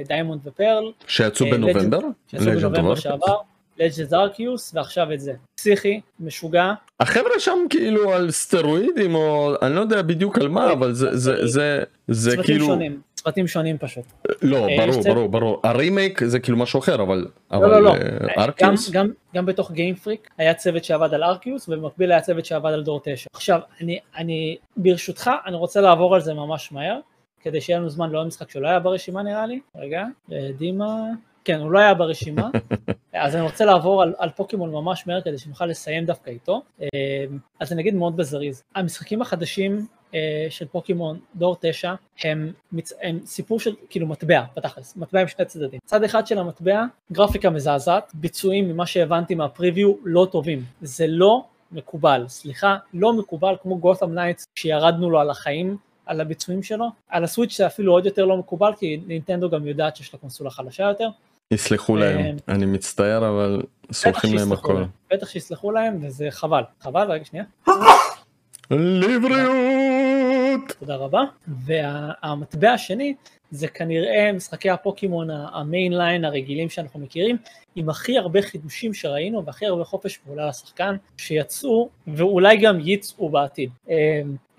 ל 0.00 0.05
Diamond 0.05 0.40
ו 0.46 0.53
Pearl. 0.53 0.92
שיצאו 1.06 1.46
אה, 1.46 1.50
בנובמבר? 1.50 1.98
שיצאו 2.30 2.44
בנובמבר 2.46 2.94
שעבר. 2.94 3.36
לג'נד 3.78 4.14
ארקיוס 4.14 4.74
ועכשיו 4.74 5.12
את 5.12 5.20
זה. 5.20 5.32
פסיכי, 5.56 6.00
משוגע. 6.20 6.72
החבר'ה 7.00 7.38
שם 7.38 7.58
כאילו 7.70 8.12
על 8.12 8.30
סטרואידים 8.30 9.14
או 9.14 9.54
אני 9.62 9.74
לא 9.74 9.80
יודע 9.80 10.02
בדיוק 10.02 10.38
על 10.38 10.48
מה 10.48 10.72
אבל 10.72 10.92
זה 10.92 11.16
זה 11.16 11.46
זה 11.46 11.82
זה 12.08 12.36
כאילו. 12.44 12.66
שונים. 12.66 13.00
צוותים 13.22 13.46
שונים 13.46 13.78
פשוט. 13.78 14.04
לא, 14.42 14.68
אה, 14.68 14.76
ברור, 14.86 15.02
ברור, 15.02 15.28
ברור. 15.28 15.60
הרימייק 15.64 16.24
זה 16.24 16.40
כאילו 16.40 16.58
משהו 16.58 16.80
אחר, 16.80 17.02
אבל... 17.02 17.26
לא, 17.52 17.70
לא, 17.70 17.82
לא. 17.82 17.94
ארקיוס? 18.38 18.90
גם, 18.90 19.06
גם, 19.06 19.12
גם 19.34 19.46
בתוך 19.46 19.70
גיימפריק 19.70 20.30
היה 20.38 20.54
צוות 20.54 20.84
שעבד 20.84 21.14
על 21.14 21.22
ארקיוס, 21.22 21.68
ובמקביל 21.68 22.12
היה 22.12 22.20
צוות 22.20 22.44
שעבד 22.44 22.72
על 22.72 22.82
דור 22.82 23.00
9. 23.04 23.28
עכשיו, 23.32 23.60
אני, 23.80 23.98
אני, 24.16 24.56
ברשותך, 24.76 25.30
אני 25.46 25.56
רוצה 25.56 25.80
לעבור 25.80 26.14
על 26.14 26.20
זה 26.20 26.34
ממש 26.34 26.72
מהר, 26.72 26.98
כדי 27.40 27.60
שיהיה 27.60 27.78
לנו 27.78 27.90
זמן 27.90 28.10
לעוד 28.10 28.26
משחק 28.26 28.50
שלא 28.50 28.68
היה 28.68 28.78
ברשימה 28.78 29.22
נראה 29.22 29.46
לי. 29.46 29.60
רגע, 29.76 30.04
דימה... 30.58 30.96
כן, 31.44 31.60
הוא 31.60 31.70
לא 31.70 31.78
היה 31.78 31.94
ברשימה, 31.94 32.50
אז 33.12 33.36
אני 33.36 33.42
רוצה 33.42 33.64
לעבור 33.64 34.02
על, 34.02 34.14
על 34.18 34.30
פוקימון 34.30 34.70
ממש 34.70 35.06
מהר 35.06 35.20
כדי 35.20 35.38
שנוכל 35.38 35.66
לסיים 35.66 36.04
דווקא 36.04 36.30
איתו. 36.30 36.62
אה, 36.82 36.88
אז 37.60 37.72
אני 37.72 37.82
אגיד 37.82 37.94
מאוד 37.94 38.16
בזריז, 38.16 38.62
המשחקים 38.74 39.22
החדשים 39.22 39.72
אה, 39.76 39.84
של 40.50 40.66
פוקימון 40.66 41.18
דור 41.34 41.56
9 41.60 41.94
הם, 42.24 42.52
מצ... 42.72 42.92
הם 43.02 43.18
סיפור 43.24 43.60
של 43.60 43.74
כאילו 43.90 44.06
מטבע 44.06 44.42
בתכלס, 44.56 44.96
מטבע 44.96 45.20
עם 45.20 45.28
שני 45.28 45.44
צדדים. 45.44 45.80
צד 45.84 46.04
אחד 46.04 46.26
של 46.26 46.38
המטבע, 46.38 46.84
גרפיקה 47.12 47.50
מזעזעת, 47.50 48.12
ביצועים 48.14 48.68
ממה 48.68 48.86
שהבנתי 48.86 49.34
מה 49.34 49.47
preview 49.47 49.94
לא 50.04 50.26
טובים. 50.30 50.64
זה 50.82 51.06
לא 51.06 51.44
מקובל, 51.72 52.24
סליחה, 52.28 52.76
לא 52.94 53.12
מקובל 53.12 53.54
כמו 53.62 53.78
Gotham 53.78 54.14
Knights 54.14 54.44
שירדנו 54.58 55.10
לו 55.10 55.20
על 55.20 55.30
החיים, 55.30 55.76
על 56.06 56.20
הביצועים 56.20 56.62
שלו, 56.62 56.88
על 57.08 57.24
ה 57.24 57.29
Switch 57.29 57.56
זה 57.58 57.66
אפילו 57.66 57.92
עוד 57.92 58.06
יותר 58.06 58.24
לא 58.24 58.36
מקובל 58.36 58.72
כי 58.78 59.00
נינטנדו 59.06 59.50
גם 59.50 59.66
יודעת 59.66 59.96
שיש 59.96 60.14
לה 60.14 60.20
קונסולה 60.20 60.50
חלשה 60.50 60.84
יותר. 60.84 61.08
יסלחו 61.50 61.96
להם, 61.96 62.18
אה, 62.18 62.54
אני 62.54 62.66
מצטער 62.66 63.28
אבל 63.28 63.62
סולחים 63.92 64.34
להם 64.34 64.52
הכל. 64.52 64.84
בטח 65.12 65.28
שיסלחו 65.28 65.70
להם 65.70 65.98
וזה 66.02 66.26
חבל, 66.30 66.62
חבל, 66.80 67.10
רגע 67.12 67.24
שנייה. 67.24 67.44
לבריאות! 68.78 70.60
תודה 70.78 70.96
רבה. 70.96 71.22
והמטבע 71.48 72.70
השני 72.70 73.14
זה 73.50 73.68
כנראה 73.68 74.32
משחקי 74.32 74.70
הפוקימון 74.70 75.30
ה 75.30 75.40
mainline 75.40 76.24
הרגילים 76.24 76.70
שאנחנו 76.70 77.00
מכירים, 77.00 77.36
עם 77.76 77.88
הכי 77.88 78.18
הרבה 78.18 78.42
חידושים 78.42 78.94
שראינו 78.94 79.44
והכי 79.44 79.66
הרבה 79.66 79.84
חופש 79.84 80.16
פעולה 80.16 80.48
לשחקן 80.48 80.96
שיצאו 81.16 81.88
ואולי 82.06 82.56
גם 82.56 82.78
יצאו 82.80 83.28
בעתיד. 83.28 83.70
אמ, 83.88 83.94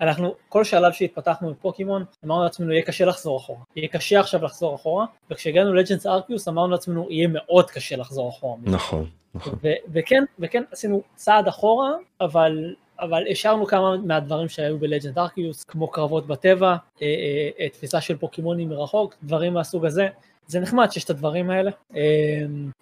אנחנו, 0.00 0.34
כל 0.48 0.64
שלב 0.64 0.92
שהתפתחנו 0.92 1.50
בפוקימון 1.50 2.04
אמרנו 2.24 2.42
לעצמנו 2.42 2.72
יהיה 2.72 2.82
קשה 2.82 3.04
לחזור 3.04 3.36
אחורה, 3.36 3.60
יהיה 3.76 3.88
קשה 3.88 4.20
עכשיו 4.20 4.44
לחזור 4.44 4.74
אחורה, 4.74 5.06
וכשהגענו 5.30 5.74
לג'נס 5.74 6.06
ארקיוס 6.06 6.48
אמרנו 6.48 6.72
לעצמנו 6.72 7.06
יהיה 7.10 7.28
מאוד 7.32 7.70
קשה 7.70 7.96
לחזור 7.96 8.28
אחורה. 8.28 8.56
נכון, 8.62 9.06
נכון. 9.34 9.54
וכן, 9.92 10.24
וכן 10.38 10.62
עשינו 10.72 11.02
צעד 11.14 11.48
אחורה, 11.48 11.90
אבל 12.20 12.74
אבל 13.00 13.24
השארנו 13.30 13.66
כמה 13.66 13.96
מהדברים 13.96 14.48
שהיו 14.48 14.78
בלג'נד 14.78 15.18
ארקיוס, 15.18 15.64
כמו 15.64 15.88
קרבות 15.88 16.26
בטבע, 16.26 16.68
אה, 16.68 16.76
אה, 17.02 17.48
אה, 17.60 17.68
תפיסה 17.68 18.00
של 18.00 18.16
פוקימונים 18.16 18.68
מרחוק, 18.68 19.14
דברים 19.22 19.54
מהסוג 19.54 19.86
הזה. 19.86 20.08
זה 20.46 20.60
נחמד 20.60 20.92
שיש 20.92 21.04
את 21.04 21.10
הדברים 21.10 21.50
האלה. 21.50 21.70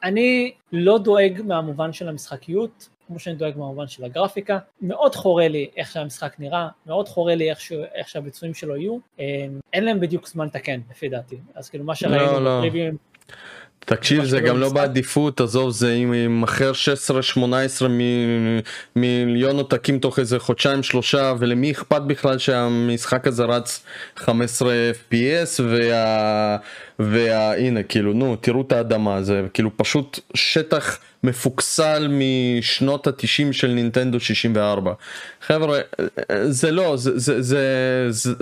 אני 0.03 0.53
לא 0.73 0.99
דואג 0.99 1.43
מהמובן 1.45 1.93
של 1.93 2.09
המשחקיות, 2.09 2.89
כמו 3.07 3.19
שאני 3.19 3.37
דואג 3.37 3.53
מהמובן 3.57 3.89
של 3.89 4.05
הגרפיקה. 4.05 4.59
מאוד 4.81 5.15
חורה 5.15 5.49
לי 5.49 5.71
איך 5.77 5.91
שהמשחק 5.93 6.35
נראה, 6.39 6.69
מאוד 6.87 7.09
חורה 7.09 7.35
לי 7.35 7.51
איך, 7.51 7.61
ש... 7.61 7.73
איך 7.73 8.09
שהביצועים 8.09 8.55
שלו 8.55 8.77
יהיו. 8.77 8.99
אין 9.73 9.85
להם 9.85 10.01
בדיוק 10.01 10.29
זמן 10.29 10.47
לתקן, 10.47 10.81
לפי 10.91 11.09
דעתי. 11.09 11.37
אז 11.55 11.71
כאילו 11.71 11.85
מה 11.85 11.95
שראינו 11.95 12.33
לא, 12.33 12.45
לא. 12.45 12.59
בפריוויים... 12.59 12.97
תקשיב 13.85 14.25
זה 14.25 14.41
גם 14.41 14.59
לא 14.59 14.73
בעדיפות 14.73 15.41
עזוב 15.41 15.71
זה 15.71 15.93
אם 15.93 16.15
יימכר 16.15 16.73
16-18 17.37 17.39
מיליון 18.97 19.57
עותקים 19.57 19.99
תוך 19.99 20.19
איזה 20.19 20.39
חודשיים 20.39 20.83
שלושה 20.83 21.35
ולמי 21.39 21.71
אכפת 21.73 22.03
בכלל 22.03 22.39
שהמשחק 22.39 23.27
הזה 23.27 23.45
רץ 23.45 23.85
15 24.17 24.73
fps 24.93 25.61
וה... 25.63 26.57
והנה 26.99 27.83
כאילו 27.83 28.13
נו 28.13 28.37
תראו 28.37 28.61
את 28.61 28.73
האדמה 28.73 29.23
זה 29.23 29.43
כאילו 29.55 29.71
פשוט 29.77 30.19
שטח 30.35 30.99
מפוקסל 31.25 32.09
משנות 32.11 33.07
התשעים 33.07 33.53
של 33.53 33.69
נינטנדו 33.69 34.21
64 34.21 34.93
חבר'ה 35.43 35.81
זה 36.45 36.71
לא 36.71 36.97
זה 36.97 37.19
זה 37.19 37.43
זה, 37.43 38.07
זה 38.11 38.35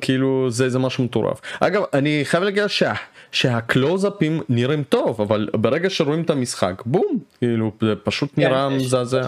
כאילו 0.00 0.50
זה 0.50 0.68
זה 0.68 0.78
משהו 0.78 1.04
מטורף. 1.04 1.40
אגב 1.60 1.82
אני 1.94 2.20
חייב 2.24 2.42
להגיד 2.42 2.66
שה... 2.66 2.92
שהקלוזאפים 3.32 4.40
נראים 4.48 4.82
טוב 4.82 5.20
אבל 5.20 5.48
ברגע 5.52 5.90
שרואים 5.90 6.22
את 6.22 6.30
המשחק 6.30 6.82
בום! 6.86 7.18
כאילו 7.38 7.72
זה 7.80 7.94
פשוט 8.04 8.30
כן, 8.36 8.42
נראה 8.42 8.68
מזעזע. 8.68 9.22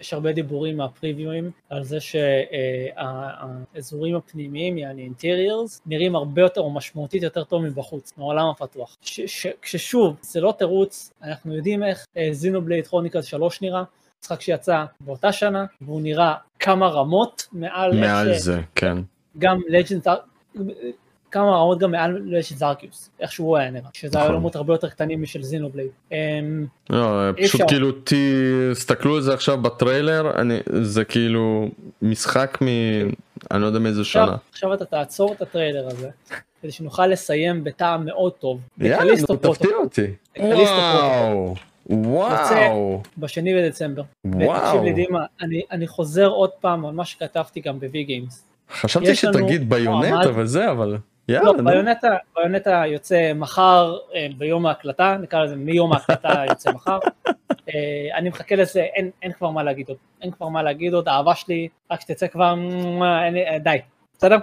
יש 0.00 0.12
הרבה 0.12 0.32
דיבורים 0.32 0.76
מהפריוויואים 0.76 1.50
על 1.70 1.84
זה 1.84 1.98
שהאזורים 3.00 4.16
הפנימיים, 4.16 4.78
יעני 4.78 5.02
אינטריורס, 5.02 5.82
נראים 5.86 6.16
הרבה 6.16 6.42
יותר 6.42 6.60
או 6.60 6.70
משמעותית 6.70 7.22
יותר 7.22 7.44
טוב 7.44 7.62
מבחוץ, 7.62 8.12
מעולם 8.16 8.46
הפתוח. 8.48 8.96
כששוב, 9.62 10.16
זה 10.20 10.40
לא 10.40 10.54
תירוץ, 10.58 11.12
אנחנו 11.22 11.56
יודעים 11.56 11.82
איך 11.82 12.06
זינובלייד 12.30 12.86
כרוניקל 12.86 13.22
3 13.22 13.62
נראה, 13.62 13.82
משחק 14.22 14.40
שיצא 14.40 14.84
באותה 15.00 15.32
שנה, 15.32 15.64
והוא 15.80 16.00
נראה 16.00 16.34
כמה 16.58 16.88
רמות 16.88 17.46
מעל... 17.52 18.00
מעל 18.00 18.34
זה, 18.38 18.60
כן. 18.74 18.98
גם 19.38 19.60
לג'נד 19.68 20.06
כמה 21.36 21.56
רמות 21.56 21.78
גם 21.78 21.90
מעל 21.90 22.42
של 22.42 22.54
זרקיוס, 22.54 23.10
איך 23.20 23.32
שהוא 23.32 23.56
היה 23.56 23.70
נראה, 23.70 23.88
שזה 23.92 24.18
היה 24.18 24.26
עולמות 24.26 24.52
נכון. 24.52 24.60
הרבה 24.60 24.74
יותר 24.74 24.88
קטנים 24.88 25.22
משל 25.22 25.42
זינובלייד. 25.42 25.90
אמ, 26.12 26.66
לא, 26.90 27.32
פשוט 27.42 27.60
כאילו 27.68 27.92
תסתכלו 28.72 29.14
על 29.14 29.20
זה 29.20 29.34
עכשיו 29.34 29.58
בטריילר, 29.62 30.32
זה 30.82 31.04
כאילו 31.04 31.68
משחק 32.02 32.58
מ... 32.62 32.66
אני 33.50 33.62
לא 33.62 33.66
יודע 33.66 33.78
מאיזה 33.78 34.04
שנה. 34.04 34.36
עכשיו 34.52 34.74
אתה 34.74 34.84
תעצור 34.84 35.32
את 35.32 35.42
הטריילר 35.42 35.86
הזה, 35.86 36.08
כדי 36.62 36.72
שנוכל 36.72 37.06
לסיים 37.06 37.64
בטעם 37.64 38.04
מאוד 38.04 38.32
טוב. 38.32 38.60
יאללה, 38.78 39.12
נו 39.28 39.36
תפתיע 39.36 39.76
אותי. 39.76 40.06
וואו. 40.38 41.54
וואו. 41.86 43.02
בשני 43.18 43.54
בדצמבר. 43.54 44.02
וואו. 44.24 44.66
תקשיב 44.66 44.82
לי 44.82 44.92
דימה, 44.92 45.24
אני 45.72 45.86
חוזר 45.86 46.26
עוד 46.26 46.50
פעם 46.60 46.86
על 46.86 46.94
מה 46.94 47.04
שכתבתי 47.04 47.60
גם 47.60 47.80
בווי 47.80 48.04
גיימס. 48.04 48.44
חשבתי 48.72 49.14
שתגיד 49.14 49.70
ביונט 49.70 50.26
אבל 50.26 50.46
זה 50.46 50.70
אבל. 50.70 50.96
יאללה, 51.28 51.52
לא, 51.52 51.62
ביונטה, 51.62 52.16
ביונטה 52.36 52.82
יוצא 52.86 53.32
מחר 53.34 53.96
אה, 54.14 54.26
ביום 54.38 54.66
ההקלטה, 54.66 55.16
נקרא 55.22 55.44
לזה 55.44 55.56
מיום 55.56 55.92
ההקלטה 55.92 56.44
יוצא 56.50 56.72
מחר. 56.72 56.98
אה, 57.48 58.18
אני 58.18 58.28
מחכה 58.28 58.56
לזה, 58.56 58.80
אין, 58.80 59.10
אין 59.22 59.32
כבר 59.32 59.50
מה 59.50 59.62
להגיד 59.62 59.88
עוד, 59.88 59.98
אין 60.22 60.30
כבר 60.30 60.48
מה 60.48 60.62
להגיד 60.62 60.94
עוד, 60.94 61.08
האהבה 61.08 61.34
שלי, 61.34 61.68
רק 61.90 62.00
שתצא 62.00 62.26
כבר, 62.26 62.54
אין, 63.24 63.36
אה, 63.36 63.58
די, 63.58 63.78
בסדר? 64.18 64.36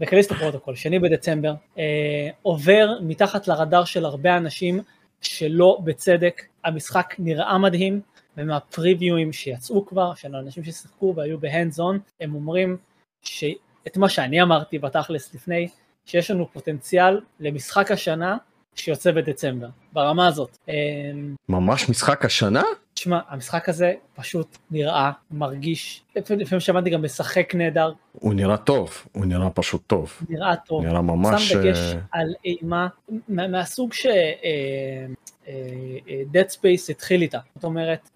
ב 0.00 0.04
Callisto 0.04 0.32
Protocol, 0.32 0.74
שני 0.74 0.98
בדצמבר, 0.98 1.54
אה, 1.78 2.28
עובר 2.42 2.98
מתחת 3.00 3.48
לרדאר 3.48 3.84
של 3.84 4.04
הרבה 4.04 4.36
אנשים 4.36 4.80
שלא 5.20 5.78
בצדק, 5.84 6.42
המשחק 6.64 7.14
נראה 7.18 7.58
מדהים, 7.58 8.00
ומה 8.36 8.60
preview 8.60 9.16
ים 9.16 9.32
שיצאו 9.32 9.86
כבר, 9.86 10.14
של 10.14 10.34
האנשים 10.34 10.64
ששיחקו 10.64 11.12
והיו 11.16 11.40
ב 11.40 11.47
hands 11.47 11.80
on, 11.80 11.98
הם 12.20 12.34
אומרים 12.34 12.76
שאת 13.22 13.96
מה 13.96 14.08
שאני 14.08 14.42
אמרתי 14.42 14.78
בתכלס 14.78 15.34
לפני, 15.34 15.68
שיש 16.06 16.30
לנו 16.30 16.48
פוטנציאל 16.52 17.20
למשחק 17.40 17.90
השנה 17.90 18.36
שיוצא 18.74 19.12
בדצמבר, 19.12 19.68
ברמה 19.92 20.26
הזאת. 20.26 20.58
אמ, 20.68 21.34
ממש 21.48 21.88
משחק 21.88 22.24
השנה? 22.24 22.62
תשמע, 23.06 23.20
המשחק 23.28 23.68
הזה 23.68 23.94
פשוט 24.14 24.58
נראה, 24.70 25.10
מרגיש, 25.30 26.02
לפעמים 26.16 26.60
שמעתי 26.60 26.90
גם 26.90 27.04
משחק 27.04 27.54
נהדר. 27.54 27.92
הוא 28.12 28.34
נראה 28.34 28.56
טוב, 28.56 29.06
הוא 29.12 29.24
נראה 29.24 29.50
פשוט 29.50 29.82
טוב. 29.86 30.22
נראה 30.28 30.56
טוב. 30.56 30.84
נראה 30.84 31.02
ממש... 31.02 31.52
שם 31.52 31.58
דגש 31.60 31.78
uh... 31.92 31.96
על 32.12 32.34
אימה 32.44 32.88
מהסוג 33.28 33.92
ש... 33.92 34.06
אה, 34.06 35.06
אה, 35.48 36.22
Dead 36.32 36.52
Space 36.52 36.90
התחיל 36.90 37.22
איתה, 37.22 37.38
זאת 37.54 37.64
אומרת 37.64 38.10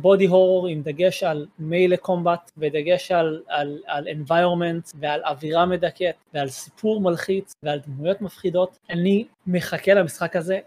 בודי 0.00 0.26
הורור 0.26 0.66
עם 0.66 0.82
דגש 0.82 1.22
על 1.22 1.46
מיילה 1.58 1.96
קומבט 1.96 2.50
ודגש 2.58 3.12
על, 3.12 3.42
על, 3.48 3.78
על 3.86 4.06
environment 4.08 4.92
ועל 4.94 5.20
אווירה 5.24 5.66
מדכאת 5.66 6.14
ועל 6.34 6.48
סיפור 6.48 7.00
מלחיץ 7.00 7.54
ועל 7.62 7.80
דמויות 7.86 8.20
מפחידות, 8.20 8.78
אני 8.90 9.24
מחכה 9.46 9.94
למשחק 9.94 10.36
הזה 10.36 10.58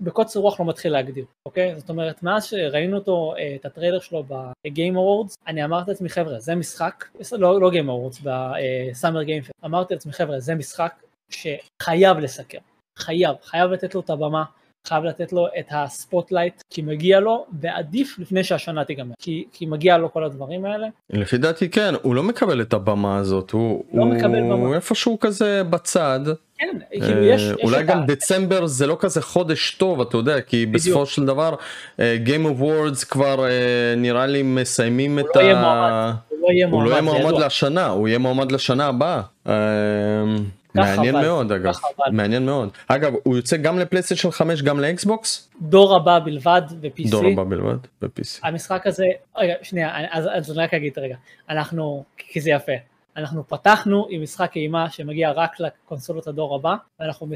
בקוצר 0.00 0.40
רוח 0.40 0.60
לא 0.60 0.66
מתחיל 0.66 0.92
להגדיר, 0.92 1.24
אוקיי? 1.46 1.80
זאת 1.80 1.88
אומרת, 1.90 2.22
מאז 2.22 2.44
שראינו 2.44 2.96
אותו, 2.96 3.34
את 3.54 3.64
הטריילר 3.66 4.00
שלו 4.00 4.22
ב-Game 4.28 4.94
Awards, 4.94 5.34
אני 5.46 5.64
אמרתי 5.64 5.90
לעצמי, 5.90 6.08
חבר'ה, 6.08 6.38
זה 6.38 6.54
משחק, 6.54 7.04
לא, 7.32 7.60
לא 7.60 7.70
Game 7.70 7.86
Awards, 7.86 8.20
ב- 8.22 8.48
Summer 8.48 9.26
Game 9.26 9.48
Fest, 9.48 9.64
אמרתי 9.64 9.94
לעצמי, 9.94 10.12
חבר'ה, 10.12 10.40
זה 10.40 10.54
משחק 10.54 11.02
שחייב 11.30 12.18
לסקר, 12.18 12.58
חייב, 12.98 13.36
חייב 13.42 13.70
לתת 13.70 13.94
לו 13.94 14.00
את 14.00 14.10
הבמה, 14.10 14.44
חייב 14.88 15.04
לתת 15.04 15.32
לו 15.32 15.46
את 15.58 15.66
ה 15.70 15.79
spotlight 15.79 16.62
כי 16.70 16.82
מגיע 16.82 17.20
לו 17.20 17.46
ועדיף 17.60 18.18
לפני 18.18 18.44
שהשנה 18.44 18.84
תיגמר 18.84 19.14
כי, 19.18 19.44
כי 19.52 19.66
מגיע 19.66 19.98
לו 19.98 20.12
כל 20.12 20.24
הדברים 20.24 20.64
האלה. 20.64 20.86
לפי 21.10 21.38
דעתי 21.38 21.68
כן 21.68 21.94
הוא 22.02 22.14
לא 22.14 22.22
מקבל 22.22 22.60
את 22.60 22.72
הבמה 22.72 23.16
הזאת 23.16 23.50
הוא, 23.50 23.84
לא 23.94 24.02
הוא, 24.02 24.14
מקבל 24.14 24.40
במה. 24.40 24.54
הוא 24.54 24.74
איפשהו 24.74 25.20
כזה 25.20 25.62
בצד. 25.64 26.20
כן, 26.58 26.78
כאילו 26.90 27.24
יש, 27.24 27.42
יש 27.42 27.52
אולי 27.64 27.82
גם 27.82 27.98
ה... 27.98 28.06
דצמבר 28.06 28.66
זה 28.66 28.86
לא 28.86 28.96
כזה 29.00 29.22
חודש 29.22 29.70
טוב 29.70 30.00
אתה 30.00 30.16
יודע 30.16 30.40
כי 30.40 30.66
בדיוק. 30.66 30.74
בסופו 30.74 31.06
של 31.06 31.24
דבר 31.24 31.54
Game 31.98 32.46
Awards 32.58 33.06
כבר 33.08 33.44
נראה 33.96 34.26
לי 34.26 34.42
מסיימים 34.42 35.18
את 35.18 35.24
לא 35.36 35.40
ה... 35.40 36.12
הוא 36.28 36.38
לא 36.42 36.52
יהיה 36.52 36.66
מועמד, 36.66 36.84
הוא 36.84 36.90
לא 36.90 36.90
יהיה 36.90 37.02
מועמד 37.02 37.44
לשנה 37.44 37.86
הוא 37.86 38.08
יהיה 38.08 38.18
מועמד 38.18 38.52
לשנה 38.52 38.86
הבאה. 38.86 39.20
מעניין 40.76 41.14
מאוד 41.14 41.52
אגב, 41.52 41.74
מעניין 42.12 42.46
מאוד. 42.46 42.70
אגב, 42.88 43.12
הוא 43.22 43.36
יוצא 43.36 43.56
גם 43.56 43.78
לפלייסטיישן 43.78 44.30
5 44.30 44.62
גם 44.62 44.80
לאקסבוקס? 44.80 45.50
דור 45.60 45.96
הבא 45.96 46.18
בלבד 46.18 46.62
ב-PC. 46.80 47.10
דור 47.10 47.26
הבא 47.32 47.44
בלבד 47.44 47.78
ב-PC. 48.02 48.40
המשחק 48.42 48.86
הזה, 48.86 49.04
רגע, 49.36 49.54
שנייה, 49.62 49.90
אז, 50.10 50.28
אז 50.32 50.50
אני 50.50 50.64
רק 50.64 50.74
אגיד 50.74 50.98
רגע, 50.98 51.16
אנחנו, 51.48 52.04
כי 52.16 52.40
זה 52.40 52.50
יפה, 52.50 52.72
אנחנו 53.16 53.48
פתחנו 53.48 54.06
עם 54.10 54.22
משחק 54.22 54.56
אימה 54.56 54.90
שמגיע 54.90 55.30
רק 55.30 55.60
לקונסולות 55.60 56.26
הדור 56.26 56.54
הבא, 56.54 56.74
ואנחנו, 57.00 57.26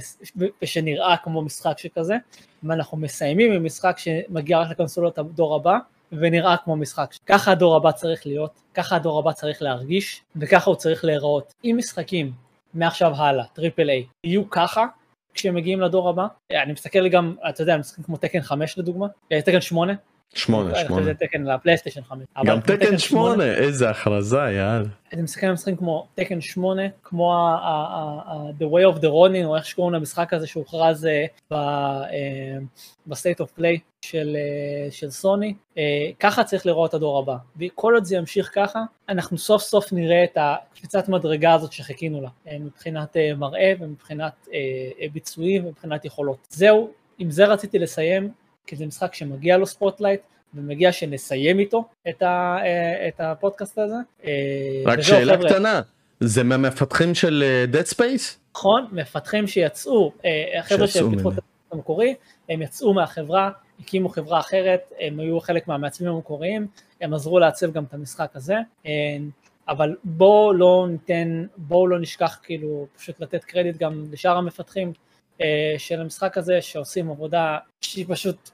ושנראה 0.62 1.16
כמו 1.16 1.42
משחק 1.42 1.78
שכזה, 1.78 2.14
ואנחנו 2.62 2.98
מסיימים 2.98 3.52
עם 3.52 3.64
משחק 3.64 3.98
שמגיע 3.98 4.58
רק 4.58 4.70
לקונסולות 4.70 5.18
הדור 5.18 5.56
הבא, 5.56 5.78
ונראה 6.12 6.56
כמו 6.64 6.76
משחק. 6.76 7.14
ככה 7.26 7.52
הדור 7.52 7.76
הבא 7.76 7.92
צריך 7.92 8.26
להיות, 8.26 8.60
ככה 8.74 8.96
הדור 8.96 9.18
הבא 9.18 9.32
צריך 9.32 9.62
להרגיש, 9.62 10.22
וככה 10.36 10.70
הוא 10.70 10.76
צריך 10.76 11.04
להיראות. 11.04 11.52
אם 11.64 11.74
משחקים 11.78 12.32
מעכשיו 12.74 13.14
הלאה, 13.16 13.44
triple 13.44 13.90
A, 13.90 14.06
יהיו 14.26 14.50
ככה 14.50 14.86
כשהם 15.34 15.54
מגיעים 15.54 15.80
לדור 15.80 16.08
הבא. 16.08 16.26
אני 16.52 16.72
מסתכל 16.72 17.08
גם, 17.08 17.34
אתה 17.48 17.62
יודע, 17.62 17.76
משחקים 17.76 18.04
כמו 18.04 18.16
Tekken 18.16 18.40
5 18.40 18.78
לדוגמה, 18.78 19.06
אה, 19.32 19.42
Tekken 19.42 19.60
8, 19.60 19.92
שמונה, 20.34 20.78
שמונה. 20.78 21.04
זה 21.04 21.14
Tekken 21.14 21.42
לפלייסטיישן 21.42 22.02
5. 22.02 22.24
גם 22.44 22.60
Tekken 22.60 22.98
8, 22.98 23.44
איזה 23.44 23.90
הכרזה, 23.90 24.36
יאללה. 24.36 24.88
אתם 25.08 25.24
מסתכלים 25.24 25.48
על 25.48 25.54
משחקים 25.54 25.76
כמו 25.76 26.06
Tekken 26.14 26.40
8, 26.40 26.82
כמו 27.02 27.54
The 28.58 28.62
Way 28.62 28.94
of 28.94 28.98
the 28.98 29.06
Ronin, 29.06 29.44
או 29.44 29.56
איך 29.56 29.64
שקוראים 29.64 29.94
למשחק 29.94 30.32
הזה 30.32 30.46
שהוכרז 30.46 31.08
ב-State 31.50 33.40
of 33.40 33.58
Play 33.58 33.78
של, 34.02 34.36
של 34.90 35.10
סוני, 35.10 35.54
ככה 36.20 36.44
צריך 36.44 36.66
לראות 36.66 36.94
הדור 36.94 37.18
הבא. 37.18 37.36
וכל 37.60 37.94
עוד 37.94 38.04
זה 38.04 38.16
ימשיך 38.16 38.50
ככה, 38.54 38.82
אנחנו 39.08 39.38
סוף 39.38 39.62
סוף 39.62 39.92
נראה 39.92 40.24
את 40.24 40.38
הקפיצת 40.40 41.08
מדרגה 41.08 41.54
הזאת 41.54 41.72
שחיכינו 41.72 42.20
לה, 42.20 42.58
מבחינת 42.60 43.16
מראה 43.36 43.72
ומבחינת 43.80 44.48
ביצועים 45.12 45.66
ומבחינת 45.66 46.04
יכולות. 46.04 46.46
זהו, 46.50 46.90
עם 47.18 47.30
זה 47.30 47.46
רציתי 47.46 47.78
לסיים, 47.78 48.30
כי 48.66 48.76
זה 48.76 48.86
משחק 48.86 49.14
שמגיע 49.14 49.56
לו 49.56 49.66
spotlight, 49.66 50.20
ומגיע 50.54 50.92
שנסיים 50.92 51.58
איתו 51.58 51.84
את, 52.08 52.22
ה, 52.22 52.56
את 53.08 53.20
הפודקאסט 53.20 53.78
הזה. 53.78 53.94
רק 54.86 55.00
שאלה 55.00 55.36
חבר'ה, 55.36 55.48
קטנה, 55.48 55.80
זה 56.20 56.42
מהמפתחים 56.42 57.14
של 57.14 57.44
Dead 57.72 57.94
Space? 57.94 58.38
נכון, 58.54 58.86
מפתחים 58.92 59.46
שיצאו, 59.46 60.12
החבר'ה 60.58 60.86
שפיתחו 60.86 61.30
את 61.30 61.38
המקורי, 61.72 62.14
הם 62.48 62.62
יצאו 62.62 62.94
מהחברה, 62.94 63.50
הקימו 63.80 64.08
חברה 64.08 64.40
אחרת, 64.40 64.92
הם 65.00 65.20
היו 65.20 65.40
חלק 65.40 65.68
מהמעצבים 65.68 66.08
המקוריים, 66.08 66.66
הם 67.00 67.14
עזרו 67.14 67.38
לעצב 67.38 67.72
גם 67.72 67.84
את 67.84 67.94
המשחק 67.94 68.30
הזה, 68.34 68.56
אבל 69.68 69.96
בואו 70.04 70.52
לא 70.52 70.86
ניתן, 70.90 71.46
בואו 71.56 71.86
לא 71.86 71.98
נשכח 72.00 72.38
כאילו 72.42 72.86
פשוט 72.96 73.20
לתת 73.20 73.44
קרדיט 73.44 73.76
גם 73.76 74.04
לשאר 74.12 74.36
המפתחים 74.36 74.92
של 75.78 76.00
המשחק 76.00 76.38
הזה, 76.38 76.62
שעושים 76.62 77.10
עבודה 77.10 77.58
שהיא 77.80 78.04
פשוט 78.08 78.50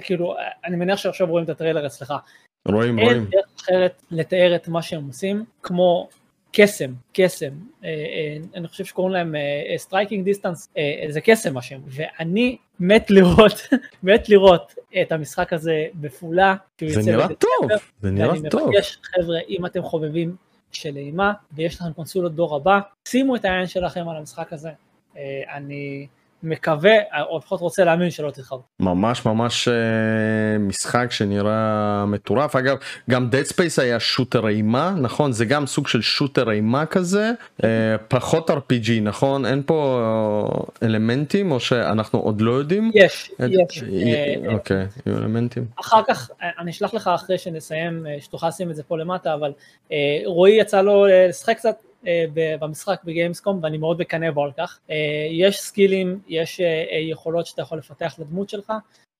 כאילו, 0.00 0.36
אני 0.64 0.76
מניח 0.76 0.98
שעכשיו 0.98 1.26
רואים 1.26 1.44
את 1.44 1.50
הטריילר 1.50 1.86
אצלך. 1.86 2.14
רואים, 2.68 3.00
רואים. 3.00 3.16
אין 3.16 3.24
דרך 3.24 3.46
אחרת 3.56 4.02
לתאר 4.10 4.56
את 4.56 4.68
מה 4.68 4.82
שהם 4.82 5.06
עושים, 5.06 5.44
כמו 5.62 6.08
קסם, 6.52 6.92
קסם. 7.12 7.50
אני 8.54 8.68
חושב 8.68 8.84
שקוראים 8.84 9.12
להם 9.14 9.34
Striking 9.76 10.24
Distance, 10.24 10.72
זה 11.08 11.20
קסם 11.20 11.54
מה 11.54 11.62
שהם. 11.62 11.80
ואני 11.86 12.56
מת 12.80 13.10
לראות, 13.10 13.52
מת 14.02 14.28
לראות 14.28 14.74
את 15.02 15.12
המשחק 15.12 15.52
הזה 15.52 15.86
בפעולה. 15.94 16.54
זה 16.88 17.12
נראה 17.12 17.28
טוב, 17.28 17.70
זה 18.02 18.10
נראה 18.10 18.34
טוב. 18.50 18.62
ואני 18.62 18.76
מבקש, 18.76 18.98
חבר'ה, 19.02 19.38
אם 19.48 19.66
אתם 19.66 19.82
חובבים 19.82 20.36
של 20.72 20.96
אימה, 20.96 21.32
ויש 21.52 21.74
לכם 21.80 21.92
קונסולות 21.92 22.34
דור 22.34 22.56
הבא, 22.56 22.80
שימו 23.08 23.36
את 23.36 23.44
העין 23.44 23.66
שלכם 23.66 24.08
על 24.08 24.16
המשחק 24.16 24.52
הזה. 24.52 24.70
אני... 25.54 26.06
מקווה, 26.42 26.92
או 27.30 27.38
לפחות 27.38 27.60
רוצה 27.60 27.84
להאמין 27.84 28.10
שלא 28.10 28.30
תתחרו. 28.30 28.62
ממש 28.80 29.26
ממש 29.26 29.68
אה, 29.68 30.58
משחק 30.58 31.06
שנראה 31.10 32.04
מטורף. 32.06 32.56
אגב, 32.56 32.76
גם 33.10 33.28
Dead 33.32 33.52
Space 33.52 33.82
היה 33.82 34.00
שוטר 34.00 34.48
אימה, 34.48 34.94
נכון? 35.00 35.32
זה 35.32 35.44
גם 35.44 35.66
סוג 35.66 35.88
של 35.88 36.02
שוטר 36.02 36.50
אימה 36.50 36.86
כזה, 36.86 37.30
אה, 37.64 37.68
פחות 38.08 38.50
RPG, 38.50 38.90
נכון? 39.02 39.46
אין 39.46 39.62
פה 39.66 40.00
אלמנטים 40.82 41.52
או 41.52 41.60
שאנחנו 41.60 42.18
עוד 42.18 42.40
לא 42.40 42.52
יודעים? 42.52 42.90
יש, 42.94 43.30
יש. 43.38 43.84
אוקיי, 44.48 44.86
יהיו 45.06 45.18
אלמנטים. 45.18 45.66
אחר 45.80 46.02
כך, 46.08 46.30
אני 46.58 46.70
אשלח 46.70 46.94
לך 46.94 47.10
אחרי 47.14 47.38
שנסיים, 47.38 48.06
שתוכל 48.20 48.48
לשים 48.48 48.70
את 48.70 48.76
זה 48.76 48.82
פה 48.82 48.98
למטה, 48.98 49.34
אבל 49.34 49.52
רועי 50.26 50.52
יצא 50.52 50.82
לו 50.82 51.06
לשחק 51.28 51.56
קצת. 51.56 51.87
במשחק 52.34 53.00
בגיימסקום 53.04 53.60
ואני 53.62 53.78
מאוד 53.78 54.00
מקנא 54.00 54.30
בו 54.30 54.44
על 54.44 54.50
כך. 54.58 54.78
יש 55.30 55.60
סקילים, 55.60 56.20
יש 56.28 56.60
יכולות 57.10 57.46
שאתה 57.46 57.62
יכול 57.62 57.78
לפתח 57.78 58.14
לדמות 58.18 58.48
שלך. 58.48 58.72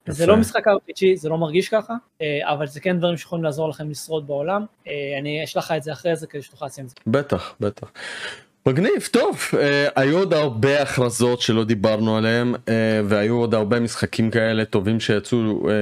זה 0.08 0.26
לא 0.26 0.36
משחק 0.36 0.68
RPG, 0.68 1.04
זה 1.14 1.28
לא 1.28 1.38
מרגיש 1.38 1.68
ככה, 1.68 1.94
אבל 2.40 2.66
זה 2.66 2.80
כן 2.80 2.98
דברים 2.98 3.16
שיכולים 3.16 3.44
לעזור 3.44 3.68
לכם 3.68 3.90
לשרוד 3.90 4.26
בעולם. 4.26 4.64
אני 5.18 5.44
אשלח 5.44 5.64
לך 5.64 5.72
את 5.76 5.82
זה 5.82 5.92
אחרי 5.92 6.16
זה 6.16 6.26
כדי 6.26 6.42
שתוכל 6.42 6.66
לשים 6.66 6.84
את 6.84 6.88
זה. 6.90 6.96
בטח, 7.06 7.54
בטח. 7.60 7.92
מגניב, 8.68 9.08
טוב, 9.10 9.40
אה, 9.58 9.88
היו 9.96 10.18
עוד 10.18 10.34
הרבה 10.34 10.82
הכרזות 10.82 11.40
שלא 11.40 11.64
דיברנו 11.64 12.16
עליהם 12.16 12.54
אה, 12.68 13.00
והיו 13.04 13.36
עוד 13.36 13.54
הרבה 13.54 13.80
משחקים 13.80 14.30
כאלה 14.30 14.64
טובים 14.64 15.00
שיצאו 15.00 15.68
אה, 15.68 15.74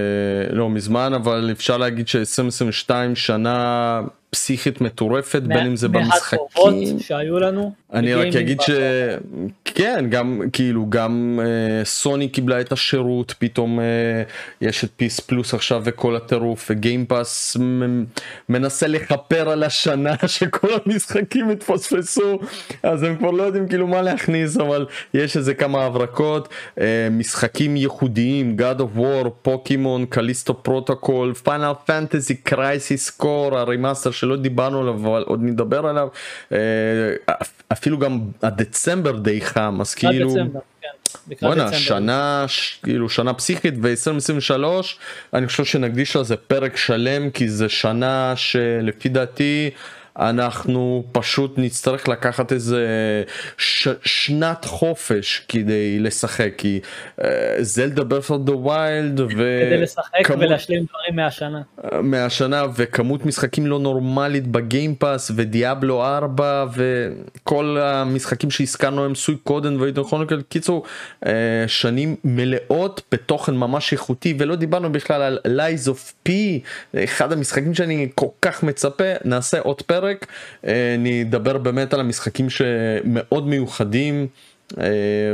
לא 0.55 0.71
מזמן 0.71 1.13
אבל 1.15 1.49
אפשר 1.53 1.77
להגיד 1.79 2.09
ש-2022 2.09 2.91
שנה 3.15 4.01
פסיכית 4.31 4.81
מטורפת 4.81 5.43
בין 5.43 5.67
אם 5.67 5.77
זה 5.77 5.89
במשחקים. 5.89 6.99
שהיו 6.99 7.39
לנו 7.39 7.73
אני 7.93 8.15
רק 8.15 8.37
אגיד 8.37 8.61
שכן 8.61 10.07
גם 10.11 10.43
כאילו 10.53 10.87
גם 10.91 11.41
אה, 11.43 11.85
סוני 11.85 12.29
קיבלה 12.29 12.61
את 12.61 12.73
השירות 12.73 13.35
פתאום 13.39 13.81
אה, 13.81 13.85
יש 14.61 14.85
את 14.85 14.91
PS 14.97 15.21
Plus 15.21 15.55
עכשיו 15.55 15.83
וכל 15.85 16.17
הטירוף 16.17 16.67
ו 16.71 16.80
Game 16.80 17.18
Pass 17.18 17.57
מנסה 18.49 18.87
לכפר 18.87 19.49
על 19.49 19.63
השנה 19.63 20.15
שכל 20.27 20.69
המשחקים 20.87 21.51
התפספסו 21.51 22.39
אז 22.83 23.03
הם 23.03 23.17
כבר 23.17 23.31
לא 23.31 23.43
יודעים 23.43 23.69
כאילו 23.69 23.87
מה 23.87 24.03
להכניס 24.03 24.57
אבל 24.57 24.87
יש 25.15 25.37
איזה 25.37 25.55
כמה 25.55 25.85
הברקות 25.85 26.49
אה, 26.81 27.09
משחקים 27.11 27.77
ייחודיים 27.77 28.57
God 28.59 28.81
of 28.81 28.99
War 28.99 29.29
פוקימון 29.43 30.07
Callisto 30.07 30.63
Protocol 30.63 31.35
Final 31.35 31.73
Fantasy 31.87 32.35
Crisis 32.35 33.11
Core 33.11 33.59
ה 33.59 33.64
remaster 33.64 34.11
שלא 34.17 34.37
דיברנו 34.37 34.81
עליו 34.81 34.95
אבל 34.95 35.23
עוד 35.23 35.43
נדבר 35.43 35.87
עליו. 35.87 36.09
אה, 36.53 36.59
אפילו 37.73 37.99
גם 37.99 38.21
הדצמבר 38.43 39.17
די 39.17 39.41
חם 39.41 39.79
אז 39.81 39.95
כאילו 39.95 40.35
כן, 40.81 41.47
בואנה 41.47 41.73
שנה 41.73 42.45
כאילו 42.83 43.09
שנה 43.09 43.35
פסיכית 43.35 43.75
ו-2023 43.83 44.65
אני 45.35 45.47
חושב 45.47 45.65
שנקדיש 45.65 46.17
לזה 46.17 46.37
פרק 46.37 46.77
שלם 46.77 47.31
כי 47.31 47.49
זה 47.49 47.69
שנה 47.69 48.33
שלפי 48.37 49.09
דעתי 49.09 49.71
אנחנו 50.19 51.05
פשוט 51.13 51.55
נצטרך 51.59 52.09
לקחת 52.09 52.53
איזה 52.53 52.87
ש... 53.59 53.89
שנת 54.05 54.65
חופש 54.65 55.43
כדי 55.49 55.99
לשחק 55.99 56.51
כי 56.59 56.81
Zelda 57.61 58.05
Breath 58.05 58.57
of 58.57 58.71
the 58.71 58.92
Wild 58.92 59.21
כדי 59.31 59.79
לשחק 59.79 60.31
ולהשלים 60.39 60.85
דברים 60.89 61.17
מהשנה 61.17 61.63
מהשנה 62.03 62.65
וכמות 62.77 63.27
משחקים 63.27 63.67
לא 63.67 63.79
נורמלית 63.79 64.47
ב 64.47 64.56
Game 64.56 64.93
Pass 64.93 65.31
ו 65.37 65.46
Diablo 65.46 66.05
4 66.05 66.67
וכל 66.75 67.79
המשחקים 67.81 68.51
שהזכרנו 68.51 69.05
הם 69.05 69.15
Suikoden 69.15 69.77
נכון 69.97 70.27
קיצור 70.49 70.85
אה, 71.27 71.65
שנים 71.67 72.17
מלאות 72.25 73.03
בתוכן 73.13 73.57
ממש 73.57 73.93
איכותי 73.93 74.35
ולא 74.39 74.57
דיברנו 74.57 74.93
בכלל 74.93 75.23
על 75.23 75.39
Lies 75.45 75.89
of 75.89 76.13
P 76.23 76.61
אחד 77.05 77.33
המשחקים 77.33 77.75
שאני 77.75 78.09
כל 78.15 78.27
כך 78.43 78.63
מצפה 78.63 79.05
נעשה 79.25 79.61
עוד 79.61 79.83
פרק. 79.83 80.06
הפרק 80.07 80.27
אה, 80.67 80.97
נדבר 80.99 81.59
באמת 81.59 81.95
על 81.95 82.01
המשחקים 82.01 82.51
שמאוד 82.51 83.47
מיוחדים 83.47 84.27
אה, 84.79 84.85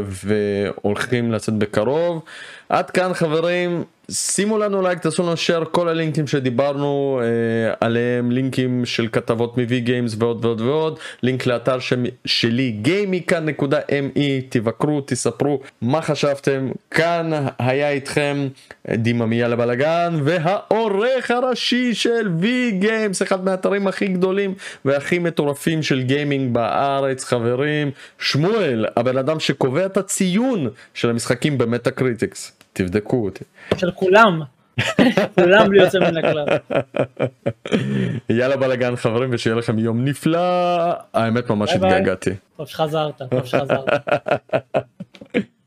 והולכים 0.04 1.32
לצאת 1.32 1.54
בקרוב. 1.54 2.22
עד 2.72 2.90
כאן 2.90 3.14
חברים. 3.14 3.84
שימו 4.10 4.58
לנו 4.58 4.82
לייק 4.82 4.98
תעשו 4.98 5.22
לנו 5.22 5.32
share 5.32 5.64
כל 5.64 5.88
הלינקים 5.88 6.26
שדיברנו 6.26 7.20
אה, 7.22 7.74
עליהם 7.80 8.30
לינקים 8.30 8.84
של 8.84 9.08
כתבות 9.12 9.58
מ-V 9.58 9.88
Games 9.88 10.16
ועוד 10.18 10.44
ועוד 10.44 10.60
ועוד. 10.60 10.98
לינק 11.22 11.46
לאתר 11.46 11.78
ש... 11.78 11.92
שלי 12.24 12.76
gameykan.me 12.84 14.20
תבקרו 14.48 15.00
תספרו 15.00 15.60
מה 15.82 16.02
חשבתם. 16.02 16.68
כאן 16.90 17.30
היה 17.58 17.90
איתכם 17.90 18.48
דימה 18.94 19.26
מיאלה 19.26 19.56
בלאגן 19.56 20.20
והעורך 20.24 21.30
הראשי 21.30 21.94
של 21.94 22.30
V 22.40 22.44
Games 22.84 23.22
אחד 23.22 23.44
מהאתרים 23.44 23.86
הכי 23.86 24.06
גדולים 24.06 24.54
והכי 24.84 25.18
מטורפים 25.18 25.82
של 25.82 26.02
גיימינג 26.02 26.54
בארץ 26.54 27.24
חברים. 27.24 27.90
שמואל 28.18 28.86
הבן 28.96 29.18
אדם 29.18 29.40
שקובע 29.40 29.86
את 29.86 29.96
הציון 29.96 30.68
של 30.94 31.10
המשחקים 31.10 31.58
ב 31.58 31.90
Metacritics 31.90 32.61
תבדקו 32.72 33.24
אותי. 33.24 33.44
של 33.76 33.90
כולם. 33.90 34.42
כולם 35.34 35.68
בלי 35.68 35.82
יוצא 35.82 35.98
מן 35.98 36.16
הכלל. 36.16 36.46
יאללה 38.28 38.56
בלאגן 38.56 38.96
חברים 38.96 39.30
ושיהיה 39.32 39.56
לכם 39.56 39.78
יום 39.78 40.04
נפלא 40.04 40.38
האמת 41.14 41.50
ממש 41.50 41.72
התגעגעתי. 41.72 42.30
טוב 42.56 42.66
שחזרת 42.66 43.22
טוב 43.30 43.46
שחזרת. 43.46 43.88